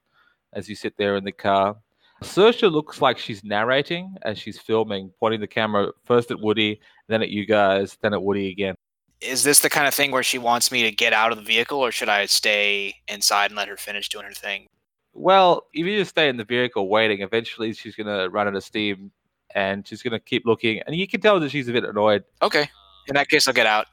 as 0.54 0.68
you 0.68 0.76
sit 0.76 0.98
there 0.98 1.16
in 1.16 1.24
the 1.24 1.32
car. 1.32 1.76
Sersha 2.24 2.72
looks 2.72 3.02
like 3.02 3.18
she's 3.18 3.44
narrating 3.44 4.16
as 4.24 4.38
she's 4.38 4.60
filming, 4.60 5.12
pointing 5.20 5.40
the 5.40 5.48
camera 5.48 5.92
first 6.04 6.32
at 6.32 6.40
Woody, 6.40 6.82
then 7.08 7.22
at 7.22 7.30
you 7.30 7.46
guys, 7.46 7.98
then 8.02 8.14
at 8.14 8.22
Woody 8.22 8.50
again. 8.50 8.76
Is 9.22 9.44
this 9.44 9.60
the 9.60 9.70
kind 9.70 9.88
of 9.88 9.94
thing 9.94 10.12
where 10.12 10.24
she 10.24 10.38
wants 10.38 10.72
me 10.72 10.84
to 10.84 10.92
get 10.92 11.14
out 11.14 11.32
of 11.32 11.38
the 11.38 11.44
vehicle, 11.44 11.80
or 11.80 11.92
should 11.92 12.10
I 12.10 12.26
stay 12.26 12.96
inside 13.08 13.52
and 13.52 13.56
let 13.56 13.68
her 13.68 13.78
finish 13.78 14.10
doing 14.10 14.26
her 14.26 14.34
thing? 14.34 14.68
Well, 15.14 15.68
if 15.74 15.86
you 15.86 15.98
just 15.98 16.12
stay 16.12 16.30
in 16.30 16.38
the 16.38 16.46
vehicle 16.46 16.88
waiting, 16.88 17.22
eventually 17.22 17.74
she's 17.74 17.96
going 17.96 18.08
to 18.08 18.30
run 18.30 18.48
out 18.48 18.56
of 18.56 18.64
steam 18.64 19.12
and 19.56 19.88
she's 19.88 20.02
going 20.02 20.12
to 20.12 20.20
keep 20.20 20.46
looking. 20.46 20.82
And 20.86 20.96
you 20.96 21.08
can 21.08 21.22
tell 21.22 21.40
that 21.40 21.52
she's 21.52 21.68
a 21.68 21.74
bit 21.74 21.84
annoyed. 21.84 22.24
Okay. 22.42 22.70
In 23.08 23.16
that 23.16 23.30
case, 23.30 23.48
I'll 23.48 23.54
get 23.54 23.66
out. 23.66 23.88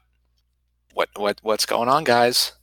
What 0.93 1.09
what 1.15 1.39
what's 1.43 1.65
going 1.65 1.89
on, 1.89 2.03
guys? 2.03 2.53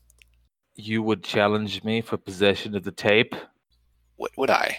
You 0.74 1.02
would 1.02 1.22
challenge 1.22 1.84
me 1.84 2.00
for 2.00 2.16
possession 2.16 2.74
of 2.74 2.82
the 2.82 2.90
tape? 2.90 3.34
What 4.16 4.32
would 4.36 4.50
I? 4.50 4.78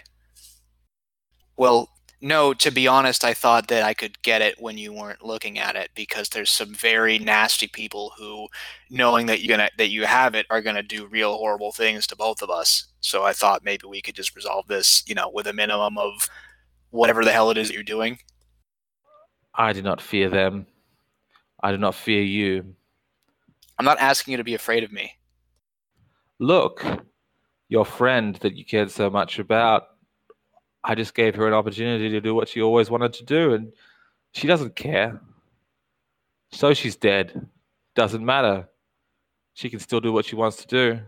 Well, 1.55 1.89
no. 2.19 2.53
To 2.53 2.71
be 2.71 2.87
honest, 2.87 3.23
I 3.23 3.33
thought 3.33 3.67
that 3.69 3.83
I 3.83 3.93
could 3.93 4.21
get 4.23 4.41
it 4.41 4.61
when 4.61 4.77
you 4.77 4.91
weren't 4.91 5.23
looking 5.23 5.57
at 5.57 5.77
it 5.77 5.89
because 5.95 6.27
there's 6.29 6.51
some 6.51 6.73
very 6.73 7.17
nasty 7.17 7.67
people 7.67 8.11
who, 8.17 8.47
knowing 8.89 9.25
that 9.27 9.41
you're 9.41 9.57
gonna 9.57 9.69
that 9.77 9.89
you 9.89 10.05
have 10.05 10.35
it, 10.35 10.45
are 10.49 10.61
gonna 10.61 10.83
do 10.83 11.07
real 11.07 11.37
horrible 11.37 11.71
things 11.71 12.07
to 12.07 12.15
both 12.17 12.41
of 12.41 12.49
us. 12.49 12.87
So 12.99 13.23
I 13.23 13.31
thought 13.31 13.63
maybe 13.63 13.87
we 13.87 14.01
could 14.01 14.15
just 14.15 14.35
resolve 14.35 14.67
this, 14.67 15.03
you 15.07 15.15
know, 15.15 15.29
with 15.33 15.47
a 15.47 15.53
minimum 15.53 15.97
of 15.97 16.29
whatever 16.95 17.23
the 17.23 17.31
hell 17.31 17.51
it 17.51 17.57
is 17.57 17.67
that 17.67 17.73
you're 17.73 17.83
doing. 17.83 18.17
I 19.53 19.73
do 19.73 19.81
not 19.81 20.01
fear 20.01 20.29
them. 20.29 20.65
I 21.61 21.71
do 21.71 21.77
not 21.77 21.95
fear 21.95 22.21
you. 22.21 22.75
I'm 23.77 23.85
not 23.85 23.99
asking 23.99 24.31
you 24.31 24.37
to 24.37 24.43
be 24.43 24.53
afraid 24.53 24.83
of 24.83 24.91
me. 24.91 25.11
look, 26.39 26.85
your 27.67 27.85
friend 27.85 28.35
that 28.35 28.55
you 28.55 28.63
cared 28.63 28.91
so 28.91 29.09
much 29.09 29.39
about, 29.39 29.83
I 30.83 30.93
just 30.95 31.15
gave 31.15 31.35
her 31.35 31.47
an 31.47 31.53
opportunity 31.53 32.09
to 32.09 32.21
do 32.21 32.35
what 32.35 32.47
she 32.47 32.61
always 32.61 32.89
wanted 32.89 33.13
to 33.13 33.23
do, 33.23 33.53
and 33.53 33.73
she 34.33 34.47
doesn't 34.47 34.75
care. 34.75 35.19
So 36.51 36.73
she's 36.73 36.95
dead. 36.95 37.47
Doesn't 37.95 38.23
matter. 38.23 38.69
She 39.53 39.69
can 39.69 39.79
still 39.79 39.99
do 39.99 40.13
what 40.13 40.25
she 40.25 40.35
wants 40.35 40.57
to 40.57 40.67
do. 40.67 40.99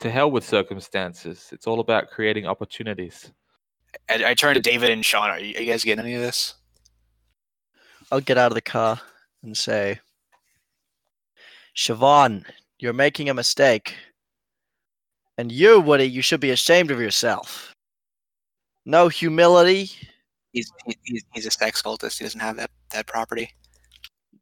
To 0.00 0.10
hell 0.10 0.30
with 0.30 0.44
circumstances. 0.44 1.48
It's 1.52 1.66
all 1.66 1.80
about 1.80 2.10
creating 2.10 2.46
opportunities. 2.46 3.32
I, 4.08 4.30
I 4.30 4.34
turn 4.34 4.54
to 4.54 4.60
David 4.60 4.90
and 4.90 5.04
Sean. 5.04 5.30
Are 5.30 5.38
you, 5.38 5.56
are 5.56 5.60
you 5.60 5.70
guys 5.70 5.84
getting 5.84 6.04
any 6.04 6.14
of 6.14 6.22
this? 6.22 6.54
I'll 8.10 8.20
get 8.20 8.38
out 8.38 8.50
of 8.50 8.54
the 8.54 8.60
car 8.60 9.00
and 9.42 9.56
say, 9.56 10.00
Siobhan, 11.76 12.44
you're 12.78 12.92
making 12.92 13.28
a 13.30 13.34
mistake. 13.34 13.94
And 15.38 15.50
you, 15.50 15.80
Woody, 15.80 16.04
you 16.04 16.20
should 16.20 16.40
be 16.40 16.50
ashamed 16.50 16.90
of 16.90 17.00
yourself. 17.00 17.74
No 18.84 19.08
humility. 19.08 19.90
He's 20.52 20.70
he's, 21.04 21.24
he's 21.32 21.46
a 21.46 21.50
sex 21.50 21.80
cultist. 21.80 22.18
He 22.18 22.24
doesn't 22.24 22.40
have 22.40 22.56
that, 22.56 22.70
that 22.90 23.06
property. 23.06 23.50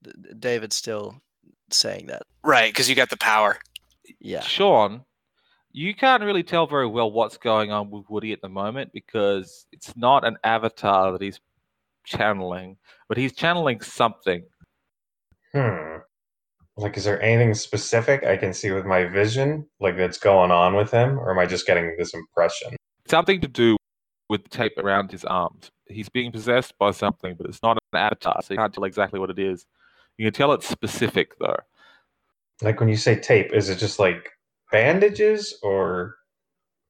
D- 0.03 0.11
D- 0.21 0.31
David's 0.39 0.75
still 0.75 1.21
saying 1.71 2.07
that. 2.09 2.23
Right, 2.43 2.73
because 2.73 2.89
you 2.89 2.97
got 2.97 3.11
the 3.11 3.17
power. 3.17 3.59
Yeah. 4.19 4.41
Sean, 4.41 5.05
you 5.73 5.95
can't 5.95 6.23
really 6.23 6.43
tell 6.43 6.67
very 6.67 6.87
well 6.87 7.11
what's 7.11 7.37
going 7.37 7.71
on 7.71 7.91
with 7.91 8.05
Woody 8.09 8.33
at 8.33 8.41
the 8.41 8.49
moment 8.49 8.93
because 8.93 9.67
it's 9.73 9.97
not 9.97 10.27
an 10.27 10.37
avatar 10.43 11.13
that 11.13 11.23
he's 11.23 11.41
channeling, 12.05 12.77
but 13.09 13.17
he's 13.17 13.33
channeling 13.33 13.81
something. 13.81 14.43
Hmm. 15.53 15.99
Like, 16.77 16.97
is 16.97 17.05
there 17.05 17.21
anything 17.21 17.55
specific 17.55 18.25
I 18.25 18.37
can 18.37 18.55
see 18.55 18.71
with 18.71 18.87
my 18.87 19.05
vision, 19.05 19.67
like 19.81 19.97
that's 19.97 20.19
going 20.19 20.51
on 20.51 20.75
with 20.75 20.91
him, 20.91 21.19
or 21.19 21.31
am 21.31 21.39
I 21.39 21.47
just 21.47 21.67
getting 21.67 21.95
this 21.99 22.15
impression? 22.15 22.77
Something 23.09 23.41
to 23.43 23.49
do 23.49 23.77
with 24.29 24.45
the 24.45 24.49
tape 24.49 24.79
around 24.79 25.11
his 25.11 25.25
arms. 25.25 25.71
He's 25.89 26.09
being 26.09 26.33
possessed 26.33 26.73
by 26.79 26.93
something, 26.93 27.35
but 27.37 27.47
it's 27.47 27.63
not 27.63 27.79
an 27.93 27.99
avatar, 27.99 28.41
so 28.43 28.55
you 28.55 28.59
can't 28.59 28.73
tell 28.73 28.85
exactly 28.85 29.21
what 29.21 29.31
it 29.31 29.39
is. 29.39 29.67
You 30.17 30.27
can 30.27 30.33
tell 30.33 30.53
it's 30.53 30.69
specific 30.69 31.39
though. 31.39 31.59
Like 32.63 32.81
when 32.81 32.89
you 32.89 32.97
say 32.97 33.19
tape, 33.19 33.53
is 33.53 33.69
it 33.69 33.79
just 33.79 33.99
like 33.99 34.31
bandages 34.73 35.59
or 35.63 36.17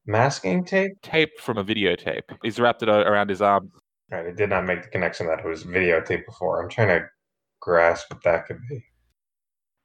masking 0.07 0.65
tape? 0.65 0.93
Tape 1.03 1.39
from 1.41 1.59
a 1.59 1.65
videotape. 1.65 2.23
He's 2.43 2.59
wrapped 2.61 2.83
it 2.83 2.89
around 2.89 3.31
his 3.31 3.43
arm. 3.43 3.71
Right, 4.11 4.27
I 4.27 4.31
did 4.33 4.51
not 4.51 4.65
make 4.65 4.83
the 4.83 4.89
connection 4.89 5.27
that 5.29 5.41
it 5.41 5.45
was 5.47 5.65
videotape 5.65 6.27
before. 6.27 6.63
I'm 6.63 6.69
trying 6.69 6.89
to 6.89 7.07
grasp 7.61 8.13
what 8.13 8.23
that 8.25 8.47
could 8.47 8.59
be. 8.69 8.85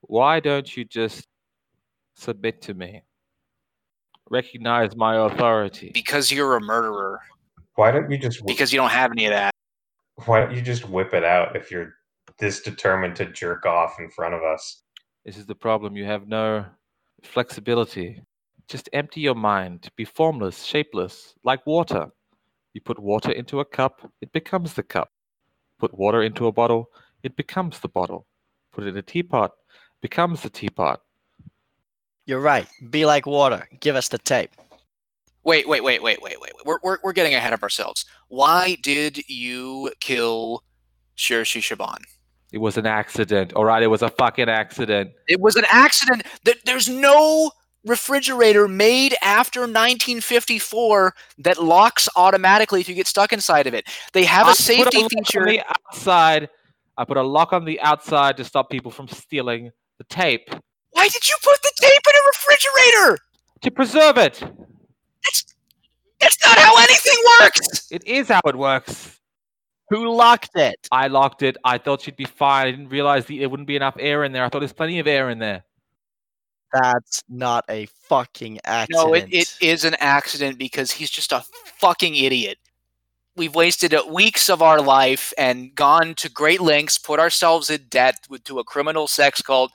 Why 0.01 0.39
don't 0.39 0.75
you 0.75 0.85
just 0.85 1.27
submit 2.15 2.61
to 2.63 2.73
me? 2.73 3.01
Recognize 4.29 4.95
my 4.95 5.17
authority. 5.27 5.91
Because 5.93 6.31
you're 6.31 6.55
a 6.55 6.61
murderer. 6.61 7.19
Why 7.75 7.91
don't 7.91 8.09
you 8.09 8.17
just 8.17 8.39
wh- 8.41 8.45
Because 8.47 8.73
you 8.73 8.77
don't 8.79 8.89
have 8.91 9.11
any 9.11 9.25
of 9.25 9.31
that. 9.31 9.51
why 10.25 10.39
don't 10.39 10.55
you 10.55 10.61
just 10.61 10.89
whip 10.89 11.13
it 11.13 11.23
out 11.23 11.55
if 11.55 11.69
you're 11.69 11.93
this 12.39 12.61
determined 12.61 13.15
to 13.17 13.25
jerk 13.25 13.65
off 13.65 13.99
in 13.99 14.09
front 14.09 14.33
of 14.33 14.41
us? 14.41 14.81
This 15.25 15.37
is 15.37 15.45
the 15.45 15.55
problem. 15.55 15.95
You 15.95 16.05
have 16.05 16.27
no 16.27 16.65
flexibility. 17.25 18.21
Just 18.67 18.89
empty 18.93 19.21
your 19.21 19.35
mind. 19.35 19.89
Be 19.95 20.05
formless, 20.05 20.63
shapeless, 20.63 21.35
like 21.43 21.65
water. 21.65 22.07
You 22.73 22.81
put 22.81 22.99
water 22.99 23.31
into 23.31 23.59
a 23.59 23.65
cup, 23.65 24.11
it 24.21 24.31
becomes 24.31 24.73
the 24.73 24.83
cup. 24.83 25.11
Put 25.79 25.97
water 25.97 26.23
into 26.23 26.47
a 26.47 26.51
bottle, 26.51 26.89
it 27.23 27.35
becomes 27.35 27.79
the 27.79 27.87
bottle. 27.87 28.25
Put 28.71 28.83
it 28.83 28.87
in 28.89 28.97
a 28.97 29.01
teapot, 29.01 29.51
becomes 30.01 30.41
the 30.41 30.49
teapot. 30.49 31.01
You're 32.25 32.41
right. 32.41 32.67
Be 32.89 33.05
like 33.05 33.25
water. 33.25 33.67
Give 33.79 33.95
us 33.95 34.09
the 34.09 34.17
tape. 34.17 34.51
Wait, 35.43 35.67
wait, 35.67 35.83
wait, 35.83 36.01
wait, 36.01 36.21
wait, 36.21 36.41
wait. 36.41 36.51
We're, 36.65 36.79
we're, 36.83 36.97
we're 37.03 37.13
getting 37.13 37.35
ahead 37.35 37.53
of 37.53 37.61
ourselves. 37.61 38.03
Why 38.29 38.77
did 38.81 39.29
you 39.29 39.91
kill 39.99 40.63
Shirshi 41.15 41.61
Shaban? 41.61 41.99
It 42.51 42.59
was 42.59 42.77
an 42.77 42.85
accident. 42.85 43.53
All 43.53 43.65
right, 43.65 43.83
it 43.83 43.87
was 43.87 44.01
a 44.01 44.09
fucking 44.09 44.49
accident. 44.49 45.11
It 45.27 45.39
was 45.41 45.55
an 45.55 45.65
accident. 45.69 46.23
There- 46.43 46.55
There's 46.65 46.87
no 46.87 47.51
refrigerator 47.85 48.67
made 48.67 49.15
after 49.21 49.67
1954 49.67 51.13
that 51.39 51.61
locks 51.61 52.09
automatically 52.15 52.81
if 52.81 52.89
you 52.89 52.95
get 52.95 53.07
stuck 53.07 53.31
inside 53.33 53.67
of 53.67 53.73
it. 53.73 53.87
They 54.13 54.23
have 54.23 54.47
I 54.47 54.51
a 54.51 54.53
put 54.53 54.57
safety 54.57 55.01
lock 55.03 55.11
feature. 55.11 55.41
on 55.41 55.47
the 55.47 55.61
outside. 55.91 56.49
I 56.97 57.03
put 57.05 57.17
a 57.17 57.21
lock 57.23 57.53
on 57.53 57.65
the 57.65 57.79
outside 57.81 58.37
to 58.37 58.43
stop 58.43 58.69
people 58.69 58.89
from 58.89 59.07
stealing 59.07 59.71
the 59.97 60.03
tape 60.05 60.49
Why 60.91 61.07
did 61.09 61.27
you 61.29 61.35
put 61.43 61.61
the 61.61 61.71
tape 61.79 62.01
in 62.07 62.13
a 62.15 62.25
refrigerator? 62.27 63.19
to 63.61 63.71
preserve 63.71 64.17
it. 64.17 64.41
That's, 65.23 65.45
That's 66.21 66.37
not 66.45 66.57
how 66.57 66.77
anything 66.77 67.17
works. 67.41 67.87
It 67.91 68.05
is 68.07 68.27
how 68.29 68.41
it 68.45 68.55
works. 68.55 69.19
Who 69.89 70.09
locked 70.09 70.55
it? 70.55 70.87
I 70.91 71.07
locked 71.07 71.43
it. 71.43 71.57
I 71.63 71.77
thought 71.77 72.01
she'd 72.01 72.15
be 72.15 72.25
fine. 72.25 72.67
I 72.67 72.71
didn't 72.71 72.89
realize 72.89 73.25
the, 73.25 73.39
there 73.39 73.49
wouldn't 73.49 73.67
be 73.67 73.75
enough 73.75 73.95
air 73.99 74.23
in 74.23 74.31
there. 74.31 74.43
I 74.43 74.49
thought 74.49 74.59
there's 74.59 74.73
plenty 74.73 74.99
of 74.99 75.07
air 75.07 75.29
in 75.29 75.39
there. 75.39 75.63
That's 76.73 77.23
not 77.29 77.63
a 77.69 77.85
fucking 77.85 78.59
accident. 78.65 79.05
No, 79.05 79.13
it, 79.13 79.27
it 79.31 79.55
is 79.61 79.85
an 79.85 79.95
accident 79.99 80.57
because 80.57 80.91
he's 80.91 81.11
just 81.11 81.31
a 81.31 81.43
fucking 81.77 82.15
idiot. 82.15 82.57
We've 83.37 83.53
wasted 83.53 83.93
uh, 83.93 84.03
weeks 84.09 84.49
of 84.49 84.61
our 84.61 84.81
life 84.81 85.33
and 85.37 85.75
gone 85.75 86.15
to 86.15 86.29
great 86.29 86.61
lengths, 86.61 86.97
put 86.97 87.19
ourselves 87.19 87.69
in 87.69 87.85
debt 87.89 88.15
with, 88.29 88.43
to 88.45 88.59
a 88.59 88.63
criminal 88.63 89.07
sex 89.07 89.41
cult, 89.41 89.71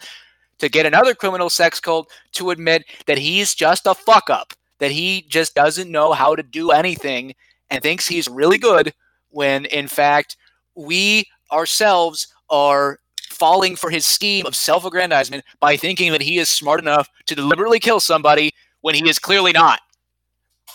to 0.58 0.68
get 0.68 0.86
another 0.86 1.14
criminal 1.14 1.50
sex 1.50 1.78
cult 1.78 2.10
to 2.32 2.50
admit 2.50 2.84
that 3.06 3.18
he's 3.18 3.54
just 3.54 3.86
a 3.86 3.94
fuck 3.94 4.28
up, 4.28 4.52
that 4.78 4.90
he 4.90 5.24
just 5.28 5.54
doesn't 5.54 5.90
know 5.90 6.12
how 6.12 6.34
to 6.34 6.42
do 6.42 6.70
anything 6.70 7.34
and 7.70 7.82
thinks 7.82 8.08
he's 8.08 8.28
really 8.28 8.58
good 8.58 8.92
when 9.30 9.64
in 9.66 9.88
fact 9.88 10.36
we 10.74 11.24
ourselves 11.52 12.28
are 12.50 12.98
falling 13.30 13.74
for 13.76 13.90
his 13.90 14.04
scheme 14.04 14.44
of 14.46 14.54
self-aggrandizement 14.54 15.42
by 15.60 15.76
thinking 15.76 16.12
that 16.12 16.20
he 16.22 16.38
is 16.38 16.48
smart 16.48 16.80
enough 16.80 17.08
to 17.26 17.34
deliberately 17.34 17.78
kill 17.80 18.00
somebody 18.00 18.52
when 18.82 18.94
he 18.94 19.08
is 19.08 19.18
clearly 19.18 19.52
not. 19.52 19.80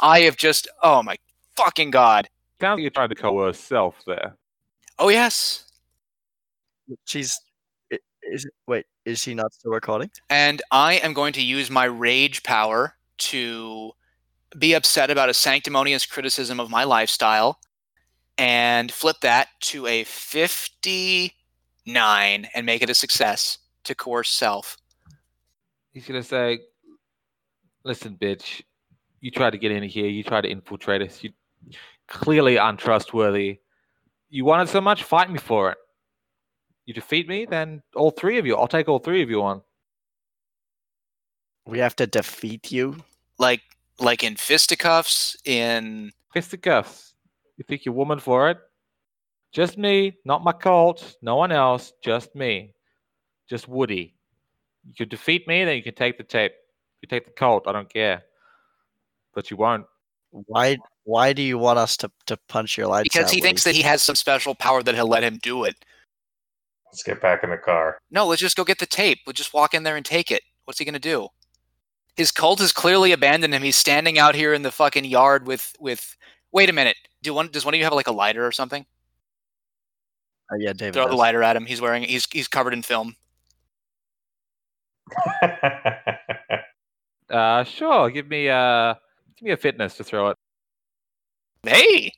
I 0.01 0.21
have 0.21 0.35
just 0.37 0.67
oh 0.83 1.03
my 1.03 1.15
fucking 1.55 1.91
god. 1.91 2.27
Sounds 2.61 2.77
like 2.77 2.81
you're 2.83 2.89
trying 2.91 3.09
to 3.09 3.15
coerce 3.15 3.59
self 3.59 3.95
there. 4.07 4.35
Oh 4.99 5.09
yes. 5.09 5.65
She's. 7.05 7.39
i- 7.91 7.99
Is 8.23 8.47
wait? 8.67 8.85
Is 9.05 9.19
she 9.19 9.33
not 9.33 9.53
still 9.53 9.71
recording? 9.71 10.09
And 10.29 10.61
I 10.71 10.95
am 10.95 11.13
going 11.13 11.33
to 11.33 11.43
use 11.43 11.69
my 11.69 11.85
rage 11.85 12.43
power 12.43 12.95
to 13.17 13.91
be 14.57 14.73
upset 14.73 15.09
about 15.11 15.29
a 15.29 15.33
sanctimonious 15.33 16.05
criticism 16.05 16.59
of 16.59 16.69
my 16.69 16.83
lifestyle 16.83 17.59
and 18.37 18.91
flip 18.91 19.17
that 19.21 19.47
to 19.61 19.87
a 19.87 20.03
59 20.03 22.47
and 22.53 22.65
make 22.65 22.81
it 22.81 22.89
a 22.89 22.95
success 22.95 23.57
to 23.83 23.95
coerce 23.95 24.29
self. 24.29 24.77
He's 25.93 26.07
gonna 26.07 26.23
say, 26.23 26.59
"Listen, 27.83 28.17
bitch, 28.17 28.63
you 29.21 29.31
tried 29.31 29.51
to 29.51 29.57
get 29.57 29.71
in 29.71 29.83
here. 29.83 30.07
You 30.07 30.23
tried 30.23 30.41
to 30.41 30.49
infiltrate 30.49 31.01
us. 31.01 31.23
You 31.23 31.31
clearly 32.07 32.57
untrustworthy. 32.57 33.59
You 34.29 34.45
wanted 34.45 34.69
so 34.69 34.81
much. 34.81 35.03
Fight 35.03 35.31
me 35.31 35.39
for 35.39 35.71
it. 35.71 35.77
You 36.85 36.93
defeat 36.93 37.27
me, 37.27 37.45
then 37.45 37.81
all 37.95 38.11
three 38.11 38.37
of 38.37 38.45
you. 38.45 38.55
I'll 38.55 38.67
take 38.67 38.87
all 38.87 38.99
three 38.99 39.23
of 39.23 39.29
you 39.29 39.41
on. 39.41 39.61
We 41.65 41.79
have 41.79 41.95
to 41.95 42.05
defeat 42.05 42.71
you. 42.71 42.97
Like 43.39 43.61
like 43.99 44.23
in 44.23 44.35
fisticuffs 44.35 45.35
in 45.45 46.11
Fisticuffs. 46.33 47.14
You 47.57 47.63
think 47.63 47.85
you're 47.85 47.95
woman 47.95 48.19
for 48.19 48.49
it? 48.49 48.57
Just 49.51 49.77
me, 49.77 50.17
not 50.25 50.43
my 50.43 50.51
cult. 50.51 51.15
No 51.21 51.37
one 51.37 51.51
else. 51.51 51.93
Just 52.03 52.35
me. 52.35 52.73
Just 53.49 53.67
Woody. 53.69 54.15
You 54.85 54.93
could 54.93 55.09
defeat 55.09 55.47
me, 55.47 55.63
then 55.63 55.77
you 55.77 55.83
can 55.83 55.95
take 55.95 56.17
the 56.17 56.23
tape. 56.23 56.51
If 56.51 57.03
you 57.03 57.07
take 57.07 57.25
the 57.25 57.31
cult, 57.31 57.67
I 57.67 57.71
don't 57.71 57.91
care. 57.91 58.23
But 59.33 59.49
you 59.49 59.57
won't. 59.57 59.85
Why? 60.31 60.77
Why 61.05 61.33
do 61.33 61.41
you 61.41 61.57
want 61.57 61.79
us 61.79 61.95
to, 61.97 62.11
to 62.25 62.37
punch 62.49 62.77
your 62.77 62.87
lights 62.87 63.03
because 63.03 63.25
out, 63.25 63.31
he 63.31 63.39
thinks 63.39 63.63
that 63.63 63.75
he 63.75 63.81
has 63.83 64.01
some 64.01 64.15
special 64.15 64.55
power 64.55 64.81
that 64.83 64.95
he'll 64.95 65.07
let 65.07 65.23
him 65.23 65.37
do 65.41 65.63
it. 65.63 65.75
Let's 66.87 67.03
get 67.03 67.21
back 67.21 67.43
in 67.43 67.51
the 67.51 67.57
car. 67.57 67.99
No, 68.09 68.25
let's 68.25 68.41
just 68.41 68.57
go 68.57 68.63
get 68.63 68.79
the 68.79 68.85
tape. 68.85 69.19
We'll 69.25 69.33
just 69.33 69.53
walk 69.53 69.73
in 69.73 69.83
there 69.83 69.95
and 69.95 70.05
take 70.05 70.31
it. 70.31 70.41
What's 70.65 70.79
he 70.79 70.85
gonna 70.85 70.99
do? 70.99 71.29
His 72.17 72.31
cult 72.31 72.59
has 72.59 72.71
clearly 72.71 73.11
abandoned 73.11 73.53
him. 73.53 73.61
He's 73.61 73.75
standing 73.75 74.17
out 74.17 74.35
here 74.35 74.53
in 74.53 74.63
the 74.63 74.71
fucking 74.71 75.05
yard 75.05 75.47
with 75.47 75.73
with. 75.79 76.17
Wait 76.55 76.69
a 76.69 76.73
minute. 76.73 76.95
Do 77.21 77.33
one? 77.33 77.49
Does 77.49 77.65
one 77.65 77.73
of 77.73 77.77
you 77.77 77.83
have 77.83 77.91
like 77.91 78.07
a 78.07 78.13
lighter 78.13 78.47
or 78.47 78.51
something? 78.53 78.85
Oh, 80.49 80.55
yeah, 80.57 80.71
David. 80.71 80.93
Throw 80.93 81.09
the 81.09 81.15
lighter 81.15 81.43
at 81.43 81.57
him. 81.57 81.65
He's 81.65 81.81
wearing. 81.81 82.03
He's 82.03 82.25
he's 82.31 82.47
covered 82.47 82.73
in 82.73 82.81
film. 82.81 83.15
Uh, 87.27 87.63
sure. 87.63 88.11
Give 88.11 88.27
me 88.27 88.47
uh, 88.47 88.93
give 89.35 89.47
me 89.47 89.51
a 89.51 89.57
fitness 89.57 89.97
to 89.97 90.03
throw 90.03 90.29
it. 90.29 90.37
Hey, 91.63 92.11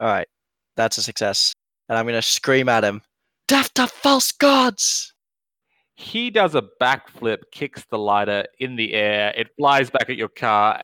All 0.00 0.08
right, 0.08 0.26
that's 0.74 0.96
a 0.96 1.02
success. 1.02 1.52
And 1.90 1.98
I'm 1.98 2.06
gonna 2.06 2.22
scream 2.22 2.70
at 2.70 2.82
him, 2.82 3.02
"Death 3.46 3.74
to 3.74 3.86
false 3.86 4.32
gods!" 4.32 5.12
He 5.96 6.30
does 6.30 6.54
a 6.54 6.64
backflip, 6.80 7.40
kicks 7.52 7.84
the 7.90 7.98
lighter 7.98 8.46
in 8.58 8.74
the 8.74 8.94
air. 8.94 9.34
It 9.36 9.48
flies 9.58 9.90
back 9.90 10.08
at 10.08 10.16
your 10.16 10.30
car. 10.30 10.80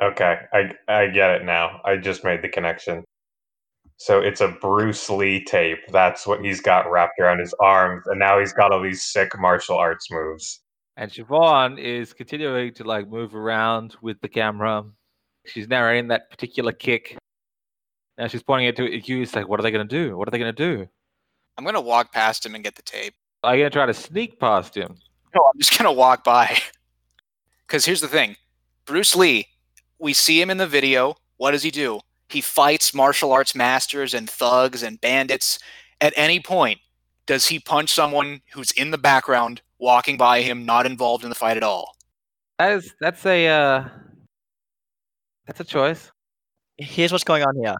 Okay, 0.00 0.38
I 0.52 0.72
I 0.88 1.08
get 1.08 1.30
it 1.30 1.44
now. 1.44 1.80
I 1.84 1.96
just 1.96 2.24
made 2.24 2.42
the 2.42 2.48
connection. 2.48 3.04
So 3.96 4.20
it's 4.20 4.40
a 4.40 4.48
Bruce 4.48 5.08
Lee 5.10 5.44
tape. 5.44 5.78
That's 5.90 6.26
what 6.26 6.44
he's 6.44 6.60
got 6.60 6.90
wrapped 6.90 7.20
around 7.20 7.38
his 7.38 7.54
arms, 7.60 8.06
and 8.06 8.18
now 8.18 8.40
he's 8.40 8.52
got 8.52 8.72
all 8.72 8.82
these 8.82 9.04
sick 9.04 9.38
martial 9.38 9.76
arts 9.76 10.10
moves. 10.10 10.60
And 10.96 11.10
Siobhan 11.10 11.78
is 11.78 12.12
continuing 12.12 12.74
to 12.74 12.84
like 12.84 13.08
move 13.08 13.34
around 13.34 13.96
with 14.02 14.20
the 14.20 14.28
camera. 14.28 14.84
She's 15.46 15.68
narrating 15.68 16.08
that 16.08 16.30
particular 16.30 16.72
kick. 16.72 17.16
Now 18.18 18.26
she's 18.28 18.42
pointing 18.42 18.68
it 18.68 18.76
to 18.76 18.84
you. 19.08 19.22
It's 19.22 19.34
like, 19.34 19.48
what 19.48 19.58
are 19.58 19.62
they 19.62 19.70
going 19.70 19.86
to 19.86 20.04
do? 20.04 20.16
What 20.16 20.28
are 20.28 20.30
they 20.30 20.38
going 20.38 20.54
to 20.54 20.76
do? 20.76 20.88
I'm 21.58 21.64
gonna 21.64 21.80
walk 21.80 22.12
past 22.12 22.44
him 22.46 22.54
and 22.54 22.64
get 22.64 22.76
the 22.76 22.82
tape. 22.82 23.14
Are 23.42 23.54
you 23.54 23.62
going 23.62 23.70
to 23.70 23.74
try 23.74 23.86
to 23.86 23.94
sneak 23.94 24.40
past 24.40 24.74
him? 24.74 24.96
No, 25.34 25.42
I'm 25.42 25.58
just 25.58 25.76
gonna 25.76 25.92
walk 25.92 26.24
by. 26.24 26.58
Because 27.66 27.84
here's 27.84 28.00
the 28.00 28.08
thing 28.08 28.36
Bruce 28.84 29.16
Lee, 29.16 29.46
we 30.02 30.12
see 30.12 30.40
him 30.40 30.50
in 30.50 30.58
the 30.58 30.66
video. 30.66 31.14
What 31.36 31.52
does 31.52 31.62
he 31.62 31.70
do? 31.70 32.00
He 32.28 32.40
fights 32.40 32.92
martial 32.92 33.32
arts 33.32 33.54
masters 33.54 34.12
and 34.12 34.28
thugs 34.28 34.82
and 34.82 35.00
bandits. 35.00 35.58
At 36.00 36.12
any 36.16 36.40
point, 36.40 36.80
does 37.26 37.46
he 37.46 37.60
punch 37.60 37.90
someone 37.94 38.40
who's 38.52 38.72
in 38.72 38.90
the 38.90 38.98
background, 38.98 39.62
walking 39.78 40.16
by 40.16 40.42
him, 40.42 40.66
not 40.66 40.86
involved 40.86 41.22
in 41.22 41.30
the 41.30 41.36
fight 41.36 41.56
at 41.56 41.62
all? 41.62 41.94
That's 42.58 42.92
that's 43.00 43.24
a 43.24 43.46
uh, 43.46 43.88
that's 45.46 45.60
a 45.60 45.64
choice. 45.64 46.10
Here's 46.78 47.12
what's 47.12 47.24
going 47.24 47.44
on 47.44 47.54
here. 47.54 47.76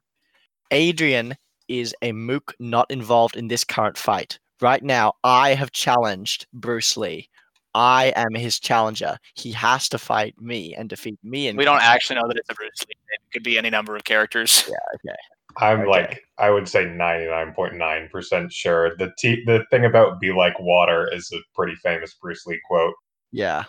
Adrian 0.71 1.35
is 1.67 1.95
a 2.03 2.13
mook 2.13 2.55
not 2.61 2.91
involved 2.91 3.37
in 3.37 3.49
this 3.49 3.65
current 3.65 3.99
fight. 3.99 4.39
Right 4.61 4.83
now, 4.83 5.15
I 5.25 5.55
have 5.55 5.73
challenged 5.73 6.47
Bruce 6.53 6.97
Lee. 6.97 7.29
I 7.75 8.13
am 8.17 8.35
his 8.35 8.59
challenger. 8.61 9.17
He 9.35 9.51
has 9.53 9.89
to 9.91 9.99
fight 9.99 10.35
me 10.41 10.75
and 10.75 10.89
defeat 10.89 11.19
me. 11.23 11.49
And 11.49 11.57
We 11.57 11.65
don't 11.65 11.81
actually 11.83 12.17
know 12.21 12.29
that 12.29 12.37
it's 12.37 12.51
a 12.51 12.55
Bruce 12.55 12.71
Lee. 12.87 12.93
It 13.13 13.33
could 13.33 13.43
be 13.43 13.57
any 13.59 13.71
number 13.71 13.97
of 13.97 14.05
characters. 14.05 14.65
Yeah. 14.69 14.75
Okay. 15.11 15.17
I'm 15.59 15.81
Okay. 15.81 15.89
like 15.91 16.23
I 16.39 16.51
would 16.51 16.69
say 16.69 16.85
99.9% 16.85 18.53
sure. 18.53 18.97
The 18.97 19.13
t- 19.19 19.43
the 19.47 19.65
thing 19.71 19.85
about 19.85 20.21
be 20.21 20.33
like 20.33 20.59
water 20.61 21.09
is 21.13 21.31
a 21.33 21.39
pretty 21.55 21.75
famous 21.77 22.15
Bruce 22.15 22.47
Lee 22.47 22.61
quote. 22.67 22.95
Yeah. 23.33 23.65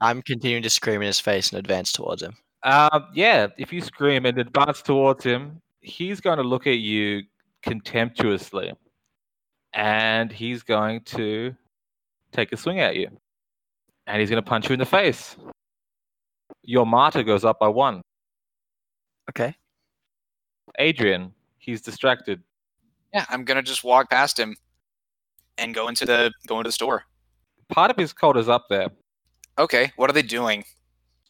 I'm 0.00 0.20
continuing 0.22 0.62
to 0.62 0.70
scream 0.70 1.00
in 1.00 1.06
his 1.06 1.20
face 1.20 1.50
and 1.50 1.58
advance 1.58 1.90
towards 1.92 2.22
him. 2.22 2.36
Um, 2.62 3.06
yeah, 3.14 3.46
if 3.58 3.72
you 3.72 3.80
scream 3.80 4.26
and 4.26 4.38
advance 4.38 4.82
towards 4.82 5.24
him, 5.24 5.60
he's 5.80 6.20
going 6.20 6.36
to 6.38 6.42
look 6.44 6.66
at 6.66 6.78
you 6.78 7.22
contemptuously, 7.62 8.72
and 9.72 10.30
he's 10.32 10.62
going 10.62 11.00
to 11.04 11.54
take 12.32 12.52
a 12.52 12.56
swing 12.56 12.80
at 12.80 12.96
you, 12.96 13.08
and 14.06 14.20
he's 14.20 14.30
going 14.30 14.42
to 14.42 14.48
punch 14.48 14.68
you 14.68 14.72
in 14.74 14.78
the 14.78 14.86
face. 14.86 15.36
Your 16.62 16.86
martyr 16.86 17.22
goes 17.22 17.44
up 17.44 17.58
by 17.60 17.68
one. 17.68 18.02
Okay. 19.30 19.54
Adrian, 20.78 21.32
he's 21.58 21.80
distracted. 21.80 22.42
Yeah, 23.14 23.24
I'm 23.28 23.44
gonna 23.44 23.62
just 23.62 23.82
walk 23.84 24.10
past 24.10 24.38
him 24.38 24.56
and 25.58 25.74
go 25.74 25.88
into 25.88 26.04
the 26.04 26.32
go 26.46 26.58
into 26.58 26.68
the 26.68 26.72
store. 26.72 27.04
Part 27.70 27.90
of 27.90 27.96
his 27.96 28.12
cult 28.12 28.36
is 28.36 28.48
up 28.48 28.66
there, 28.68 28.88
Okay, 29.58 29.90
what 29.96 30.10
are 30.10 30.12
they 30.12 30.22
doing? 30.22 30.64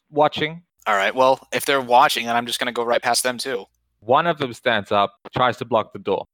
watching. 0.09 0.63
All 0.85 0.95
right, 0.95 1.13
well, 1.15 1.47
if 1.53 1.65
they're 1.65 1.81
watching, 1.81 2.25
then 2.25 2.35
I'm 2.35 2.45
just 2.45 2.59
gonna 2.59 2.71
go 2.73 2.83
right 2.83 3.01
past 3.01 3.23
them 3.23 3.37
too. 3.37 3.65
One 3.99 4.27
of 4.27 4.37
them 4.37 4.53
stands 4.53 4.91
up, 4.91 5.13
tries 5.35 5.57
to 5.57 5.65
block 5.65 5.93
the 5.93 5.99
door, 5.99 6.25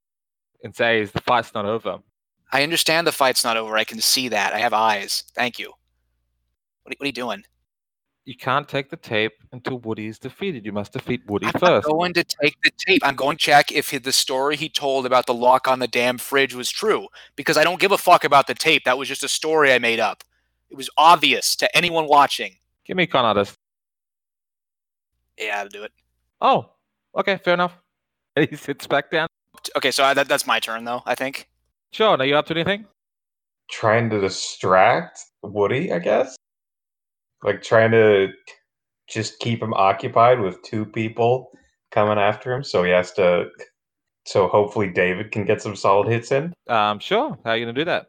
and 0.64 0.76
says, 0.76 1.12
"The 1.12 1.22
fight's 1.22 1.54
not 1.54 1.66
over." 1.66 2.00
I 2.52 2.64
understand 2.64 3.06
the 3.06 3.12
fight's 3.12 3.44
not 3.44 3.58
over. 3.58 3.78
I 3.78 3.84
can 3.84 4.00
see 4.02 4.28
that. 4.30 4.54
I 4.54 4.60
have 4.60 4.74
eyes. 4.74 5.24
Thank 5.36 5.60
you. 5.60 5.74
What 6.84 6.94
are, 6.94 6.98
what 6.98 7.04
are 7.04 7.08
you 7.08 7.12
doing? 7.14 7.44
You 8.26 8.38
can't 8.38 8.70
take 8.70 8.90
the 8.90 8.96
tape 8.96 9.34
until 9.52 9.80
Woody 9.80 10.08
is 10.08 10.18
defeated. 10.18 10.66
You 10.66 10.72
must 10.72 10.94
defeat 10.94 11.22
Woody 11.28 11.48
I'm 11.48 11.52
not 11.56 11.60
first. 11.62 11.88
going 11.88 12.14
to 12.14 12.24
take 12.24 12.56
the 12.64 12.72
tape. 12.78 13.02
I'm 13.06 13.16
going 13.18 13.36
to 13.36 13.44
check 13.44 13.72
if 13.72 13.90
he- 13.90 13.98
the 13.98 14.14
story 14.14 14.56
he 14.56 14.70
told 14.70 15.06
about 15.06 15.26
the 15.26 15.34
lock 15.34 15.68
on 15.68 15.80
the 15.80 15.88
damn 15.90 16.18
fridge 16.18 16.56
was 16.56 16.70
true 16.70 17.08
because 17.36 17.58
I 17.58 17.66
don't 17.66 17.82
give 17.82 17.92
a 17.92 17.98
fuck 17.98 18.24
about 18.24 18.48
the 18.48 18.54
tape. 18.56 18.86
That 18.86 18.98
was 18.98 19.10
just 19.10 19.24
a 19.24 19.28
story 19.28 19.74
I 19.74 19.80
made 19.80 20.00
up. 20.00 20.24
It 20.70 20.78
was 20.78 20.90
obvious 20.98 21.56
to 21.58 21.76
anyone 21.76 22.08
watching. 22.08 22.56
Give 22.86 22.96
me 22.96 23.08
con 23.08 23.26
artist. 23.26 23.56
Yeah, 25.38 25.60
I'll 25.60 25.68
do 25.70 25.84
it. 25.84 25.92
Oh, 26.40 26.70
okay, 27.18 27.38
fair 27.44 27.56
enough. 27.56 27.74
And 28.36 28.48
he 28.50 28.56
sits 28.56 28.88
back 28.88 29.12
down. 29.12 29.28
Okay, 29.76 29.92
so 29.92 30.04
I, 30.04 30.14
that, 30.14 30.28
that's 30.30 30.48
my 30.48 30.60
turn 30.60 30.86
though. 30.86 31.02
I 31.06 31.16
think. 31.16 31.50
Sean, 31.92 32.22
are 32.22 32.26
you 32.26 32.36
up 32.36 32.46
to 32.48 32.54
anything? 32.54 32.86
Trying 33.70 34.10
to 34.12 34.20
distract 34.22 35.20
Woody, 35.42 35.92
I 35.92 36.00
guess. 36.00 36.36
Like 37.44 37.62
trying 37.62 37.92
to 37.92 38.30
just 39.08 39.40
keep 39.40 39.62
him 39.62 39.74
occupied 39.74 40.40
with 40.40 40.62
two 40.64 40.86
people 40.86 41.52
coming 41.92 42.18
after 42.18 42.54
him, 42.54 42.64
so 42.64 42.84
he 42.84 42.92
has 42.92 43.12
to. 43.14 43.50
So 44.26 44.48
hopefully 44.48 44.90
David 44.90 45.32
can 45.32 45.44
get 45.44 45.62
some 45.62 45.76
solid 45.76 46.08
hits 46.08 46.32
in. 46.32 46.54
Um, 46.68 47.00
sure. 47.00 47.38
How 47.44 47.52
are 47.52 47.58
you 47.58 47.66
gonna 47.66 47.74
do 47.74 47.86
that? 47.86 48.06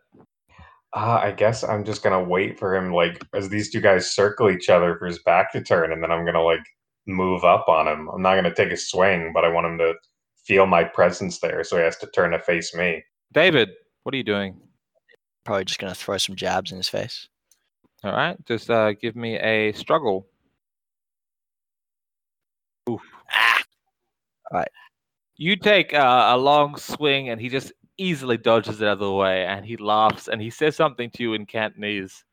Uh, 0.95 1.21
I 1.23 1.33
guess 1.33 1.65
I'm 1.65 1.85
just 1.85 2.05
gonna 2.05 2.23
wait 2.23 2.59
for 2.59 2.77
him, 2.77 2.93
like 2.93 3.21
as 3.35 3.49
these 3.49 3.73
two 3.73 3.81
guys 3.81 4.15
circle 4.15 4.49
each 4.49 4.69
other 4.69 4.97
for 4.97 5.07
his 5.07 5.19
back 5.25 5.53
to 5.53 5.63
turn, 5.63 5.93
and 5.93 6.03
then 6.03 6.13
I'm 6.13 6.25
gonna 6.25 6.43
like 6.43 6.65
move 7.07 7.45
up 7.45 7.69
on 7.69 7.89
him. 7.89 8.09
I'm 8.09 8.23
not 8.23 8.37
gonna 8.37 8.55
take 8.55 8.71
a 8.71 8.77
swing, 8.77 9.33
but 9.35 9.45
I 9.45 9.49
want 9.49 9.67
him 9.67 9.79
to 9.79 9.95
feel 10.47 10.67
my 10.67 10.85
presence 10.85 11.41
there, 11.41 11.65
so 11.65 11.77
he 11.77 11.83
has 11.83 11.97
to 11.99 12.07
turn 12.07 12.31
to 12.31 12.39
face 12.39 12.75
me. 12.75 13.03
David, 13.33 13.71
what 14.05 14.15
are 14.15 14.19
you 14.19 14.25
doing? 14.25 14.57
Probably 15.45 15.65
just 15.65 15.81
gonna 15.81 15.95
throw 15.95 16.17
some 16.19 16.37
jabs 16.37 16.71
in 16.71 16.77
his 16.77 16.89
face. 16.89 17.29
All 18.05 18.13
right, 18.13 18.37
just 18.45 18.69
uh, 18.69 18.93
give 18.93 19.17
me 19.17 19.39
a 19.39 19.73
struggle. 19.73 20.27
Ah, 24.53 24.65
You 25.37 25.57
take 25.57 25.95
uh, 25.95 26.33
a 26.35 26.37
long 26.37 26.77
swing, 26.77 27.31
and 27.31 27.41
he 27.41 27.49
just 27.49 27.73
easily 27.97 28.37
dodges 28.37 28.83
it 28.83 28.87
out 28.87 28.93
of 28.95 28.99
the 28.99 29.11
way, 29.11 29.47
and 29.47 29.65
he 29.65 29.79
laughs, 29.79 30.29
and 30.29 30.43
he 30.43 30.51
says 30.51 30.77
something 30.77 31.11
to 31.13 31.23
you 31.23 31.33
in 31.33 31.47
Cantonese, 31.47 32.25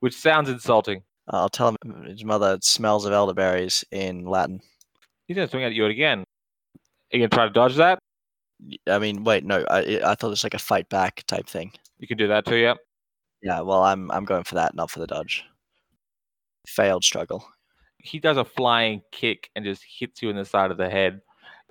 which 0.00 0.16
sounds 0.16 0.48
insulting. 0.48 1.02
I'll 1.28 1.50
tell 1.50 1.76
him 1.84 2.04
his 2.06 2.24
mother 2.24 2.58
smells 2.62 3.04
of 3.04 3.12
elderberries 3.12 3.84
in 3.90 4.24
Latin. 4.24 4.62
He's 5.28 5.36
gonna 5.36 5.48
swing 5.48 5.64
at 5.64 5.74
you 5.74 5.84
again. 5.84 6.20
Are 6.20 7.16
you 7.16 7.18
gonna 7.18 7.28
try 7.28 7.44
to 7.44 7.52
dodge 7.52 7.76
that? 7.76 7.98
I 8.88 8.98
mean, 8.98 9.22
wait, 9.22 9.44
no, 9.44 9.66
I 9.70 10.00
I 10.02 10.14
thought 10.14 10.28
it 10.28 10.30
was 10.30 10.44
like 10.44 10.54
a 10.54 10.58
fight 10.58 10.88
back 10.88 11.24
type 11.26 11.46
thing. 11.46 11.72
You 11.98 12.08
can 12.08 12.16
do 12.16 12.28
that 12.28 12.46
too, 12.46 12.56
yeah. 12.56 12.74
Yeah, 13.42 13.60
well, 13.60 13.82
I'm 13.82 14.10
I'm 14.10 14.24
going 14.24 14.44
for 14.44 14.56
that, 14.56 14.74
not 14.74 14.90
for 14.90 14.98
the 15.00 15.06
dodge. 15.06 15.44
Failed 16.66 17.04
struggle. 17.04 17.44
he 18.02 18.18
does 18.18 18.36
a 18.36 18.44
flying 18.44 19.02
kick 19.12 19.50
and 19.54 19.64
just 19.64 19.82
hits 19.84 20.22
you 20.22 20.30
in 20.30 20.36
the 20.36 20.44
side 20.44 20.70
of 20.70 20.76
the 20.78 20.88
head. 20.88 21.20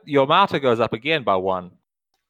Your 0.05 0.27
martyr 0.27 0.59
goes 0.59 0.79
up 0.79 0.93
again 0.93 1.23
by 1.23 1.35
one. 1.35 1.71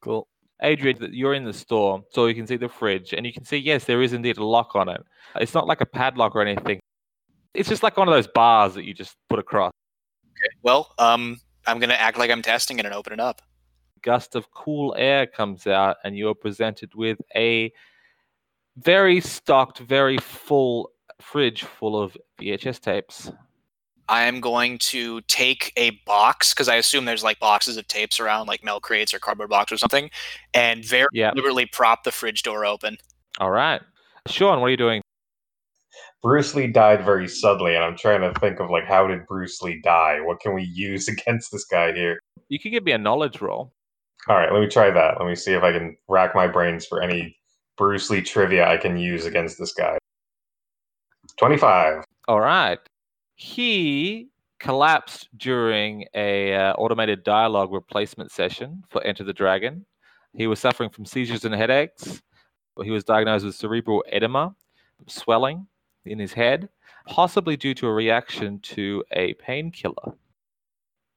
Cool. 0.02 0.26
Adrian, 0.62 0.96
you're 1.12 1.34
in 1.34 1.44
the 1.44 1.52
store, 1.52 2.04
so 2.10 2.26
you 2.26 2.34
can 2.34 2.46
see 2.46 2.56
the 2.56 2.68
fridge, 2.68 3.14
and 3.14 3.24
you 3.24 3.32
can 3.32 3.44
see, 3.44 3.56
yes, 3.56 3.84
there 3.84 4.02
is 4.02 4.12
indeed 4.12 4.36
a 4.36 4.44
lock 4.44 4.74
on 4.74 4.88
it. 4.90 5.02
It's 5.36 5.54
not 5.54 5.66
like 5.66 5.80
a 5.80 5.86
padlock 5.86 6.34
or 6.36 6.42
anything. 6.42 6.80
It's 7.54 7.68
just 7.68 7.82
like 7.82 7.96
one 7.96 8.08
of 8.08 8.14
those 8.14 8.26
bars 8.28 8.74
that 8.74 8.84
you 8.84 8.92
just 8.92 9.16
put 9.30 9.38
across. 9.38 9.72
Okay. 10.36 10.54
well, 10.62 10.92
um, 10.98 11.38
I'm 11.66 11.78
gonna 11.78 11.94
act 11.94 12.18
like 12.18 12.30
I'm 12.30 12.42
testing 12.42 12.78
it 12.78 12.84
and 12.84 12.94
open 12.94 13.12
it 13.14 13.20
up. 13.20 13.40
Gust 14.02 14.34
of 14.34 14.50
cool 14.50 14.94
air 14.98 15.26
comes 15.26 15.66
out, 15.66 15.96
and 16.04 16.16
you're 16.16 16.34
presented 16.34 16.94
with 16.94 17.18
a 17.34 17.72
very 18.76 19.20
stocked, 19.20 19.78
very 19.78 20.18
full 20.18 20.90
fridge 21.20 21.64
full 21.64 22.00
of 22.00 22.16
VHS 22.40 22.80
tapes. 22.80 23.30
I 24.08 24.24
am 24.24 24.40
going 24.40 24.78
to 24.78 25.20
take 25.22 25.72
a 25.76 25.90
box 26.04 26.52
because 26.52 26.68
I 26.68 26.74
assume 26.76 27.04
there's 27.04 27.22
like 27.22 27.38
boxes 27.38 27.76
of 27.76 27.86
tapes 27.86 28.18
around, 28.18 28.48
like 28.48 28.64
milk 28.64 28.82
crates 28.82 29.14
or 29.14 29.20
cardboard 29.20 29.50
box 29.50 29.70
or 29.70 29.76
something, 29.76 30.10
and 30.52 30.84
very 30.84 31.06
Yeah. 31.12 31.30
deliberately 31.30 31.66
prop 31.66 32.02
the 32.02 32.10
fridge 32.10 32.42
door 32.42 32.64
open. 32.64 32.96
All 33.38 33.50
right. 33.52 33.80
Sean, 34.26 34.60
what 34.60 34.66
are 34.66 34.70
you 34.70 34.76
doing? 34.76 35.00
Bruce 36.22 36.54
Lee 36.54 36.66
died 36.66 37.04
very 37.04 37.28
suddenly, 37.28 37.74
and 37.74 37.84
I'm 37.84 37.96
trying 37.96 38.20
to 38.20 38.38
think 38.40 38.60
of 38.60 38.68
like 38.68 38.84
how 38.84 39.06
did 39.06 39.26
Bruce 39.26 39.62
Lee 39.62 39.80
die? 39.82 40.18
What 40.20 40.40
can 40.40 40.54
we 40.54 40.64
use 40.64 41.08
against 41.08 41.52
this 41.52 41.64
guy 41.64 41.92
here? 41.92 42.18
You 42.48 42.58
can 42.58 42.72
give 42.72 42.82
me 42.84 42.92
a 42.92 42.98
knowledge 42.98 43.40
roll. 43.40 43.72
All 44.28 44.36
right, 44.36 44.52
let 44.52 44.60
me 44.60 44.66
try 44.68 44.90
that. 44.90 45.18
Let 45.18 45.26
me 45.28 45.34
see 45.36 45.52
if 45.52 45.62
I 45.62 45.72
can 45.72 45.96
rack 46.08 46.34
my 46.34 46.46
brains 46.46 46.84
for 46.84 47.00
any 47.00 47.36
Bruce 47.80 48.10
Lee 48.10 48.20
trivia 48.20 48.68
I 48.68 48.76
can 48.76 48.98
use 48.98 49.24
against 49.24 49.58
this 49.58 49.72
guy. 49.72 49.96
25. 51.38 52.04
All 52.28 52.40
right. 52.40 52.78
He 53.36 54.28
collapsed 54.58 55.30
during 55.38 56.04
a 56.14 56.54
uh, 56.54 56.74
automated 56.74 57.24
dialogue 57.24 57.72
replacement 57.72 58.32
session 58.32 58.84
for 58.90 59.02
Enter 59.02 59.24
the 59.24 59.32
Dragon. 59.32 59.86
He 60.34 60.46
was 60.46 60.58
suffering 60.58 60.90
from 60.90 61.06
seizures 61.06 61.46
and 61.46 61.54
headaches. 61.54 62.20
He 62.82 62.90
was 62.90 63.02
diagnosed 63.02 63.46
with 63.46 63.54
cerebral 63.54 64.04
edema, 64.12 64.54
swelling 65.06 65.66
in 66.04 66.18
his 66.18 66.34
head, 66.34 66.68
possibly 67.06 67.56
due 67.56 67.72
to 67.76 67.86
a 67.86 67.94
reaction 67.94 68.58
to 68.60 69.02
a 69.12 69.32
painkiller. 69.34 70.18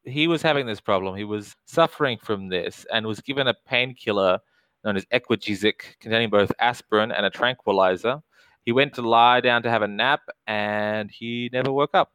He 0.06 0.30
was 0.30 0.42
having 0.42 0.66
this 0.66 0.80
problem. 0.80 1.18
He 1.18 1.26
was 1.26 1.58
suffering 1.66 2.20
from 2.22 2.48
this 2.48 2.86
and 2.94 3.06
was 3.06 3.20
given 3.20 3.50
a 3.50 3.54
painkiller 3.68 4.40
known 4.84 4.98
as 4.98 5.06
Equagesic, 5.06 6.00
containing 6.00 6.30
both 6.30 6.52
aspirin 6.60 7.12
and 7.12 7.26
a 7.26 7.30
tranquilizer. 7.30 8.22
He 8.66 8.72
went 8.72 8.94
to 8.96 9.02
lie 9.02 9.42
down 9.42 9.64
to 9.64 9.70
have 9.70 9.82
a 9.82 9.88
nap, 9.88 10.22
and 10.48 11.12
he 11.12 11.50
never 11.52 11.72
woke 11.72 11.94
up. 11.94 12.12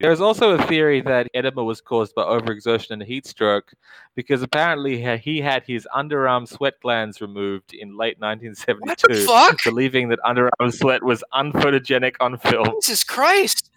There's 0.00 0.20
also 0.20 0.50
a 0.50 0.66
theory 0.66 1.00
that 1.02 1.28
edema 1.34 1.62
was 1.62 1.80
caused 1.80 2.14
by 2.16 2.22
overexertion 2.22 2.90
and 2.90 3.02
heat 3.02 3.26
stroke 3.26 3.72
because 4.16 4.42
apparently 4.42 5.00
he 5.18 5.40
had 5.40 5.62
his 5.66 5.86
underarm 5.94 6.48
sweat 6.48 6.74
glands 6.82 7.20
removed 7.20 7.72
in 7.74 7.96
late 7.96 8.18
1972, 8.18 9.24
fuck? 9.24 9.56
believing 9.64 10.08
that 10.08 10.18
underarm 10.26 10.72
sweat 10.72 11.02
was 11.02 11.22
unphotogenic 11.32 12.16
on 12.20 12.36
film. 12.38 12.66
Jesus 12.82 13.04
Christ. 13.04 13.70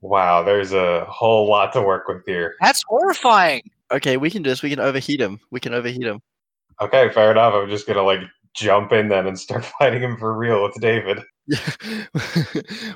Wow, 0.00 0.42
there's 0.42 0.72
a 0.72 1.04
whole 1.04 1.48
lot 1.48 1.72
to 1.74 1.80
work 1.80 2.08
with 2.08 2.26
here. 2.26 2.56
That's 2.60 2.82
horrifying. 2.88 3.62
Okay, 3.92 4.16
we 4.16 4.30
can 4.30 4.42
do 4.42 4.50
this. 4.50 4.62
We 4.62 4.70
can 4.70 4.80
overheat 4.80 5.20
him. 5.20 5.38
We 5.52 5.60
can 5.60 5.74
overheat 5.74 6.02
him. 6.02 6.20
Okay, 6.80 7.10
fair 7.10 7.30
enough. 7.30 7.54
I'm 7.54 7.68
just 7.68 7.86
gonna 7.86 8.02
like 8.02 8.20
jump 8.54 8.92
in 8.92 9.08
then 9.08 9.26
and 9.26 9.38
start 9.38 9.64
fighting 9.78 10.02
him 10.02 10.16
for 10.16 10.36
real 10.36 10.62
with 10.62 10.74
David. 10.80 11.20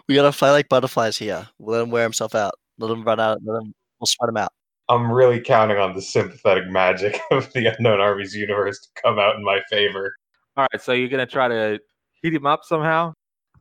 we 0.08 0.14
gotta 0.14 0.32
fly 0.32 0.50
like 0.50 0.68
butterflies 0.68 1.16
here. 1.16 1.48
We'll 1.58 1.76
let 1.76 1.84
him 1.84 1.90
wear 1.90 2.02
himself 2.02 2.34
out. 2.34 2.54
Let 2.78 2.90
him 2.90 3.04
run 3.04 3.20
out. 3.20 3.38
Let 3.44 3.62
him. 3.62 3.72
We'll 4.00 4.06
sweat 4.06 4.28
him 4.28 4.36
out. 4.36 4.52
I'm 4.88 5.10
really 5.10 5.40
counting 5.40 5.78
on 5.78 5.94
the 5.94 6.02
sympathetic 6.02 6.68
magic 6.68 7.18
of 7.30 7.52
the 7.52 7.66
Unknown 7.66 8.00
Armies 8.00 8.34
universe 8.34 8.78
to 8.80 9.02
come 9.02 9.18
out 9.18 9.36
in 9.36 9.44
my 9.44 9.60
favor. 9.68 10.14
All 10.56 10.66
right, 10.72 10.80
so 10.80 10.92
you're 10.92 11.08
gonna 11.08 11.26
try 11.26 11.48
to 11.48 11.78
heat 12.22 12.34
him 12.34 12.46
up 12.46 12.60
somehow. 12.62 13.12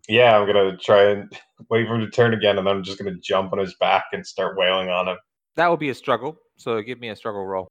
Yeah, 0.07 0.37
I'm 0.37 0.45
gonna 0.45 0.77
try 0.77 1.09
and 1.09 1.31
wait 1.69 1.87
for 1.87 1.95
him 1.95 2.01
to 2.01 2.09
turn 2.11 2.33
again, 2.33 2.57
and 2.57 2.67
then 2.67 2.75
I'm 2.75 2.83
just 2.83 2.99
gonna 2.99 3.17
jump 3.23 3.53
on 3.53 3.59
his 3.59 3.75
back 3.79 4.05
and 4.11 4.25
start 4.25 4.57
wailing 4.57 4.89
on 4.89 5.07
him. 5.07 5.17
That 5.55 5.67
will 5.67 5.77
be 5.77 5.89
a 5.89 5.95
struggle. 5.95 6.37
So 6.57 6.81
give 6.81 6.99
me 6.99 7.09
a 7.09 7.15
struggle 7.15 7.45
roll. 7.45 7.67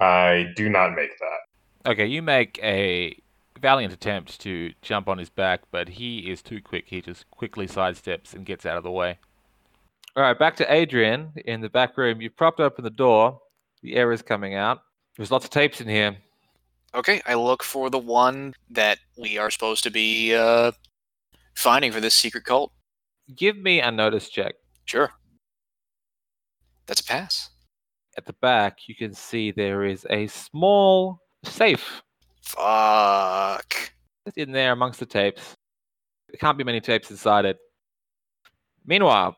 I 0.00 0.52
do 0.56 0.68
not 0.68 0.94
make 0.94 1.10
that. 1.18 1.90
Okay, 1.90 2.06
you 2.06 2.22
make 2.22 2.58
a 2.62 3.20
valiant 3.60 3.92
attempt 3.92 4.40
to 4.40 4.72
jump 4.82 5.08
on 5.08 5.18
his 5.18 5.30
back, 5.30 5.60
but 5.70 5.88
he 5.88 6.30
is 6.30 6.42
too 6.42 6.60
quick. 6.62 6.84
He 6.88 7.00
just 7.00 7.30
quickly 7.30 7.66
sidesteps 7.66 8.34
and 8.34 8.46
gets 8.46 8.64
out 8.64 8.76
of 8.76 8.82
the 8.82 8.90
way. 8.90 9.18
All 10.16 10.22
right, 10.22 10.38
back 10.38 10.56
to 10.56 10.72
Adrian 10.72 11.32
in 11.44 11.60
the 11.60 11.68
back 11.68 11.96
room. 11.96 12.20
You've 12.20 12.36
propped 12.36 12.60
open 12.60 12.84
the 12.84 12.90
door. 12.90 13.40
The 13.82 13.96
air 13.96 14.12
is 14.12 14.22
coming 14.22 14.54
out. 14.54 14.82
There's 15.16 15.30
lots 15.30 15.44
of 15.44 15.50
tapes 15.50 15.80
in 15.80 15.88
here. 15.88 16.16
Okay, 16.94 17.20
I 17.26 17.34
look 17.34 17.62
for 17.62 17.90
the 17.90 17.98
one 17.98 18.54
that 18.70 18.98
we 19.16 19.38
are 19.38 19.50
supposed 19.50 19.84
to 19.84 19.90
be 19.90 20.34
uh, 20.34 20.72
finding 21.54 21.92
for 21.92 22.00
this 22.00 22.14
secret 22.14 22.44
cult. 22.44 22.72
Give 23.36 23.56
me 23.56 23.80
a 23.80 23.90
notice 23.90 24.28
check. 24.28 24.56
Sure. 24.86 25.12
That's 26.86 27.00
a 27.00 27.04
pass. 27.04 27.50
At 28.16 28.26
the 28.26 28.34
back, 28.34 28.88
you 28.88 28.94
can 28.94 29.14
see 29.14 29.50
there 29.50 29.84
is 29.84 30.06
a 30.10 30.26
small 30.26 31.20
safe 31.44 32.02
Fuck. 32.56 33.92
It's 34.26 34.36
in 34.36 34.50
there 34.50 34.72
amongst 34.72 34.98
the 34.98 35.06
tapes. 35.06 35.54
There 36.28 36.38
can't 36.38 36.58
be 36.58 36.64
many 36.64 36.80
tapes 36.80 37.10
inside 37.10 37.44
it. 37.44 37.58
Meanwhile, 38.84 39.36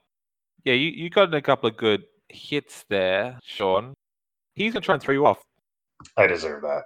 yeah, 0.65 0.75
you, 0.75 0.91
you 0.91 1.11
got 1.11 1.29
in 1.29 1.35
a 1.35 1.43
couple 1.43 1.69
of 1.69 1.77
good 1.77 2.05
hits 2.29 2.85
there, 2.89 3.39
Sean. 3.45 3.95
He's 4.55 4.73
gonna 4.73 4.83
try 4.83 4.95
and 4.95 5.03
throw 5.03 5.13
you 5.13 5.27
off. 5.27 5.43
I 6.17 6.27
deserve 6.27 6.63
that. 6.63 6.85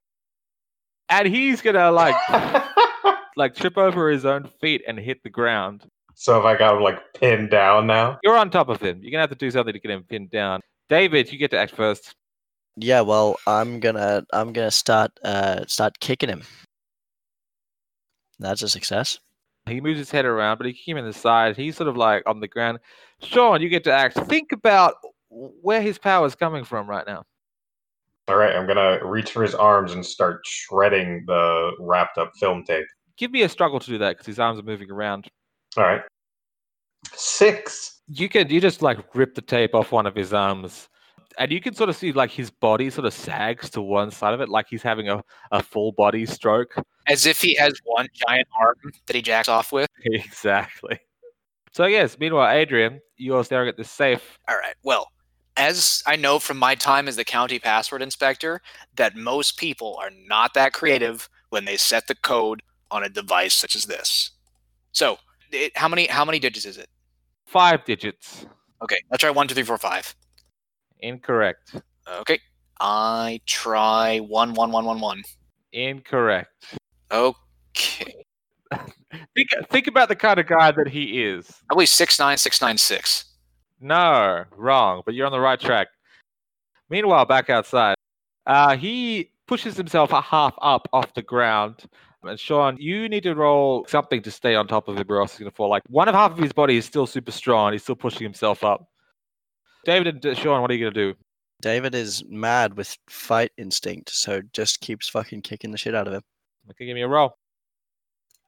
And 1.08 1.28
he's 1.28 1.62
gonna 1.62 1.92
like 1.92 2.16
like 3.36 3.54
trip 3.54 3.78
over 3.78 4.10
his 4.10 4.24
own 4.24 4.50
feet 4.60 4.82
and 4.88 4.98
hit 4.98 5.22
the 5.22 5.30
ground. 5.30 5.84
so 6.14 6.38
if 6.40 6.44
I 6.44 6.56
got 6.56 6.76
him 6.76 6.82
like 6.82 7.00
pinned 7.14 7.50
down 7.50 7.86
now, 7.86 8.18
You're 8.24 8.36
on 8.36 8.50
top 8.50 8.68
of 8.68 8.80
him. 8.80 9.00
You're 9.00 9.12
gonna 9.12 9.22
have 9.22 9.30
to 9.30 9.36
do 9.36 9.50
something 9.50 9.72
to 9.72 9.78
get 9.78 9.92
him 9.92 10.02
pinned 10.02 10.30
down. 10.30 10.60
David, 10.88 11.32
you 11.32 11.38
get 11.38 11.50
to 11.52 11.58
act 11.58 11.74
first. 11.74 12.14
Yeah, 12.76 13.00
well, 13.00 13.36
I'm 13.46 13.80
gonna 13.80 14.24
I'm 14.32 14.52
gonna 14.52 14.70
start 14.70 15.10
uh 15.24 15.64
start 15.66 15.98
kicking 16.00 16.28
him. 16.28 16.42
That's 18.38 18.62
a 18.62 18.68
success. 18.68 19.18
He 19.66 19.80
moves 19.80 19.98
his 19.98 20.10
head 20.10 20.26
around, 20.26 20.58
but 20.58 20.66
he 20.66 20.72
keeps 20.74 20.86
him 20.86 20.98
in 20.98 21.06
the 21.06 21.12
side. 21.12 21.56
He's 21.56 21.76
sort 21.76 21.88
of 21.88 21.96
like 21.96 22.22
on 22.26 22.40
the 22.40 22.46
ground. 22.48 22.78
Sean, 23.20 23.60
you 23.62 23.68
get 23.68 23.82
to 23.84 23.92
act. 23.92 24.16
Think 24.26 24.52
about 24.52 24.94
where 25.30 25.80
his 25.82 25.98
power 25.98 26.26
is 26.26 26.34
coming 26.34 26.64
from 26.64 26.88
right 26.88 27.06
now. 27.06 27.24
all 28.28 28.36
right, 28.36 28.54
I'm 28.54 28.66
gonna 28.66 28.98
reach 29.04 29.30
for 29.30 29.42
his 29.42 29.54
arms 29.54 29.92
and 29.92 30.04
start 30.04 30.42
shredding 30.46 31.24
the 31.26 31.72
wrapped 31.80 32.18
up 32.18 32.32
film 32.38 32.62
tape. 32.64 32.86
Give 33.16 33.30
me 33.30 33.42
a 33.42 33.48
struggle 33.48 33.80
to 33.80 33.86
do 33.86 33.98
that 33.98 34.10
because 34.10 34.26
his 34.26 34.38
arms 34.38 34.58
are 34.60 34.64
moving 34.64 34.90
around. 34.90 35.26
All 35.76 35.84
right, 35.84 36.02
six. 37.14 38.00
You 38.08 38.28
can 38.28 38.48
you 38.48 38.60
just 38.60 38.82
like 38.82 38.98
rip 39.14 39.34
the 39.34 39.42
tape 39.42 39.74
off 39.74 39.92
one 39.92 40.06
of 40.06 40.14
his 40.14 40.32
um, 40.32 40.58
arms, 40.58 40.88
and 41.38 41.50
you 41.50 41.60
can 41.60 41.74
sort 41.74 41.88
of 41.88 41.96
see 41.96 42.12
like 42.12 42.30
his 42.30 42.50
body 42.50 42.90
sort 42.90 43.06
of 43.06 43.14
sags 43.14 43.70
to 43.70 43.82
one 43.82 44.10
side 44.10 44.34
of 44.34 44.40
it, 44.40 44.48
like 44.48 44.66
he's 44.68 44.82
having 44.82 45.08
a, 45.08 45.22
a 45.52 45.62
full 45.62 45.92
body 45.92 46.26
stroke. 46.26 46.74
As 47.06 47.26
if 47.26 47.40
he 47.40 47.54
has 47.56 47.74
one 47.84 48.08
giant 48.28 48.48
arm 48.58 48.76
that 49.06 49.16
he 49.16 49.22
jacks 49.22 49.48
off 49.48 49.72
with. 49.72 49.88
exactly. 50.04 50.98
So 51.72 51.86
yes, 51.86 52.18
meanwhile, 52.18 52.50
Adrian, 52.50 53.00
you're 53.16 53.44
staring 53.44 53.68
at 53.68 53.76
this 53.76 53.90
safe. 53.90 54.38
All 54.48 54.56
right. 54.56 54.74
Well, 54.82 55.08
as 55.56 56.02
I 56.06 56.16
know 56.16 56.38
from 56.38 56.58
my 56.58 56.74
time 56.74 57.08
as 57.08 57.16
the 57.16 57.24
county 57.24 57.58
password 57.58 58.02
inspector, 58.02 58.60
that 58.96 59.16
most 59.16 59.58
people 59.58 59.96
are 60.00 60.10
not 60.26 60.54
that 60.54 60.72
creative 60.72 61.28
when 61.50 61.64
they 61.64 61.76
set 61.76 62.06
the 62.06 62.14
code 62.14 62.62
on 62.90 63.04
a 63.04 63.08
device 63.08 63.54
such 63.54 63.74
as 63.74 63.84
this. 63.84 64.30
So, 64.92 65.18
it, 65.52 65.76
how 65.76 65.88
many 65.88 66.06
how 66.06 66.24
many 66.24 66.38
digits 66.38 66.66
is 66.66 66.78
it? 66.78 66.88
Five 67.46 67.84
digits. 67.84 68.46
Okay, 68.82 68.96
let's 69.10 69.20
try 69.20 69.30
one, 69.30 69.48
two, 69.48 69.54
three, 69.54 69.62
four, 69.62 69.78
five. 69.78 70.14
Incorrect. 71.00 71.80
Okay, 72.20 72.38
I 72.80 73.40
try 73.46 74.18
one, 74.18 74.54
one, 74.54 74.70
one, 74.72 74.84
one, 74.84 75.00
one. 75.00 75.22
Incorrect. 75.72 76.50
Okay, 77.10 78.24
Think 79.34 79.48
think 79.70 79.86
about 79.86 80.08
the 80.08 80.16
kind 80.16 80.40
of 80.40 80.46
guy 80.46 80.72
that 80.72 80.88
he 80.88 81.22
is. 81.24 81.50
probably 81.68 81.86
six 81.86 82.18
nine 82.18 82.36
six 82.36 82.60
nine 82.60 82.76
six. 82.78 83.24
No, 83.80 84.44
wrong, 84.56 85.02
but 85.04 85.14
you're 85.14 85.26
on 85.26 85.32
the 85.32 85.40
right 85.40 85.60
track. 85.60 85.88
Meanwhile, 86.90 87.26
back 87.26 87.50
outside, 87.50 87.94
uh, 88.46 88.76
he 88.76 89.30
pushes 89.46 89.76
himself 89.76 90.12
a 90.12 90.20
half 90.20 90.54
up 90.60 90.88
off 90.92 91.14
the 91.14 91.22
ground. 91.22 91.84
And 92.28 92.38
Sean, 92.38 92.76
you 92.78 93.08
need 93.08 93.22
to 93.24 93.34
roll 93.34 93.86
something 93.88 94.22
to 94.22 94.30
stay 94.30 94.54
on 94.54 94.66
top 94.66 94.88
of 94.88 94.96
him, 94.96 95.06
or 95.08 95.20
else 95.20 95.32
he's 95.32 95.40
going 95.40 95.50
to 95.50 95.56
fall. 95.56 95.68
Like 95.68 95.82
one 95.88 96.08
of 96.08 96.14
half 96.14 96.32
of 96.32 96.38
his 96.38 96.52
body 96.52 96.76
is 96.76 96.84
still 96.84 97.06
super 97.06 97.32
strong. 97.32 97.72
He's 97.72 97.82
still 97.82 97.96
pushing 97.96 98.22
himself 98.22 98.64
up. 98.64 98.88
David 99.84 100.24
and 100.24 100.36
Sean, 100.36 100.62
what 100.62 100.70
are 100.70 100.74
you 100.74 100.84
going 100.84 100.94
to 100.94 101.12
do? 101.12 101.18
David 101.62 101.94
is 101.94 102.24
mad 102.28 102.76
with 102.76 102.96
fight 103.08 103.50
instinct, 103.56 104.10
so 104.10 104.42
just 104.52 104.80
keeps 104.80 105.08
fucking 105.08 105.42
kicking 105.42 105.70
the 105.70 105.78
shit 105.78 105.94
out 105.94 106.06
of 106.06 106.12
him. 106.12 106.22
Okay, 106.70 106.86
give 106.86 106.94
me 106.94 107.02
a 107.02 107.08
roll. 107.08 107.36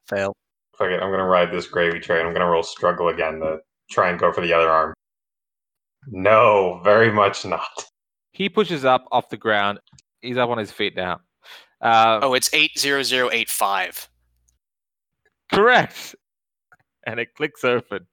Fail. 0.07 0.35
Fuck 0.77 0.89
it, 0.89 1.01
I'm 1.01 1.11
gonna 1.11 1.25
ride 1.25 1.51
this 1.51 1.67
gravy 1.67 1.99
train. 1.99 2.25
I'm 2.25 2.33
gonna 2.33 2.49
roll 2.49 2.63
struggle 2.63 3.09
again 3.09 3.39
to 3.39 3.59
try 3.89 4.09
and 4.09 4.19
go 4.19 4.31
for 4.31 4.41
the 4.41 4.53
other 4.53 4.69
arm. 4.69 4.93
No, 6.07 6.81
very 6.83 7.11
much 7.11 7.45
not. 7.45 7.85
He 8.31 8.47
pushes 8.47 8.85
up 8.85 9.05
off 9.11 9.29
the 9.29 9.37
ground. 9.37 9.79
He's 10.21 10.37
up 10.37 10.49
on 10.49 10.57
his 10.57 10.71
feet 10.71 10.95
now. 10.95 11.19
Uh, 11.81 12.19
Oh, 12.21 12.33
it's 12.33 12.49
eight 12.53 12.77
zero 12.77 13.03
zero 13.03 13.29
eight 13.31 13.49
five. 13.49 14.09
Correct. 15.51 16.15
And 17.05 17.19
it 17.19 17.33
clicks 17.35 17.63
open. 17.63 18.07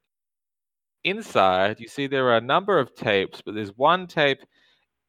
Inside, 1.05 1.79
you 1.81 1.89
see 1.89 2.07
there 2.07 2.27
are 2.29 2.37
a 2.37 2.41
number 2.41 2.79
of 2.79 2.95
tapes, 2.95 3.41
but 3.41 3.55
there's 3.55 3.77
one 3.77 4.07
tape 4.07 4.41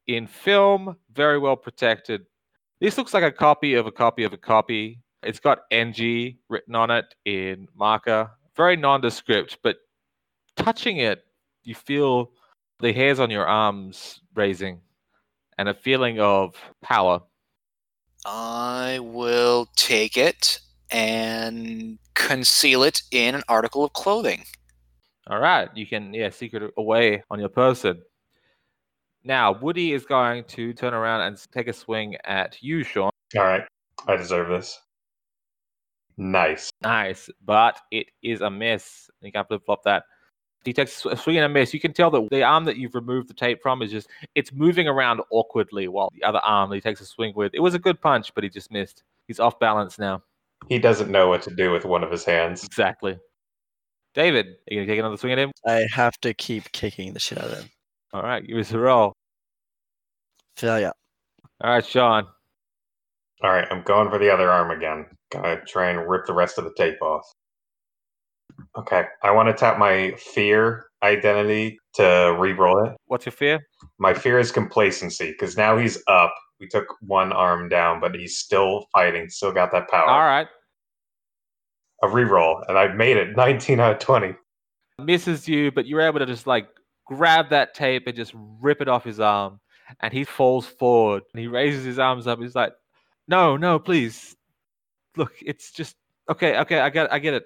in 0.06 0.26
film, 0.26 0.96
very 1.12 1.38
well 1.38 1.56
protected. 1.56 2.26
This 2.80 2.96
looks 2.96 3.12
like 3.14 3.24
a 3.24 3.32
copy 3.32 3.74
of 3.74 3.86
a 3.86 3.92
copy 3.92 4.24
of 4.24 4.32
a 4.32 4.36
copy. 4.36 5.00
It's 5.22 5.40
got 5.40 5.60
NG 5.72 6.36
written 6.48 6.74
on 6.74 6.90
it 6.90 7.14
in 7.24 7.66
marker. 7.74 8.30
Very 8.56 8.76
nondescript, 8.76 9.58
but 9.62 9.76
touching 10.56 10.98
it, 10.98 11.24
you 11.64 11.74
feel 11.74 12.30
the 12.80 12.92
hairs 12.92 13.18
on 13.18 13.30
your 13.30 13.46
arms 13.46 14.20
raising 14.34 14.80
and 15.58 15.68
a 15.68 15.74
feeling 15.74 16.20
of 16.20 16.54
power. 16.82 17.20
I 18.24 18.98
will 19.00 19.68
take 19.76 20.16
it 20.16 20.60
and 20.90 21.98
conceal 22.14 22.82
it 22.82 23.02
in 23.10 23.34
an 23.34 23.42
article 23.48 23.84
of 23.84 23.92
clothing. 23.92 24.44
All 25.28 25.40
right, 25.40 25.68
you 25.74 25.86
can 25.86 26.14
yeah 26.14 26.30
secret 26.30 26.72
away 26.76 27.22
on 27.30 27.38
your 27.38 27.50
person. 27.50 28.00
Now 29.24 29.52
Woody 29.52 29.92
is 29.92 30.06
going 30.06 30.44
to 30.44 30.72
turn 30.72 30.94
around 30.94 31.22
and 31.22 31.38
take 31.52 31.68
a 31.68 31.72
swing 31.72 32.16
at 32.24 32.56
you, 32.62 32.82
Sean. 32.82 33.10
All 33.36 33.44
right, 33.44 33.64
I 34.06 34.16
deserve 34.16 34.48
this. 34.48 34.80
Nice. 36.16 36.70
Nice, 36.82 37.30
but 37.44 37.78
it 37.92 38.08
is 38.22 38.40
a 38.40 38.50
miss. 38.50 39.08
You 39.20 39.30
can't 39.30 39.46
flip 39.46 39.62
flop 39.64 39.84
that. 39.84 40.04
He 40.64 40.72
takes 40.72 41.04
a 41.06 41.16
swing 41.16 41.36
and 41.36 41.46
a 41.46 41.48
miss. 41.48 41.72
You 41.72 41.80
can 41.80 41.92
tell 41.92 42.10
that 42.10 42.28
the 42.30 42.42
arm 42.42 42.64
that 42.64 42.76
you've 42.76 42.94
removed 42.94 43.28
the 43.28 43.34
tape 43.34 43.62
from 43.62 43.80
is 43.80 43.90
just 43.90 44.08
it's 44.34 44.52
moving 44.52 44.88
around 44.88 45.20
awkwardly, 45.30 45.88
while 45.88 46.10
the 46.14 46.24
other 46.24 46.40
arm 46.40 46.70
that 46.70 46.76
he 46.76 46.80
takes 46.80 47.00
a 47.00 47.06
swing 47.06 47.32
with. 47.36 47.54
It 47.54 47.60
was 47.60 47.74
a 47.74 47.78
good 47.78 48.00
punch, 48.00 48.34
but 48.34 48.44
he 48.44 48.50
just 48.50 48.70
missed. 48.70 49.04
He's 49.26 49.40
off 49.40 49.58
balance 49.58 49.98
now. 49.98 50.22
He 50.68 50.78
doesn't 50.78 51.10
know 51.10 51.28
what 51.28 51.42
to 51.42 51.54
do 51.54 51.70
with 51.70 51.84
one 51.84 52.02
of 52.02 52.10
his 52.10 52.24
hands. 52.24 52.64
Exactly. 52.64 53.18
David, 54.14 54.46
are 54.46 54.74
you 54.74 54.80
gonna 54.80 54.86
take 54.86 54.98
another 54.98 55.16
swing 55.16 55.32
at 55.32 55.38
him? 55.38 55.52
I 55.64 55.86
have 55.92 56.18
to 56.22 56.34
keep 56.34 56.70
kicking 56.72 57.12
the 57.12 57.20
shit 57.20 57.38
out 57.38 57.44
of 57.44 57.58
him. 57.58 57.70
All 58.12 58.22
right, 58.22 58.44
give 58.44 58.58
us 58.58 58.72
a 58.72 58.78
roll. 58.78 59.12
Failure. 60.56 60.92
All 61.62 61.70
right, 61.70 61.86
Sean. 61.86 62.26
All 63.42 63.50
right, 63.50 63.68
I'm 63.70 63.82
going 63.82 64.10
for 64.10 64.18
the 64.18 64.30
other 64.30 64.50
arm 64.50 64.72
again. 64.72 65.06
Gonna 65.30 65.64
try 65.64 65.90
and 65.90 66.08
rip 66.08 66.26
the 66.26 66.32
rest 66.32 66.58
of 66.58 66.64
the 66.64 66.74
tape 66.76 67.00
off. 67.00 67.24
Okay, 68.76 69.04
I 69.22 69.30
want 69.30 69.48
to 69.48 69.54
tap 69.54 69.78
my 69.78 70.14
fear 70.18 70.86
identity 71.02 71.78
to 71.94 72.36
re-roll 72.38 72.84
it. 72.84 72.92
What's 73.06 73.26
your 73.26 73.32
fear? 73.32 73.60
My 73.98 74.14
fear 74.14 74.38
is 74.38 74.50
complacency 74.50 75.32
because 75.32 75.56
now 75.56 75.76
he's 75.78 76.02
up. 76.08 76.34
We 76.60 76.68
took 76.68 76.86
one 77.00 77.32
arm 77.32 77.68
down, 77.68 78.00
but 78.00 78.14
he's 78.14 78.38
still 78.38 78.86
fighting. 78.92 79.28
Still 79.28 79.52
got 79.52 79.70
that 79.72 79.88
power. 79.88 80.08
All 80.08 80.20
right. 80.20 80.48
A 82.02 82.08
re-roll, 82.08 82.62
and 82.68 82.78
I 82.78 82.88
made 82.88 83.16
it 83.16 83.36
19 83.36 83.80
out 83.80 83.92
of 83.92 83.98
20. 83.98 84.34
Misses 85.00 85.48
you, 85.48 85.70
but 85.72 85.86
you're 85.86 86.00
able 86.00 86.18
to 86.18 86.26
just 86.26 86.46
like 86.46 86.68
grab 87.06 87.50
that 87.50 87.74
tape 87.74 88.06
and 88.06 88.16
just 88.16 88.32
rip 88.34 88.80
it 88.80 88.88
off 88.88 89.04
his 89.04 89.20
arm. 89.20 89.60
And 90.00 90.12
he 90.12 90.24
falls 90.24 90.66
forward 90.66 91.22
and 91.32 91.40
he 91.40 91.46
raises 91.46 91.84
his 91.84 91.98
arms 91.98 92.26
up. 92.26 92.38
He's 92.38 92.54
like, 92.54 92.72
No, 93.26 93.56
no, 93.56 93.78
please. 93.78 94.36
Look, 95.16 95.32
it's 95.40 95.72
just 95.72 95.96
okay, 96.28 96.58
okay, 96.58 96.80
I 96.80 96.90
get 96.90 97.12
I 97.12 97.18
get 97.18 97.34
it. 97.34 97.44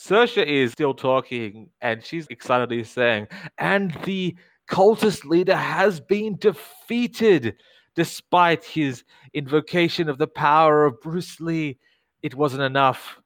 Sersha 0.00 0.44
is 0.44 0.72
still 0.72 0.94
talking 0.94 1.68
and 1.82 2.02
she's 2.02 2.26
excitedly 2.30 2.84
saying, 2.84 3.28
and 3.58 3.92
the 4.04 4.34
cultist 4.68 5.24
leader 5.24 5.56
has 5.56 6.00
been 6.00 6.36
defeated 6.38 7.56
despite 7.94 8.64
his 8.64 9.04
invocation 9.34 10.08
of 10.08 10.16
the 10.16 10.26
power 10.26 10.86
of 10.86 11.00
Bruce 11.02 11.38
Lee. 11.38 11.78
It 12.22 12.34
wasn't 12.34 12.62
enough. 12.62 13.20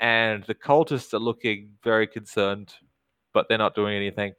And 0.00 0.42
the 0.44 0.54
cultists 0.54 1.14
are 1.14 1.20
looking 1.20 1.70
very 1.84 2.08
concerned, 2.08 2.74
but 3.32 3.46
they're 3.48 3.56
not 3.56 3.76
doing 3.76 3.94
anything. 3.94 4.32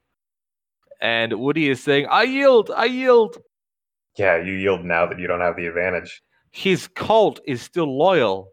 And 0.99 1.39
Woody 1.39 1.69
is 1.69 1.81
saying, 1.81 2.07
I 2.09 2.23
yield, 2.23 2.69
I 2.75 2.85
yield. 2.85 3.37
Yeah, 4.17 4.43
you 4.43 4.53
yield 4.53 4.83
now 4.83 5.05
that 5.05 5.19
you 5.19 5.27
don't 5.27 5.39
have 5.39 5.55
the 5.55 5.67
advantage. 5.67 6.21
His 6.51 6.87
cult 6.87 7.39
is 7.45 7.61
still 7.61 7.97
loyal, 7.97 8.49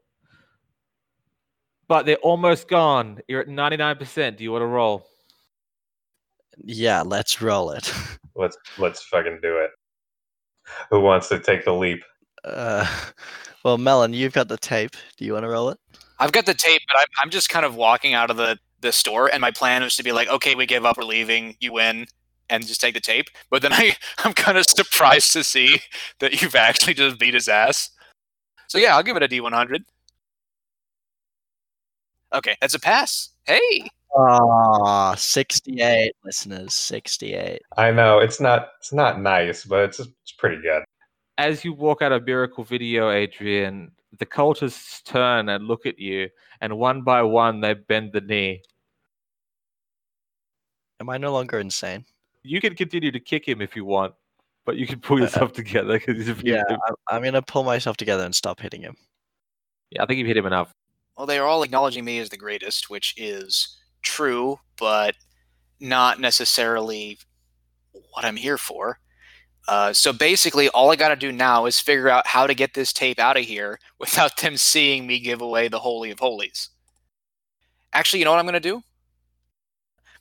but 1.90 2.06
they're 2.06 2.14
almost 2.18 2.68
gone. 2.68 3.20
You're 3.26 3.40
at 3.40 3.48
99%. 3.48 4.36
Do 4.36 4.44
you 4.44 4.52
want 4.52 4.62
to 4.62 4.66
roll? 4.66 5.08
Yeah, 6.56 7.02
let's 7.02 7.42
roll 7.42 7.72
it. 7.72 7.92
Let's 8.36 8.56
let's 8.78 9.02
fucking 9.02 9.40
do 9.42 9.58
it. 9.58 9.70
Who 10.90 11.00
wants 11.00 11.28
to 11.28 11.40
take 11.40 11.64
the 11.64 11.74
leap? 11.74 12.02
Uh, 12.44 12.86
well, 13.64 13.76
Melon, 13.76 14.14
you've 14.14 14.32
got 14.32 14.48
the 14.48 14.56
tape. 14.56 14.96
Do 15.18 15.24
you 15.26 15.34
want 15.34 15.42
to 15.42 15.48
roll 15.48 15.68
it? 15.68 15.78
I've 16.20 16.32
got 16.32 16.46
the 16.46 16.54
tape, 16.54 16.80
but 16.86 17.00
I'm, 17.00 17.06
I'm 17.20 17.30
just 17.30 17.50
kind 17.50 17.66
of 17.66 17.74
walking 17.74 18.14
out 18.14 18.30
of 18.30 18.38
the, 18.38 18.56
the 18.80 18.92
store, 18.92 19.26
and 19.30 19.42
my 19.42 19.50
plan 19.50 19.82
was 19.82 19.96
to 19.96 20.04
be 20.04 20.12
like, 20.12 20.28
okay, 20.28 20.54
we 20.54 20.64
give 20.64 20.86
up, 20.86 20.96
we're 20.96 21.04
leaving, 21.04 21.56
you 21.60 21.72
win, 21.72 22.06
and 22.48 22.66
just 22.66 22.80
take 22.80 22.94
the 22.94 23.00
tape. 23.00 23.26
But 23.50 23.60
then 23.60 23.72
I, 23.74 23.96
I'm 24.18 24.32
kind 24.32 24.56
of 24.56 24.64
surprised 24.64 25.32
to 25.32 25.44
see 25.44 25.80
that 26.20 26.40
you've 26.40 26.54
actually 26.54 26.94
just 26.94 27.18
beat 27.18 27.34
his 27.34 27.48
ass. 27.48 27.90
So 28.68 28.78
yeah, 28.78 28.96
I'll 28.96 29.02
give 29.02 29.16
it 29.16 29.22
a 29.24 29.28
D100. 29.28 29.84
Okay, 32.32 32.56
that's 32.60 32.74
a 32.74 32.80
pass. 32.80 33.30
Hey, 33.44 33.88
Ah, 34.16 35.14
68 35.14 36.12
listeners, 36.24 36.74
68. 36.74 37.60
I 37.76 37.92
know 37.92 38.18
it's 38.18 38.40
not 38.40 38.70
it's 38.80 38.92
not 38.92 39.20
nice, 39.20 39.64
but 39.64 39.84
it's 39.84 40.00
it's 40.00 40.32
pretty 40.36 40.60
good. 40.62 40.82
As 41.38 41.64
you 41.64 41.72
walk 41.72 42.02
out 42.02 42.12
of 42.12 42.24
Miracle 42.26 42.64
Video, 42.64 43.10
Adrian, 43.10 43.92
the 44.18 44.26
cultists 44.26 45.02
turn 45.04 45.48
and 45.48 45.66
look 45.66 45.86
at 45.86 45.98
you, 45.98 46.28
and 46.60 46.76
one 46.76 47.02
by 47.02 47.22
one 47.22 47.60
they 47.60 47.74
bend 47.74 48.12
the 48.12 48.20
knee. 48.20 48.62
Am 51.00 51.08
I 51.08 51.16
no 51.16 51.32
longer 51.32 51.58
insane? 51.60 52.04
You 52.42 52.60
can 52.60 52.74
continue 52.74 53.10
to 53.12 53.20
kick 53.20 53.46
him 53.48 53.60
if 53.62 53.76
you 53.76 53.84
want, 53.84 54.14
but 54.66 54.76
you 54.76 54.86
can 54.86 55.00
pull 55.00 55.20
yourself 55.20 55.52
together 55.52 55.98
because 55.98 56.16
he's 56.16 56.28
a 56.28 56.34
few. 56.34 56.54
Yeah, 56.54 56.62
I'm, 56.68 56.94
I'm 57.08 57.22
gonna 57.22 57.42
pull 57.42 57.62
myself 57.64 57.96
together 57.96 58.24
and 58.24 58.34
stop 58.34 58.60
hitting 58.60 58.82
him. 58.82 58.96
yeah, 59.90 60.02
I 60.02 60.06
think 60.06 60.18
you've 60.18 60.26
hit 60.26 60.36
him 60.36 60.46
enough. 60.46 60.72
Well, 61.20 61.26
they 61.26 61.38
are 61.38 61.46
all 61.46 61.62
acknowledging 61.62 62.02
me 62.02 62.18
as 62.18 62.30
the 62.30 62.36
greatest, 62.38 62.88
which 62.88 63.12
is 63.18 63.76
true, 64.00 64.58
but 64.78 65.14
not 65.78 66.18
necessarily 66.18 67.18
what 67.92 68.24
I'm 68.24 68.36
here 68.36 68.56
for. 68.56 68.98
Uh, 69.68 69.92
so 69.92 70.14
basically, 70.14 70.70
all 70.70 70.90
I 70.90 70.96
got 70.96 71.10
to 71.10 71.16
do 71.16 71.30
now 71.30 71.66
is 71.66 71.78
figure 71.78 72.08
out 72.08 72.26
how 72.26 72.46
to 72.46 72.54
get 72.54 72.72
this 72.72 72.94
tape 72.94 73.18
out 73.18 73.36
of 73.36 73.44
here 73.44 73.78
without 74.00 74.38
them 74.38 74.56
seeing 74.56 75.06
me 75.06 75.20
give 75.20 75.42
away 75.42 75.68
the 75.68 75.80
Holy 75.80 76.10
of 76.10 76.20
Holies. 76.20 76.70
Actually, 77.92 78.20
you 78.20 78.24
know 78.24 78.30
what 78.30 78.40
I'm 78.40 78.46
going 78.46 78.54
to 78.54 78.60
do? 78.60 78.82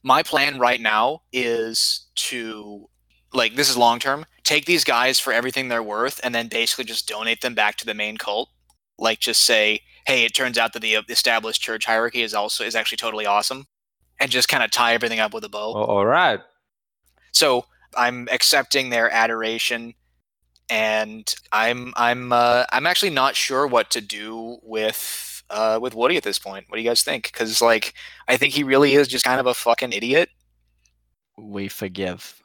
My 0.04 0.22
plan 0.22 0.60
right 0.60 0.82
now 0.82 1.22
is 1.32 2.08
to, 2.16 2.90
like, 3.32 3.56
this 3.56 3.70
is 3.70 3.78
long 3.78 4.00
term, 4.00 4.26
take 4.44 4.66
these 4.66 4.84
guys 4.84 5.18
for 5.18 5.32
everything 5.32 5.70
they're 5.70 5.82
worth 5.82 6.20
and 6.26 6.36
then 6.36 6.50
basically 6.50 6.84
just 6.84 7.08
donate 7.08 7.40
them 7.40 7.56
back 7.56 7.78
to 7.78 7.86
the 7.86 7.94
main 7.94 8.18
cult. 8.18 8.50
Like, 8.98 9.22
just 9.22 9.46
say, 9.46 9.80
hey, 10.10 10.26
it 10.26 10.34
turns 10.34 10.58
out 10.58 10.74
that 10.74 10.82
the 10.82 10.96
established 11.08 11.62
church 11.62 11.86
hierarchy 11.86 12.24
is 12.24 12.34
also 12.34 12.66
is 12.66 12.76
actually 12.76 12.98
totally 12.98 13.28
awesome, 13.28 13.68
and 14.20 14.32
just 14.32 14.50
kind 14.50 14.64
of 14.64 14.72
tie 14.72 14.96
everything 14.96 15.20
up 15.20 15.36
with 15.36 15.44
a 15.44 15.50
bow. 15.50 15.74
Oh, 15.76 15.84
all 15.84 16.06
right. 16.06 16.40
So 17.32 17.66
I'm 17.96 18.28
accepting 18.32 18.90
their 18.90 19.12
adoration, 19.12 19.94
and 20.68 21.32
I'm 21.52 21.94
I'm 21.96 22.34
uh, 22.34 22.66
I'm 22.72 22.88
actually 22.88 23.12
not 23.12 23.36
sure 23.36 23.68
what 23.68 23.92
to 23.92 24.02
do 24.02 24.58
with 24.64 25.44
uh, 25.52 25.78
with 25.80 25.94
Woody 25.94 26.18
at 26.18 26.24
this 26.24 26.40
point. 26.40 26.66
What 26.68 26.78
do 26.78 26.82
you 26.82 26.90
guys 26.90 27.04
think? 27.04 27.32
Because 27.32 27.62
like 27.62 27.94
I 28.28 28.36
think 28.36 28.54
he 28.54 28.64
really 28.64 28.94
is 28.96 29.08
just 29.08 29.26
kind 29.26 29.40
of 29.40 29.46
a 29.46 29.54
fucking 29.54 29.94
idiot. 29.94 30.30
We 31.38 31.68
forgive. 31.68 32.42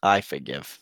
I 0.00 0.20
forgive. 0.20 0.78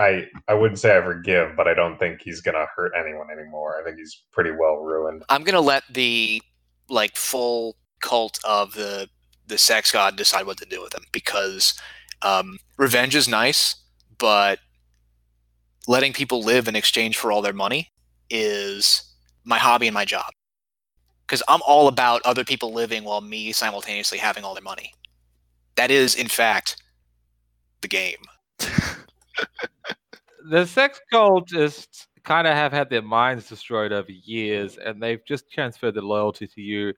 I 0.00 0.26
I 0.48 0.54
wouldn't 0.54 0.78
say 0.78 0.96
I 0.96 1.02
forgive, 1.02 1.56
but 1.56 1.68
I 1.68 1.74
don't 1.74 1.98
think 1.98 2.22
he's 2.22 2.40
gonna 2.40 2.66
hurt 2.74 2.92
anyone 2.98 3.28
anymore. 3.30 3.78
I 3.80 3.84
think 3.84 3.98
he's 3.98 4.22
pretty 4.32 4.50
well 4.50 4.76
ruined. 4.76 5.24
I'm 5.28 5.44
gonna 5.44 5.60
let 5.60 5.84
the 5.90 6.42
like 6.88 7.16
full 7.16 7.76
cult 8.00 8.38
of 8.44 8.74
the 8.74 9.08
the 9.46 9.58
sex 9.58 9.92
god 9.92 10.16
decide 10.16 10.46
what 10.46 10.56
to 10.58 10.64
do 10.64 10.80
with 10.80 10.94
him 10.94 11.04
because 11.12 11.78
um, 12.22 12.58
revenge 12.78 13.14
is 13.14 13.28
nice, 13.28 13.76
but 14.18 14.58
letting 15.86 16.12
people 16.12 16.42
live 16.42 16.68
in 16.68 16.76
exchange 16.76 17.16
for 17.18 17.30
all 17.30 17.42
their 17.42 17.52
money 17.52 17.90
is 18.30 19.02
my 19.44 19.58
hobby 19.58 19.86
and 19.86 19.94
my 19.94 20.04
job. 20.04 20.32
Because 21.26 21.42
I'm 21.48 21.60
all 21.66 21.88
about 21.88 22.22
other 22.24 22.44
people 22.44 22.72
living 22.72 23.04
while 23.04 23.20
me 23.20 23.52
simultaneously 23.52 24.18
having 24.18 24.44
all 24.44 24.54
their 24.54 24.62
money. 24.62 24.92
That 25.76 25.90
is, 25.90 26.14
in 26.14 26.28
fact, 26.28 26.82
the 27.80 27.88
game. 27.88 28.18
The 30.48 30.66
sex 30.66 30.98
cultists 31.12 32.06
kind 32.24 32.46
of 32.46 32.54
have 32.54 32.72
had 32.72 32.88
their 32.88 33.02
minds 33.02 33.48
destroyed 33.48 33.92
over 33.92 34.10
years, 34.10 34.78
and 34.78 35.00
they've 35.00 35.24
just 35.26 35.50
transferred 35.50 35.94
their 35.94 36.02
loyalty 36.02 36.46
to 36.46 36.60
you. 36.60 36.94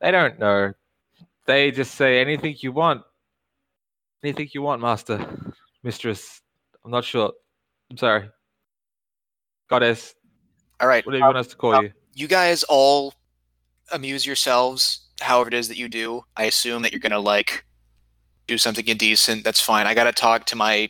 They 0.00 0.12
don't 0.12 0.38
know. 0.38 0.72
They 1.46 1.72
just 1.72 1.96
say 1.96 2.20
anything 2.20 2.56
you 2.60 2.72
want. 2.72 3.02
Anything 4.22 4.48
you 4.54 4.62
want, 4.62 4.80
master, 4.80 5.26
mistress. 5.82 6.40
I'm 6.84 6.92
not 6.92 7.04
sure. 7.04 7.32
I'm 7.90 7.96
sorry. 7.96 8.30
Goddess, 9.68 10.14
All 10.80 10.88
right. 10.88 11.04
What 11.04 11.12
do 11.12 11.18
you 11.18 11.24
want 11.24 11.36
us 11.36 11.48
to 11.48 11.56
call 11.56 11.74
um, 11.74 11.84
you. 11.86 11.92
you 12.14 12.28
guys 12.28 12.62
all 12.62 13.14
amuse 13.92 14.24
yourselves 14.24 15.06
however 15.20 15.48
it 15.48 15.54
is 15.54 15.68
that 15.68 15.76
you 15.76 15.88
do. 15.88 16.22
I 16.36 16.44
assume 16.44 16.82
that 16.82 16.92
you're 16.92 17.00
gonna 17.00 17.18
like 17.18 17.64
do 18.46 18.58
something 18.58 18.86
indecent. 18.86 19.44
That's 19.44 19.60
fine. 19.60 19.86
I 19.86 19.94
gotta 19.94 20.12
talk 20.12 20.46
to 20.46 20.56
my 20.56 20.88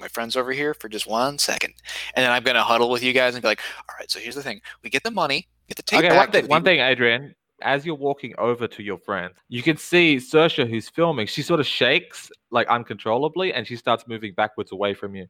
my 0.00 0.08
friends 0.08 0.36
over 0.36 0.52
here 0.52 0.74
for 0.74 0.88
just 0.88 1.06
one 1.06 1.38
second, 1.38 1.74
and 2.14 2.24
then 2.24 2.30
I'm 2.32 2.42
gonna 2.42 2.62
huddle 2.62 2.90
with 2.90 3.02
you 3.02 3.12
guys 3.12 3.34
and 3.34 3.42
be 3.42 3.48
like, 3.48 3.60
"All 3.88 3.96
right, 3.98 4.10
so 4.10 4.18
here's 4.18 4.34
the 4.34 4.42
thing: 4.42 4.60
we 4.82 4.90
get 4.90 5.02
the 5.02 5.10
money, 5.10 5.48
get 5.68 5.76
the 5.76 5.82
tape 5.82 6.00
Okay, 6.00 6.08
back. 6.08 6.18
one 6.18 6.30
thing, 6.32 6.46
one 6.48 6.64
thing, 6.64 6.80
Adrian. 6.80 7.34
As 7.62 7.86
you're 7.86 7.94
walking 7.94 8.34
over 8.36 8.66
to 8.66 8.82
your 8.82 8.98
friend, 8.98 9.32
you 9.48 9.62
can 9.62 9.76
see 9.76 10.16
Sersha, 10.16 10.68
who's 10.68 10.88
filming. 10.90 11.26
She 11.26 11.40
sort 11.40 11.60
of 11.60 11.66
shakes 11.66 12.30
like 12.50 12.66
uncontrollably, 12.68 13.54
and 13.54 13.66
she 13.66 13.76
starts 13.76 14.06
moving 14.06 14.34
backwards 14.34 14.72
away 14.72 14.92
from 14.92 15.14
you. 15.14 15.26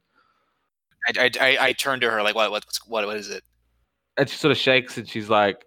I, 1.07 1.25
I, 1.25 1.31
I, 1.39 1.57
I 1.67 1.73
turn 1.73 1.99
to 2.01 2.09
her 2.09 2.23
like, 2.23 2.35
"What? 2.35 2.51
What's 2.51 2.85
what? 2.87 3.05
What 3.05 3.15
is 3.17 3.29
it?" 3.29 3.43
and 4.17 4.29
she 4.29 4.37
sort 4.37 4.51
of 4.51 4.57
shakes 4.57 4.97
and 4.97 5.07
she's 5.09 5.29
like 5.29 5.65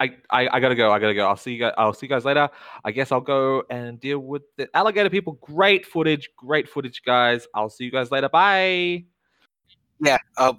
I, 0.00 0.16
I, 0.30 0.48
I, 0.52 0.60
gotta 0.60 0.74
go. 0.74 0.92
I 0.92 0.98
gotta 0.98 1.14
go. 1.14 1.26
I'll 1.26 1.36
see 1.36 1.52
you 1.52 1.58
guys. 1.58 1.74
I'll 1.76 1.92
see 1.92 2.06
you 2.06 2.10
guys 2.10 2.24
later. 2.24 2.48
I 2.84 2.90
guess 2.90 3.12
I'll 3.12 3.20
go 3.20 3.64
and 3.70 4.00
deal 4.00 4.18
with 4.18 4.42
the 4.56 4.68
alligator 4.74 5.10
people. 5.10 5.34
Great 5.42 5.84
footage. 5.84 6.30
Great 6.36 6.68
footage, 6.68 7.02
guys. 7.04 7.46
I'll 7.54 7.68
see 7.68 7.84
you 7.84 7.90
guys 7.90 8.10
later. 8.10 8.28
Bye. 8.28 9.04
Yeah. 10.00 10.18
Uh, 10.36 10.54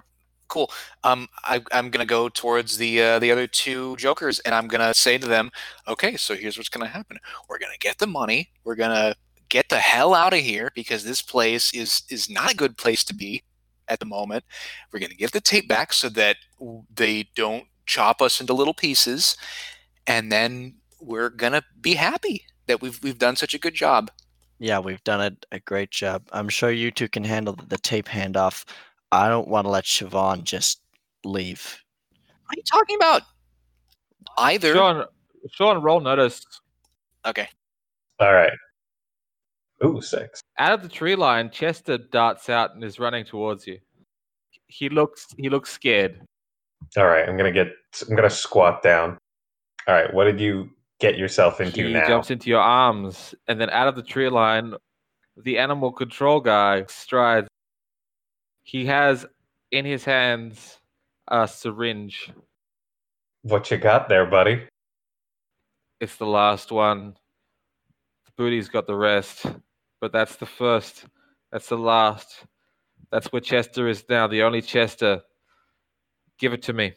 cool. 0.48 0.70
Um, 1.04 1.28
I, 1.44 1.62
I'm 1.72 1.90
gonna 1.90 2.06
go 2.06 2.28
towards 2.28 2.78
the 2.78 3.00
uh, 3.02 3.18
the 3.18 3.32
other 3.32 3.46
two 3.46 3.96
jokers, 3.96 4.38
and 4.40 4.54
I'm 4.54 4.68
gonna 4.68 4.94
say 4.94 5.18
to 5.18 5.26
them, 5.26 5.50
"Okay, 5.88 6.16
so 6.16 6.34
here's 6.34 6.56
what's 6.56 6.68
gonna 6.68 6.86
happen. 6.86 7.18
We're 7.48 7.58
gonna 7.58 7.78
get 7.80 7.98
the 7.98 8.06
money. 8.06 8.50
We're 8.64 8.76
gonna 8.76 9.14
get 9.48 9.68
the 9.68 9.78
hell 9.78 10.14
out 10.14 10.34
of 10.34 10.40
here 10.40 10.70
because 10.74 11.04
this 11.04 11.22
place 11.22 11.72
is 11.74 12.02
is 12.10 12.30
not 12.30 12.52
a 12.52 12.56
good 12.56 12.76
place 12.76 13.04
to 13.04 13.14
be 13.14 13.42
at 13.88 14.00
the 14.00 14.06
moment. 14.06 14.44
We're 14.92 15.00
gonna 15.00 15.14
give 15.14 15.32
the 15.32 15.40
tape 15.40 15.68
back 15.68 15.92
so 15.92 16.08
that 16.10 16.36
they 16.94 17.28
don't 17.34 17.66
chop 17.86 18.20
us 18.20 18.40
into 18.40 18.52
little 18.52 18.74
pieces, 18.74 19.36
and 20.06 20.30
then 20.30 20.76
we're 21.00 21.30
gonna 21.30 21.62
be 21.80 21.94
happy 21.94 22.44
that 22.66 22.80
we've 22.80 23.02
we've 23.02 23.18
done 23.18 23.36
such 23.36 23.54
a 23.54 23.58
good 23.58 23.74
job." 23.74 24.10
Yeah, 24.58 24.78
we've 24.78 25.04
done 25.04 25.20
a, 25.20 25.56
a 25.56 25.60
great 25.60 25.90
job. 25.90 26.22
I'm 26.32 26.48
sure 26.48 26.70
you 26.70 26.90
two 26.90 27.08
can 27.08 27.24
handle 27.24 27.54
the, 27.54 27.66
the 27.66 27.78
tape 27.78 28.06
handoff. 28.06 28.64
I 29.12 29.28
don't 29.28 29.48
want 29.48 29.66
to 29.66 29.70
let 29.70 29.84
Siobhan 29.84 30.44
just 30.44 30.80
leave. 31.24 31.78
What 32.46 32.56
are 32.56 32.58
you 32.58 32.62
talking 32.62 32.96
about? 32.96 33.22
Either. 34.38 34.74
Sean, 34.74 35.04
Sean, 35.52 35.82
roll 35.82 36.00
notice. 36.00 36.44
Okay. 37.26 37.48
All 38.18 38.32
right. 38.32 38.52
Ooh, 39.84 40.00
six. 40.00 40.40
Out 40.58 40.72
of 40.72 40.82
the 40.82 40.88
tree 40.88 41.16
line, 41.16 41.50
Chester 41.50 41.98
darts 41.98 42.48
out 42.48 42.74
and 42.74 42.82
is 42.82 42.98
running 42.98 43.24
towards 43.24 43.66
you. 43.66 43.78
He 44.68 44.88
looks 44.88 45.26
he 45.36 45.48
looks 45.48 45.70
scared. 45.70 46.20
All 46.96 47.06
right, 47.06 47.28
I'm 47.28 47.36
gonna 47.36 47.52
get. 47.52 47.68
I'm 48.08 48.16
gonna 48.16 48.30
squat 48.30 48.82
down. 48.82 49.18
All 49.86 49.94
right, 49.94 50.12
what 50.12 50.24
did 50.24 50.40
you 50.40 50.70
get 50.98 51.18
yourself 51.18 51.60
into 51.60 51.82
now? 51.82 51.86
he 51.86 51.92
now? 51.94 52.06
jumps 52.06 52.30
into 52.30 52.48
your 52.50 52.60
arms, 52.60 53.34
and 53.48 53.60
then 53.60 53.70
out 53.70 53.88
of 53.88 53.96
the 53.96 54.02
tree 54.02 54.28
line, 54.28 54.74
the 55.36 55.58
animal 55.58 55.92
control 55.92 56.40
guy 56.40 56.84
strides. 56.88 57.48
He 58.62 58.86
has 58.86 59.26
in 59.70 59.84
his 59.84 60.04
hands 60.04 60.80
a 61.28 61.46
syringe. 61.46 62.32
What 63.42 63.70
you 63.70 63.76
got 63.76 64.08
there, 64.08 64.26
buddy? 64.26 64.66
It's 66.00 66.16
the 66.16 66.26
last 66.26 66.72
one. 66.72 67.16
The 68.26 68.32
booty's 68.36 68.68
got 68.68 68.86
the 68.86 68.96
rest, 68.96 69.46
but 70.00 70.12
that's 70.12 70.36
the 70.36 70.46
first. 70.46 71.04
That's 71.52 71.68
the 71.68 71.78
last. 71.78 72.44
That's 73.10 73.28
where 73.28 73.40
Chester 73.40 73.88
is 73.88 74.04
now, 74.08 74.26
the 74.26 74.42
only 74.42 74.62
Chester. 74.62 75.22
Give 76.38 76.52
it 76.52 76.62
to 76.64 76.72
me. 76.72 76.92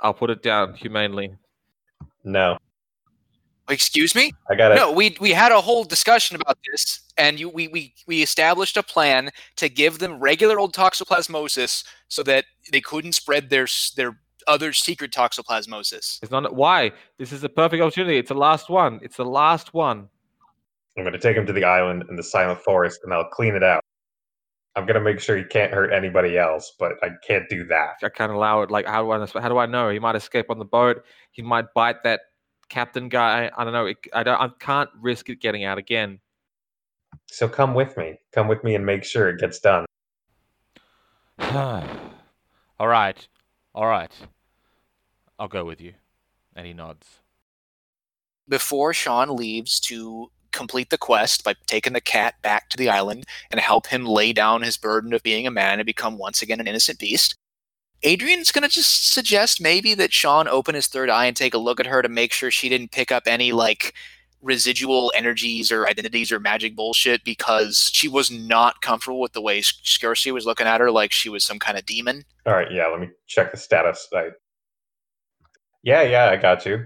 I'll 0.00 0.14
put 0.14 0.30
it 0.30 0.42
down 0.42 0.74
humanely. 0.74 1.34
No, 2.24 2.58
Excuse 3.68 4.14
me? 4.14 4.32
I 4.50 4.54
got 4.54 4.72
it. 4.72 4.74
No, 4.74 4.92
we 4.92 5.16
we 5.20 5.30
had 5.30 5.50
a 5.50 5.60
whole 5.60 5.84
discussion 5.84 6.36
about 6.36 6.58
this, 6.70 7.00
and 7.16 7.40
you 7.40 7.48
we 7.48 7.68
we 7.68 7.94
we 8.06 8.22
established 8.22 8.76
a 8.76 8.82
plan 8.82 9.30
to 9.56 9.70
give 9.70 10.00
them 10.00 10.20
regular 10.20 10.58
old 10.58 10.74
toxoplasmosis 10.74 11.84
so 12.08 12.22
that 12.24 12.44
they 12.72 12.82
couldn't 12.82 13.12
spread 13.12 13.48
their 13.48 13.66
their 13.96 14.18
other 14.46 14.74
secret 14.74 15.12
toxoplasmosis. 15.12 16.18
It's 16.22 16.30
not 16.30 16.54
why. 16.54 16.92
This 17.18 17.32
is 17.32 17.42
a 17.42 17.48
perfect 17.48 17.82
opportunity. 17.82 18.18
It's 18.18 18.28
the 18.28 18.34
last 18.34 18.68
one. 18.68 19.00
It's 19.02 19.16
the 19.16 19.24
last 19.24 19.72
one. 19.72 20.08
I'm 20.98 21.04
gonna 21.04 21.18
take 21.18 21.36
him 21.36 21.46
to 21.46 21.52
the 21.52 21.64
island 21.64 22.04
in 22.10 22.16
the 22.16 22.22
silent 22.22 22.60
forest, 22.60 23.00
and 23.02 23.14
I'll 23.14 23.24
clean 23.24 23.54
it 23.54 23.62
out. 23.62 23.82
I'm 24.76 24.86
gonna 24.86 25.00
make 25.00 25.20
sure 25.20 25.36
he 25.36 25.44
can't 25.44 25.72
hurt 25.72 25.92
anybody 25.92 26.36
else, 26.36 26.72
but 26.78 26.92
I 27.02 27.10
can't 27.26 27.48
do 27.48 27.64
that. 27.66 27.94
I 28.02 28.08
can't 28.08 28.32
allow 28.32 28.62
it. 28.62 28.70
Like, 28.70 28.86
how 28.86 29.02
do 29.02 29.10
I? 29.10 29.40
How 29.40 29.48
do 29.48 29.58
I 29.58 29.66
know? 29.66 29.90
He 29.90 29.98
might 29.98 30.16
escape 30.16 30.46
on 30.50 30.58
the 30.58 30.64
boat. 30.64 31.04
He 31.30 31.42
might 31.42 31.66
bite 31.74 32.02
that 32.02 32.20
captain 32.68 33.08
guy. 33.08 33.50
I 33.56 33.64
don't 33.64 33.72
know. 33.72 33.86
It, 33.86 33.98
I 34.12 34.24
don't. 34.24 34.40
I 34.40 34.48
can't 34.58 34.90
risk 35.00 35.28
it 35.28 35.40
getting 35.40 35.64
out 35.64 35.78
again. 35.78 36.18
So 37.26 37.48
come 37.48 37.74
with 37.74 37.96
me. 37.96 38.18
Come 38.32 38.48
with 38.48 38.64
me 38.64 38.74
and 38.74 38.84
make 38.84 39.04
sure 39.04 39.28
it 39.28 39.38
gets 39.38 39.60
done. 39.60 39.86
all 41.38 42.88
right, 42.88 43.28
all 43.74 43.86
right. 43.86 44.12
I'll 45.38 45.48
go 45.48 45.64
with 45.64 45.80
you. 45.80 45.94
And 46.56 46.66
he 46.66 46.72
nods. 46.72 47.06
Before 48.48 48.92
Sean 48.92 49.34
leaves 49.36 49.80
to 49.80 50.30
complete 50.54 50.90
the 50.90 50.98
quest 50.98 51.44
by 51.44 51.54
taking 51.66 51.92
the 51.92 52.00
cat 52.00 52.34
back 52.42 52.70
to 52.70 52.76
the 52.76 52.88
island 52.88 53.26
and 53.50 53.60
help 53.60 53.88
him 53.88 54.06
lay 54.06 54.32
down 54.32 54.62
his 54.62 54.76
burden 54.76 55.12
of 55.12 55.22
being 55.22 55.46
a 55.46 55.50
man 55.50 55.78
and 55.78 55.86
become 55.86 56.16
once 56.16 56.40
again 56.40 56.60
an 56.60 56.68
innocent 56.68 56.98
beast, 56.98 57.34
Adrian's 58.02 58.52
going 58.52 58.62
to 58.62 58.68
just 58.68 59.12
suggest 59.12 59.60
maybe 59.60 59.94
that 59.94 60.12
Sean 60.12 60.46
open 60.46 60.74
his 60.74 60.86
third 60.86 61.10
eye 61.10 61.24
and 61.26 61.36
take 61.36 61.54
a 61.54 61.58
look 61.58 61.80
at 61.80 61.86
her 61.86 62.02
to 62.02 62.08
make 62.08 62.32
sure 62.32 62.50
she 62.50 62.68
didn't 62.68 62.92
pick 62.92 63.10
up 63.10 63.24
any 63.26 63.52
like 63.52 63.94
residual 64.42 65.10
energies 65.16 65.72
or 65.72 65.88
identities 65.88 66.30
or 66.30 66.38
magic 66.38 66.76
bullshit 66.76 67.24
because 67.24 67.90
she 67.92 68.06
was 68.06 68.30
not 68.30 68.82
comfortable 68.82 69.20
with 69.20 69.32
the 69.32 69.40
way 69.40 69.60
Scarsy 69.60 70.32
was 70.32 70.44
looking 70.44 70.66
at 70.66 70.80
her 70.80 70.90
like 70.90 71.12
she 71.12 71.30
was 71.30 71.42
some 71.42 71.58
kind 71.58 71.78
of 71.78 71.86
demon. 71.86 72.24
All 72.46 72.52
right, 72.52 72.70
yeah. 72.70 72.86
Let 72.86 73.00
me 73.00 73.08
check 73.26 73.50
the 73.50 73.56
status. 73.56 74.06
I... 74.12 74.28
Yeah, 75.82 76.02
yeah, 76.02 76.26
I 76.26 76.36
got 76.36 76.66
you. 76.66 76.84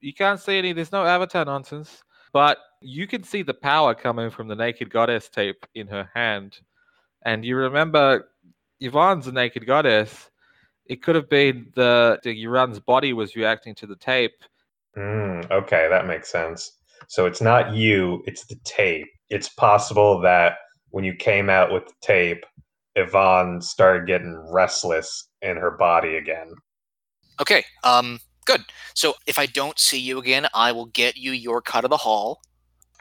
You 0.00 0.14
can't 0.14 0.40
see 0.40 0.58
any. 0.58 0.72
There's 0.72 0.92
no 0.92 1.04
avatar 1.04 1.44
nonsense, 1.44 2.02
but 2.32 2.58
you 2.82 3.06
can 3.06 3.22
see 3.22 3.42
the 3.42 3.54
power 3.54 3.94
coming 3.94 4.30
from 4.30 4.48
the 4.48 4.56
naked 4.56 4.90
goddess 4.90 5.28
tape 5.28 5.66
in 5.74 5.86
her 5.88 6.10
hand, 6.14 6.60
and 7.24 7.44
you 7.44 7.56
remember 7.56 8.28
Yvonne's 8.80 9.26
a 9.26 9.32
naked 9.32 9.66
goddess. 9.66 10.30
It 10.86 11.02
could 11.02 11.14
have 11.14 11.28
been 11.28 11.70
the, 11.74 12.18
the 12.22 12.32
Yvonne's 12.32 12.80
body 12.80 13.12
was 13.12 13.36
reacting 13.36 13.74
to 13.76 13.86
the 13.86 13.96
tape. 13.96 14.34
Mm, 14.96 15.50
okay, 15.50 15.86
that 15.88 16.06
makes 16.06 16.30
sense. 16.30 16.78
So 17.08 17.26
it's 17.26 17.40
not 17.40 17.74
you, 17.74 18.22
it's 18.26 18.44
the 18.46 18.56
tape. 18.64 19.08
It's 19.30 19.48
possible 19.48 20.20
that 20.20 20.56
when 20.90 21.04
you 21.04 21.14
came 21.14 21.48
out 21.48 21.72
with 21.72 21.86
the 21.86 21.94
tape, 22.02 22.44
Yvonne 22.96 23.62
started 23.62 24.06
getting 24.06 24.36
restless 24.52 25.28
in 25.40 25.56
her 25.56 25.70
body 25.70 26.16
again. 26.16 26.52
Okay, 27.40 27.64
um, 27.84 28.20
good. 28.44 28.62
So 28.94 29.14
if 29.26 29.38
I 29.38 29.46
don't 29.46 29.78
see 29.78 29.98
you 29.98 30.18
again, 30.18 30.46
I 30.54 30.72
will 30.72 30.86
get 30.86 31.16
you 31.16 31.32
your 31.32 31.62
cut 31.62 31.84
of 31.84 31.90
the 31.90 31.96
haul. 31.96 32.40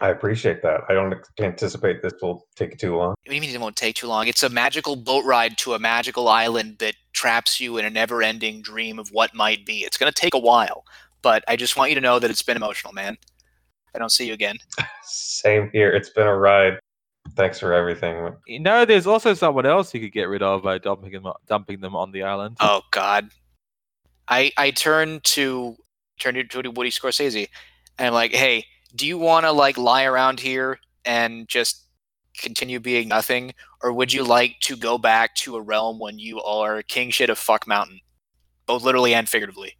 I 0.01 0.09
appreciate 0.09 0.63
that. 0.63 0.81
I 0.89 0.93
don't 0.93 1.13
anticipate 1.39 2.01
this 2.01 2.13
will 2.23 2.47
take 2.55 2.77
too 2.79 2.95
long. 2.97 3.09
What 3.09 3.17
do 3.27 3.35
you 3.35 3.41
mean 3.41 3.51
it 3.51 3.61
won't 3.61 3.75
take 3.75 3.95
too 3.95 4.07
long? 4.07 4.27
It's 4.27 4.41
a 4.41 4.49
magical 4.49 4.95
boat 4.95 5.23
ride 5.25 5.59
to 5.59 5.75
a 5.75 5.79
magical 5.79 6.27
island 6.27 6.79
that 6.79 6.95
traps 7.13 7.59
you 7.59 7.77
in 7.77 7.85
a 7.85 7.89
never 7.89 8.23
ending 8.23 8.63
dream 8.63 8.97
of 8.97 9.09
what 9.11 9.35
might 9.35 9.63
be. 9.63 9.79
It's 9.83 9.97
going 9.97 10.11
to 10.11 10.19
take 10.19 10.33
a 10.33 10.39
while, 10.39 10.85
but 11.21 11.43
I 11.47 11.55
just 11.55 11.77
want 11.77 11.91
you 11.91 11.95
to 11.95 12.01
know 12.01 12.17
that 12.17 12.31
it's 12.31 12.41
been 12.41 12.57
emotional, 12.57 12.93
man. 12.93 13.15
I 13.93 13.99
don't 13.99 14.11
see 14.11 14.25
you 14.25 14.33
again. 14.33 14.57
Same 15.03 15.69
here. 15.71 15.91
It's 15.91 16.09
been 16.09 16.25
a 16.25 16.35
ride. 16.35 16.79
Thanks 17.35 17.59
for 17.59 17.71
everything. 17.71 18.33
You 18.47 18.59
know, 18.59 18.85
there's 18.85 19.05
also 19.05 19.35
someone 19.35 19.67
else 19.67 19.93
you 19.93 19.99
could 19.99 20.13
get 20.13 20.23
rid 20.23 20.41
of 20.41 20.63
by 20.63 20.79
dumping 20.79 21.11
them, 21.11 21.31
dumping 21.47 21.79
them 21.79 21.95
on 21.95 22.11
the 22.11 22.23
island. 22.23 22.57
Oh 22.59 22.81
God. 22.89 23.29
I 24.27 24.51
I 24.57 24.71
turn 24.71 25.19
to 25.25 25.75
turn 26.19 26.33
to, 26.33 26.43
to 26.43 26.71
Woody 26.71 26.89
Scorsese 26.89 27.47
and 27.99 28.07
I'm 28.07 28.13
like, 28.13 28.33
hey, 28.33 28.65
do 28.95 29.07
you 29.07 29.17
want 29.17 29.45
to 29.45 29.51
like 29.51 29.77
lie 29.77 30.03
around 30.03 30.39
here 30.39 30.79
and 31.05 31.47
just 31.47 31.85
continue 32.37 32.79
being 32.79 33.07
nothing, 33.07 33.53
or 33.83 33.91
would 33.93 34.11
you 34.13 34.23
like 34.23 34.55
to 34.61 34.75
go 34.75 34.97
back 34.97 35.35
to 35.35 35.55
a 35.55 35.61
realm 35.61 35.99
when 35.99 36.19
you 36.19 36.41
are 36.41 36.81
king 36.83 37.09
shit 37.09 37.29
of 37.29 37.37
fuck 37.37 37.67
mountain, 37.67 37.99
both 38.65 38.83
literally 38.83 39.13
and 39.13 39.27
figuratively? 39.27 39.75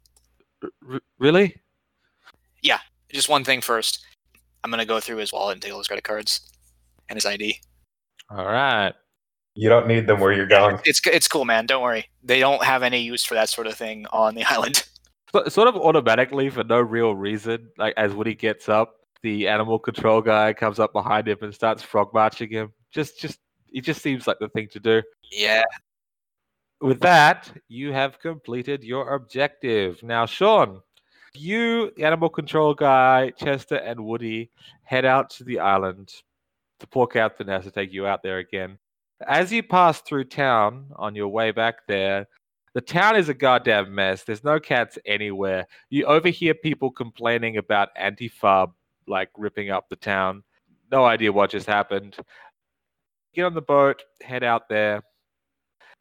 R- 0.88 1.00
really? 1.18 1.56
Yeah. 2.62 2.78
Just 3.12 3.28
one 3.28 3.44
thing 3.44 3.60
first. 3.60 4.04
I'm 4.64 4.70
gonna 4.70 4.86
go 4.86 5.00
through 5.00 5.16
his 5.16 5.32
wallet 5.32 5.54
and 5.54 5.62
take 5.62 5.72
all 5.72 5.78
his 5.78 5.88
credit 5.88 6.04
cards 6.04 6.40
and 7.08 7.16
his 7.16 7.26
ID. 7.26 7.58
All 8.30 8.46
right. 8.46 8.94
You 9.54 9.68
don't 9.68 9.86
need 9.86 10.06
them 10.06 10.20
where 10.20 10.32
you're 10.32 10.46
going. 10.46 10.78
It's 10.84 11.00
it's 11.06 11.28
cool, 11.28 11.44
man. 11.44 11.66
Don't 11.66 11.82
worry. 11.82 12.06
They 12.22 12.40
don't 12.40 12.62
have 12.64 12.82
any 12.82 13.00
use 13.02 13.24
for 13.24 13.34
that 13.34 13.48
sort 13.50 13.66
of 13.66 13.74
thing 13.74 14.06
on 14.12 14.34
the 14.34 14.44
island. 14.48 14.84
So- 15.32 15.48
sort 15.48 15.68
of 15.68 15.76
automatically 15.76 16.48
for 16.50 16.64
no 16.64 16.80
real 16.80 17.14
reason. 17.14 17.68
Like 17.76 17.94
as 17.96 18.14
Woody 18.14 18.34
gets 18.34 18.68
up, 18.68 18.94
the 19.22 19.48
animal 19.48 19.78
control 19.78 20.20
guy 20.20 20.52
comes 20.52 20.78
up 20.78 20.92
behind 20.92 21.28
him 21.28 21.38
and 21.42 21.54
starts 21.54 21.82
frog 21.82 22.12
marching 22.12 22.50
him. 22.50 22.72
Just, 22.90 23.20
just 23.20 23.38
it 23.72 23.82
just 23.82 24.02
seems 24.02 24.26
like 24.26 24.38
the 24.38 24.48
thing 24.48 24.68
to 24.72 24.80
do. 24.80 25.02
Yeah. 25.30 25.64
With 26.80 27.00
that, 27.00 27.50
you 27.68 27.92
have 27.92 28.18
completed 28.18 28.82
your 28.82 29.14
objective. 29.14 30.02
Now, 30.02 30.26
Sean, 30.26 30.80
you, 31.34 31.92
the 31.96 32.04
animal 32.04 32.28
control 32.28 32.74
guy, 32.74 33.30
Chester, 33.30 33.76
and 33.76 34.04
Woody 34.04 34.50
head 34.82 35.04
out 35.04 35.30
to 35.30 35.44
the 35.44 35.60
island. 35.60 36.12
The 36.80 36.86
poor 36.86 37.06
captain 37.06 37.48
has 37.48 37.64
to 37.64 37.70
take 37.70 37.92
you 37.92 38.06
out 38.06 38.22
there 38.22 38.38
again. 38.38 38.78
As 39.26 39.52
you 39.52 39.62
pass 39.62 40.00
through 40.00 40.24
town 40.24 40.86
on 40.96 41.14
your 41.14 41.28
way 41.28 41.52
back 41.52 41.86
there, 41.86 42.26
the 42.74 42.80
town 42.80 43.16
is 43.16 43.28
a 43.28 43.34
goddamn 43.34 43.94
mess. 43.94 44.24
There's 44.24 44.42
no 44.42 44.58
cats 44.58 44.98
anywhere. 45.06 45.66
You 45.90 46.06
overhear 46.06 46.54
people 46.54 46.90
complaining 46.90 47.58
about 47.58 47.94
Antifa 47.96 48.72
like 49.06 49.30
ripping 49.36 49.70
up 49.70 49.88
the 49.88 49.96
town. 49.96 50.42
No 50.90 51.04
idea 51.04 51.32
what 51.32 51.50
just 51.50 51.66
happened. 51.66 52.16
Get 53.34 53.44
on 53.44 53.54
the 53.54 53.62
boat, 53.62 54.02
head 54.20 54.42
out 54.44 54.68
there. 54.68 55.02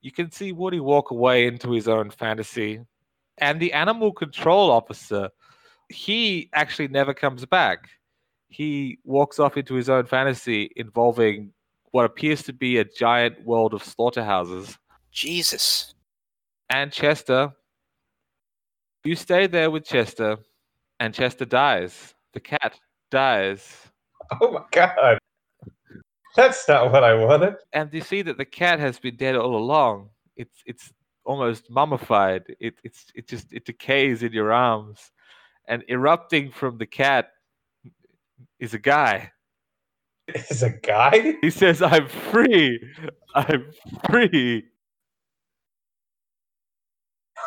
You 0.01 0.11
can 0.11 0.31
see 0.31 0.51
Woody 0.51 0.79
walk 0.79 1.11
away 1.11 1.47
into 1.47 1.71
his 1.71 1.87
own 1.87 2.09
fantasy. 2.09 2.81
And 3.37 3.59
the 3.59 3.73
animal 3.73 4.11
control 4.11 4.69
officer, 4.69 5.29
he 5.89 6.49
actually 6.53 6.87
never 6.87 7.13
comes 7.13 7.45
back. 7.45 7.89
He 8.49 8.99
walks 9.05 9.39
off 9.39 9.57
into 9.57 9.75
his 9.75 9.89
own 9.89 10.05
fantasy 10.05 10.71
involving 10.75 11.53
what 11.91 12.05
appears 12.05 12.43
to 12.43 12.53
be 12.53 12.77
a 12.77 12.85
giant 12.85 13.45
world 13.45 13.73
of 13.73 13.83
slaughterhouses. 13.83 14.77
Jesus. 15.11 15.93
And 16.69 16.91
Chester, 16.91 17.53
you 19.03 19.15
stay 19.15 19.47
there 19.47 19.71
with 19.71 19.85
Chester, 19.85 20.37
and 20.99 21.13
Chester 21.13 21.45
dies. 21.45 22.13
The 22.33 22.39
cat 22.39 22.79
dies. 23.11 23.77
Oh 24.39 24.51
my 24.51 24.61
god. 24.71 25.19
That's 26.35 26.65
not 26.67 26.91
what 26.91 27.03
I 27.03 27.13
wanted. 27.13 27.55
and 27.73 27.93
you 27.93 28.01
see 28.01 28.21
that 28.21 28.38
the 28.38 28.45
cat 28.45 28.79
has 28.79 28.97
been 28.97 29.17
dead 29.17 29.35
all 29.35 29.55
along. 29.57 30.09
It's 30.38 30.63
it's 30.65 30.91
almost 31.25 31.69
mummified. 31.69 32.43
It 32.59 32.75
it's 32.83 33.07
it 33.13 33.27
just 33.27 33.51
it 33.51 33.65
decays 33.65 34.23
in 34.23 34.31
your 34.31 34.53
arms, 34.53 35.11
and 35.67 35.83
erupting 35.89 36.51
from 36.51 36.77
the 36.77 36.85
cat 36.85 37.31
is 38.59 38.73
a 38.73 38.79
guy. 38.79 39.31
is 40.33 40.63
a 40.63 40.69
guy? 40.69 41.35
He 41.41 41.49
says, 41.49 41.81
I'm 41.81 42.07
free. 42.07 42.79
I'm 43.35 43.65
free. 44.09 44.63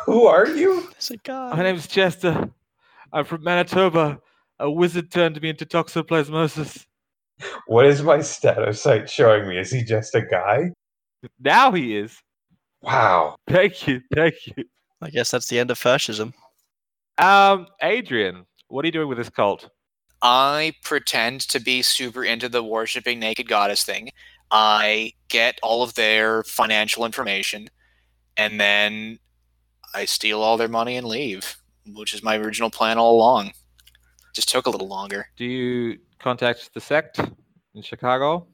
Who 0.05 0.27
are 0.27 0.47
you? 0.47 0.87
It's 0.91 1.09
a 1.09 1.17
guy. 1.17 1.55
My 1.55 1.63
name's 1.63 1.87
Chester. 1.87 2.49
I'm 3.11 3.25
from 3.25 3.43
Manitoba. 3.43 4.21
A 4.59 4.71
wizard 4.71 5.11
turned 5.11 5.41
me 5.41 5.49
into 5.49 5.65
toxoplasmosis. 5.65 6.85
What 7.67 7.85
is 7.85 8.01
my 8.01 8.21
status 8.21 8.81
site 8.81 9.09
showing 9.09 9.47
me? 9.49 9.57
Is 9.57 9.69
he 9.69 9.83
just 9.83 10.15
a 10.15 10.21
guy? 10.21 10.71
Now 11.39 11.71
he 11.71 11.97
is. 11.97 12.17
Wow. 12.81 13.35
Thank 13.47 13.87
you. 13.87 14.01
Thank 14.13 14.35
you. 14.45 14.63
I 15.01 15.09
guess 15.09 15.31
that's 15.31 15.47
the 15.47 15.59
end 15.59 15.71
of 15.71 15.77
fascism. 15.77 16.33
Um, 17.17 17.67
Adrian, 17.81 18.45
what 18.67 18.85
are 18.85 18.87
you 18.87 18.91
doing 18.91 19.09
with 19.09 19.17
this 19.17 19.29
cult? 19.29 19.69
I 20.21 20.73
pretend 20.83 21.41
to 21.49 21.59
be 21.59 21.81
super 21.81 22.23
into 22.23 22.47
the 22.47 22.63
worshipping 22.63 23.19
naked 23.19 23.47
goddess 23.47 23.83
thing. 23.83 24.09
I 24.51 25.13
get 25.27 25.59
all 25.61 25.83
of 25.83 25.95
their 25.95 26.43
financial 26.43 27.05
information, 27.05 27.67
and 28.37 28.59
then 28.59 29.19
I 29.93 30.05
steal 30.05 30.41
all 30.41 30.57
their 30.57 30.67
money 30.67 30.95
and 30.97 31.07
leave, 31.07 31.57
which 31.87 32.13
is 32.13 32.23
my 32.23 32.37
original 32.37 32.69
plan 32.69 32.97
all 32.97 33.15
along. 33.15 33.51
Just 34.35 34.49
took 34.49 34.67
a 34.67 34.69
little 34.69 34.87
longer. 34.87 35.27
Do 35.37 35.45
you 35.45 35.97
contact 36.19 36.73
the 36.73 36.81
sect 36.81 37.19
in 37.73 37.81
Chicago? 37.81 38.47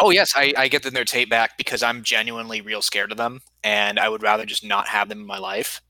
Oh 0.00 0.10
yes, 0.10 0.32
I, 0.34 0.52
I 0.56 0.68
get 0.68 0.82
them 0.82 0.94
their 0.94 1.04
tape 1.04 1.30
back 1.30 1.56
because 1.56 1.82
I'm 1.82 2.02
genuinely 2.02 2.60
real 2.60 2.82
scared 2.82 3.12
of 3.12 3.18
them, 3.18 3.40
and 3.62 3.98
I 4.00 4.08
would 4.08 4.22
rather 4.22 4.44
just 4.44 4.64
not 4.64 4.88
have 4.88 5.08
them 5.08 5.20
in 5.20 5.26
my 5.26 5.38
life. 5.38 5.80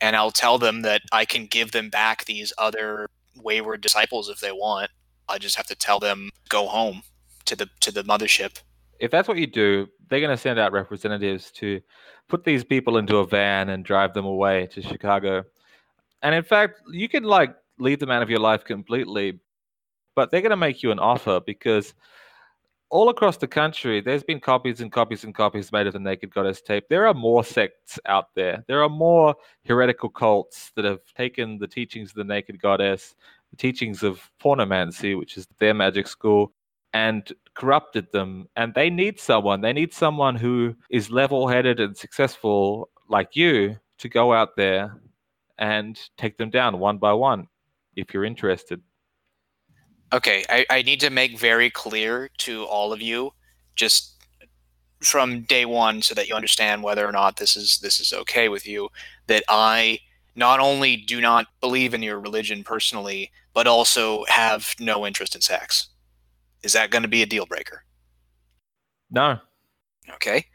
And 0.00 0.16
I'll 0.16 0.30
tell 0.30 0.58
them 0.58 0.82
that 0.82 1.02
I 1.12 1.24
can 1.24 1.46
give 1.46 1.72
them 1.72 1.90
back 1.90 2.24
these 2.24 2.52
other 2.58 3.08
wayward 3.36 3.80
disciples 3.80 4.28
if 4.28 4.40
they 4.40 4.52
want. 4.52 4.90
I 5.28 5.38
just 5.38 5.56
have 5.56 5.66
to 5.66 5.74
tell 5.74 5.98
them 5.98 6.30
go 6.48 6.66
home 6.66 7.02
to 7.44 7.56
the 7.56 7.68
to 7.80 7.92
the 7.92 8.02
mothership. 8.02 8.62
If 9.00 9.10
that's 9.10 9.28
what 9.28 9.38
you 9.38 9.46
do, 9.46 9.88
they're 10.08 10.20
going 10.20 10.34
to 10.34 10.40
send 10.40 10.58
out 10.58 10.72
representatives 10.72 11.50
to 11.52 11.80
put 12.28 12.44
these 12.44 12.64
people 12.64 12.96
into 12.96 13.18
a 13.18 13.26
van 13.26 13.68
and 13.68 13.84
drive 13.84 14.14
them 14.14 14.24
away 14.24 14.68
to 14.68 14.80
Chicago. 14.80 15.44
And 16.22 16.34
in 16.34 16.44
fact, 16.44 16.80
you 16.90 17.08
can 17.08 17.24
like 17.24 17.54
leave 17.78 17.98
them 17.98 18.10
out 18.10 18.22
of 18.22 18.30
your 18.30 18.40
life 18.40 18.64
completely, 18.64 19.38
but 20.14 20.30
they're 20.30 20.42
going 20.42 20.50
to 20.50 20.56
make 20.56 20.82
you 20.82 20.90
an 20.90 20.98
offer 20.98 21.40
because 21.44 21.94
all 22.90 23.08
across 23.08 23.36
the 23.36 23.48
country, 23.48 24.00
there's 24.00 24.22
been 24.22 24.40
copies 24.40 24.80
and 24.80 24.92
copies 24.92 25.24
and 25.24 25.34
copies 25.34 25.72
made 25.72 25.86
of 25.86 25.94
the 25.94 25.98
Naked 25.98 26.32
Goddess 26.32 26.62
tape. 26.62 26.84
There 26.88 27.06
are 27.06 27.14
more 27.14 27.42
sects 27.42 27.98
out 28.06 28.28
there. 28.34 28.64
There 28.68 28.82
are 28.82 28.88
more 28.88 29.34
heretical 29.66 30.08
cults 30.08 30.70
that 30.76 30.84
have 30.84 31.00
taken 31.16 31.58
the 31.58 31.66
teachings 31.66 32.10
of 32.10 32.16
the 32.16 32.24
Naked 32.24 32.60
Goddess, 32.60 33.16
the 33.50 33.56
teachings 33.56 34.02
of 34.02 34.30
pornomancy, 34.40 35.18
which 35.18 35.36
is 35.36 35.48
their 35.58 35.74
magic 35.74 36.06
school, 36.06 36.52
and 36.92 37.32
corrupted 37.54 38.12
them. 38.12 38.48
And 38.54 38.72
they 38.74 38.90
need 38.90 39.18
someone. 39.18 39.60
They 39.60 39.72
need 39.72 39.92
someone 39.92 40.36
who 40.36 40.76
is 40.90 41.10
level 41.10 41.48
headed 41.48 41.80
and 41.80 41.96
successful 41.96 42.90
like 43.08 43.34
you 43.34 43.76
to 43.98 44.08
go 44.08 44.32
out 44.32 44.56
there 44.56 44.96
and 45.58 45.98
take 46.16 46.36
them 46.36 46.50
down 46.50 46.78
one 46.78 46.98
by 46.98 47.12
one 47.12 47.48
if 47.96 48.12
you're 48.12 48.24
interested. 48.24 48.82
Okay, 50.12 50.44
I, 50.48 50.66
I 50.70 50.82
need 50.82 51.00
to 51.00 51.10
make 51.10 51.38
very 51.38 51.70
clear 51.70 52.30
to 52.38 52.64
all 52.64 52.92
of 52.92 53.02
you, 53.02 53.32
just 53.74 54.22
from 55.00 55.42
day 55.42 55.64
one, 55.64 56.02
so 56.02 56.14
that 56.14 56.28
you 56.28 56.34
understand 56.34 56.82
whether 56.82 57.06
or 57.06 57.12
not 57.12 57.36
this 57.36 57.56
is 57.56 57.78
this 57.80 58.00
is 58.00 58.12
okay 58.12 58.48
with 58.48 58.66
you, 58.66 58.88
that 59.26 59.42
I 59.48 59.98
not 60.36 60.60
only 60.60 60.96
do 60.96 61.20
not 61.20 61.46
believe 61.60 61.94
in 61.94 62.02
your 62.02 62.20
religion 62.20 62.64
personally, 62.64 63.30
but 63.54 63.66
also 63.66 64.24
have 64.28 64.74
no 64.78 65.06
interest 65.06 65.34
in 65.34 65.40
sex. 65.40 65.88
Is 66.62 66.72
that 66.72 66.90
going 66.90 67.02
to 67.02 67.08
be 67.08 67.22
a 67.22 67.26
deal 67.26 67.46
breaker? 67.46 67.84
No. 69.10 69.38
Okay. 70.10 70.46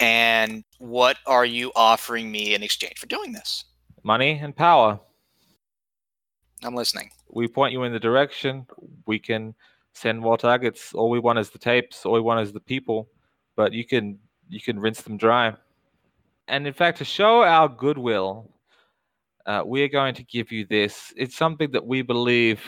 And 0.00 0.64
what 0.78 1.18
are 1.26 1.44
you 1.44 1.72
offering 1.74 2.30
me 2.30 2.54
in 2.54 2.62
exchange 2.62 2.98
for 2.98 3.06
doing 3.06 3.32
this? 3.32 3.64
Money 4.02 4.38
and 4.42 4.54
power. 4.54 5.00
I'm 6.64 6.74
listening. 6.74 7.10
we 7.28 7.46
point 7.46 7.72
you 7.72 7.82
in 7.82 7.92
the 7.92 8.00
direction. 8.00 8.66
We 9.06 9.18
can 9.18 9.54
send 9.92 10.20
more 10.20 10.38
targets. 10.38 10.94
All 10.94 11.10
we 11.10 11.18
want 11.18 11.38
is 11.38 11.50
the 11.50 11.58
tapes. 11.58 12.06
All 12.06 12.14
we 12.14 12.20
want 12.20 12.40
is 12.40 12.52
the 12.52 12.60
people. 12.60 13.08
But 13.54 13.72
you 13.72 13.84
can 13.84 14.18
you 14.48 14.60
can 14.60 14.80
rinse 14.80 15.02
them 15.02 15.16
dry. 15.16 15.54
And 16.48 16.66
in 16.66 16.72
fact, 16.72 16.98
to 16.98 17.04
show 17.04 17.42
our 17.42 17.68
goodwill, 17.68 18.50
uh, 19.46 19.62
we 19.64 19.82
are 19.82 19.88
going 19.88 20.14
to 20.14 20.24
give 20.24 20.50
you 20.50 20.66
this. 20.66 21.12
It's 21.16 21.36
something 21.36 21.70
that 21.72 21.86
we 21.86 22.02
believe. 22.02 22.60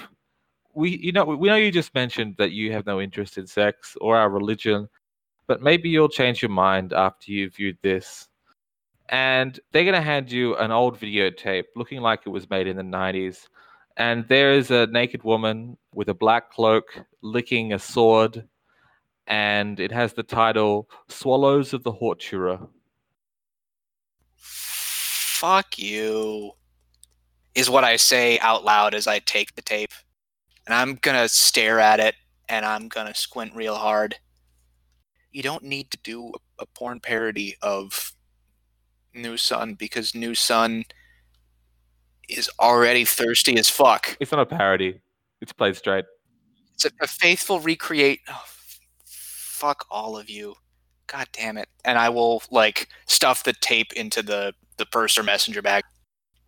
We 0.75 0.99
you 0.99 1.13
know 1.13 1.25
we 1.25 1.49
know 1.49 1.57
you 1.57 1.73
just 1.73 1.95
mentioned 1.95 2.37
that 2.39 2.53
you 2.53 2.73
have 2.73 2.87
no 2.87 3.01
interest 3.01 3.39
in 3.39 3.47
sex 3.47 3.97
or 4.01 4.17
our 4.17 4.29
religion, 4.29 4.89
but 5.47 5.63
maybe 5.63 5.89
you'll 5.89 6.11
change 6.11 6.43
your 6.43 6.51
mind 6.51 6.93
after 6.93 7.33
you've 7.33 7.55
viewed 7.55 7.79
this. 7.83 8.29
And 9.09 9.59
they're 9.71 9.85
going 9.85 9.95
to 9.95 10.01
hand 10.01 10.33
you 10.33 10.57
an 10.57 10.73
old 10.73 10.99
videotape 10.99 11.67
looking 11.77 12.01
like 12.01 12.23
it 12.27 12.31
was 12.31 12.51
made 12.51 12.67
in 12.67 12.77
the 12.77 12.83
90s 12.83 13.47
and 13.97 14.27
there 14.29 14.53
is 14.53 14.71
a 14.71 14.87
naked 14.89 15.23
woman 15.25 15.77
with 15.93 16.09
a 16.09 16.15
black 16.15 16.51
cloak 16.51 16.85
licking 17.23 17.73
a 17.73 17.79
sword, 17.79 18.47
and 19.27 19.81
it 19.81 19.91
has 19.93 20.13
the 20.13 20.23
title 20.23 20.89
"Swallows 21.09 21.73
of 21.73 21.83
the 21.83 21.93
Hortura." 21.93 22.69
Fuck 24.37 25.79
you. 25.79 26.53
Is 27.55 27.71
what 27.71 27.85
I 27.85 27.97
say 27.97 28.39
out 28.41 28.65
loud 28.65 28.95
as 28.95 29.07
I 29.07 29.19
take 29.21 29.55
the 29.55 29.63
tape. 29.63 29.93
And 30.67 30.75
I'm 30.75 30.97
gonna 30.97 31.29
stare 31.29 31.81
at 31.81 32.01
it 32.01 32.15
and 32.49 32.67
I'm 32.67 32.89
gonna 32.89 33.15
squint 33.15 33.55
real 33.55 33.77
hard. 33.77 34.17
You 35.31 35.43
don't 35.43 35.63
need 35.63 35.91
to 35.91 35.99
do 36.03 36.29
a, 36.29 36.63
a 36.63 36.67
porn 36.67 37.01
parody 37.01 37.57
of 37.63 38.13
New 39.15 39.37
Sun 39.37 39.75
because 39.75 40.15
New 40.15 40.35
Sun 40.35 40.85
is 42.29 42.51
already 42.61 43.05
thirsty 43.05 43.59
as 43.59 43.69
fuck. 43.69 44.17
It's 44.21 44.33
not 44.33 44.41
a 44.41 44.47
parody; 44.47 45.01
it's 45.41 45.53
played 45.53 45.77
straight. 45.77 46.05
It's 46.75 46.85
a, 46.85 46.91
a 47.01 47.07
faithful 47.07 47.61
recreate. 47.61 48.21
Oh, 48.29 48.43
f- 48.45 48.81
fuck 49.05 49.87
all 49.91 50.17
of 50.17 50.29
you. 50.29 50.55
God 51.07 51.29
damn 51.33 51.57
it. 51.57 51.69
And 51.85 51.99
I 51.99 52.09
will 52.09 52.43
like 52.51 52.89
stuff 53.07 53.45
the 53.45 53.53
tape 53.55 53.93
into 53.95 54.23
the 54.23 54.53
the 54.77 54.87
purse 54.87 55.17
or 55.17 55.23
messenger 55.23 55.63
bag. 55.63 55.85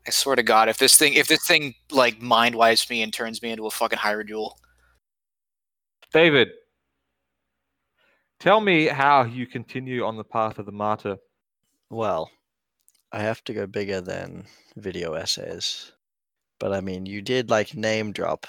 I 0.07 0.11
swear 0.11 0.37
to 0.37 0.43
God, 0.43 0.69
if 0.69 0.79
this 0.79 0.97
thing 0.97 1.15
if 1.15 1.29
this 1.29 1.47
thing 1.47 1.75
like 1.91 2.21
mind 2.21 2.55
wipes 2.55 2.89
me 2.91 3.03
and 3.03 3.13
turns 3.13 3.43
me 3.43 3.51
into 3.51 3.67
a 3.67 3.71
fucking 3.71 3.99
hyrule. 3.99 4.53
David, 6.13 6.49
tell 8.41 8.61
me 8.61 8.87
how 8.87 9.25
you 9.25 9.47
continue 9.47 10.05
on 10.05 10.17
the 10.17 10.25
path 10.25 10.59
of 10.59 10.67
the 10.67 10.73
martyr. 10.73 11.19
Well, 11.91 12.31
I 13.13 13.23
have 13.23 13.43
to 13.45 13.55
go 13.55 13.67
bigger 13.67 14.01
than 14.01 14.47
video 14.77 15.15
essays. 15.15 15.93
But 16.61 16.73
I 16.73 16.81
mean, 16.81 17.07
you 17.07 17.23
did 17.23 17.51
like 17.51 17.75
name 17.75 18.13
drop 18.13 18.47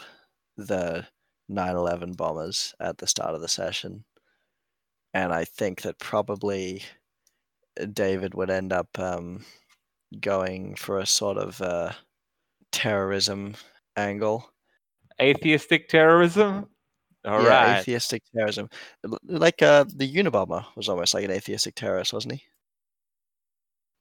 the 0.57 1.06
9 1.48 1.76
11 1.76 2.14
bombers 2.14 2.73
at 2.80 2.98
the 2.98 3.07
start 3.07 3.36
of 3.36 3.41
the 3.41 3.48
session. 3.48 4.03
And 5.14 5.34
I 5.34 5.45
think 5.45 5.81
that 5.81 5.99
probably 5.99 6.84
uh, 7.80 7.86
David 7.86 8.34
would 8.36 8.49
end 8.49 8.72
up 8.73 8.99
um, 8.99 9.45
going 10.19 10.76
for 10.76 10.99
a 10.99 11.06
sort 11.06 11.38
of 11.38 11.61
uh, 11.61 11.94
terrorism 12.72 13.56
angle. 13.95 14.52
Atheistic 15.22 15.88
terrorism. 15.90 16.68
All 17.26 17.44
yeah, 17.44 17.49
right. 17.49 17.80
atheistic 17.80 18.23
terrorism. 18.34 18.69
Like 19.23 19.61
uh, 19.61 19.86
the 19.94 20.11
Unabomber 20.11 20.65
was 20.76 20.88
almost 20.88 21.14
like 21.14 21.26
an 21.26 21.31
atheistic 21.31 21.76
terrorist, 21.76 22.14
wasn't 22.14 22.36
he? 22.36 22.44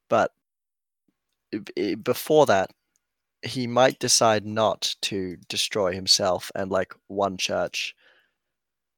But 0.09 0.31
before 2.03 2.47
that, 2.47 2.71
he 3.43 3.67
might 3.67 3.99
decide 3.99 4.45
not 4.45 4.95
to 5.03 5.37
destroy 5.49 5.93
himself 5.93 6.51
and 6.55 6.71
like 6.71 6.95
one 7.07 7.37
church. 7.37 7.95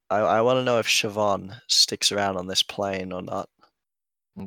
I, 0.09 0.17
I 0.19 0.41
want 0.41 0.57
to 0.57 0.63
know 0.63 0.79
if 0.79 0.87
Siobhan 0.87 1.59
sticks 1.67 2.11
around 2.11 2.37
on 2.37 2.47
this 2.47 2.63
plane 2.63 3.11
or 3.11 3.21
not. 3.21 3.49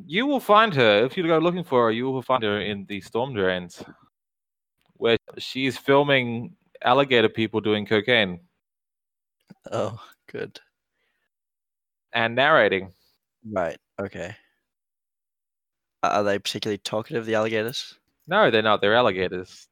You 0.06 0.26
will 0.26 0.40
find 0.40 0.74
her 0.74 1.04
if 1.04 1.16
you 1.16 1.26
go 1.26 1.38
looking 1.38 1.64
for 1.64 1.84
her. 1.86 1.90
You 1.92 2.10
will 2.10 2.22
find 2.22 2.42
her 2.42 2.60
in 2.60 2.86
the 2.86 3.00
storm 3.00 3.34
drains, 3.34 3.82
where 4.94 5.18
she 5.38 5.66
is 5.66 5.76
filming 5.78 6.56
alligator 6.82 7.28
people 7.28 7.60
doing 7.60 7.86
cocaine 7.86 8.40
Oh, 9.70 9.98
good. 10.26 10.60
and 12.12 12.34
narrating. 12.34 12.92
Right. 13.50 13.76
Okay. 14.00 14.34
Are 16.12 16.22
they 16.22 16.38
particularly 16.38 16.78
talkative, 16.78 17.26
the 17.26 17.34
alligators? 17.34 17.98
No, 18.26 18.50
they're 18.50 18.62
not. 18.62 18.80
They're 18.80 18.94
alligators. 18.94 19.68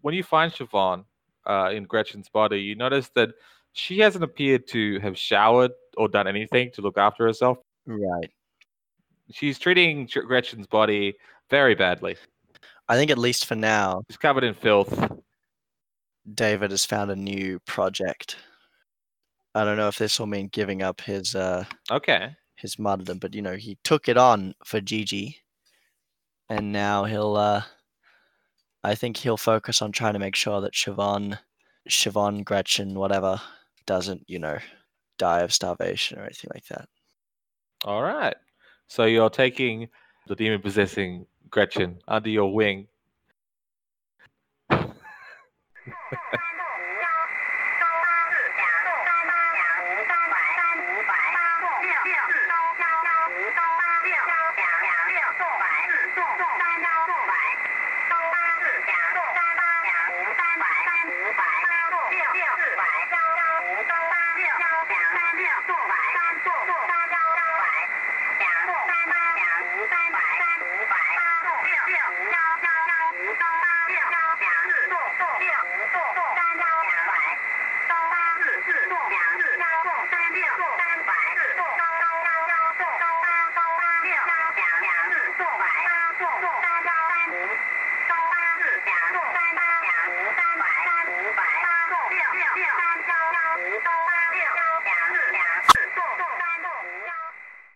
When 0.00 0.14
you 0.14 0.22
find 0.22 0.52
Siobhan 0.52 1.04
uh, 1.46 1.70
in 1.72 1.84
Gretchen's 1.84 2.28
body, 2.28 2.60
you 2.60 2.74
notice 2.74 3.10
that 3.14 3.30
she 3.72 3.98
hasn't 3.98 4.24
appeared 4.24 4.66
to 4.68 4.98
have 5.00 5.18
showered 5.18 5.72
or 5.96 6.08
done 6.08 6.26
anything 6.26 6.70
to 6.72 6.82
look 6.82 6.96
after 6.98 7.26
herself. 7.26 7.58
Right. 7.86 8.30
She's 9.30 9.58
treating 9.58 10.08
Gretchen's 10.26 10.66
body 10.66 11.16
very 11.50 11.74
badly. 11.74 12.16
I 12.88 12.96
think 12.96 13.10
at 13.10 13.18
least 13.18 13.46
for 13.46 13.56
now, 13.56 14.02
She's 14.08 14.16
covered 14.16 14.44
in 14.44 14.54
filth. 14.54 15.10
David 16.32 16.70
has 16.70 16.84
found 16.84 17.10
a 17.10 17.16
new 17.16 17.58
project. 17.66 18.36
I 19.54 19.64
don't 19.64 19.76
know 19.76 19.88
if 19.88 19.98
this 19.98 20.18
will 20.18 20.26
mean 20.26 20.48
giving 20.52 20.82
up 20.82 21.00
his 21.00 21.34
uh 21.34 21.64
Okay. 21.90 22.36
His 22.56 22.78
martyrdom, 22.78 23.18
but 23.18 23.34
you 23.34 23.42
know 23.42 23.56
he 23.56 23.78
took 23.84 24.08
it 24.08 24.16
on 24.16 24.54
for 24.64 24.80
Gigi, 24.80 25.42
and 26.48 26.72
now 26.72 27.04
he'll 27.04 27.36
uh 27.36 27.62
I 28.82 28.94
think 28.94 29.18
he'll 29.18 29.36
focus 29.36 29.82
on 29.82 29.92
trying 29.92 30.12
to 30.14 30.18
make 30.18 30.36
sure 30.36 30.60
that 30.60 30.72
Siobhan, 30.74 31.38
Siobhan, 31.88 32.44
Gretchen, 32.44 32.94
whatever, 32.94 33.40
doesn't 33.86 34.24
you 34.26 34.38
know 34.38 34.58
die 35.18 35.40
of 35.40 35.52
starvation 35.52 36.18
or 36.18 36.24
anything 36.24 36.50
like 36.54 36.66
that. 36.66 36.88
All 37.84 38.02
right. 38.02 38.36
So 38.88 39.04
you're 39.04 39.30
taking 39.30 39.88
the 40.26 40.36
demon 40.36 40.60
possessing 40.62 41.26
Gretchen 41.50 41.98
under 42.08 42.28
your 42.28 42.52
wing. 42.52 42.88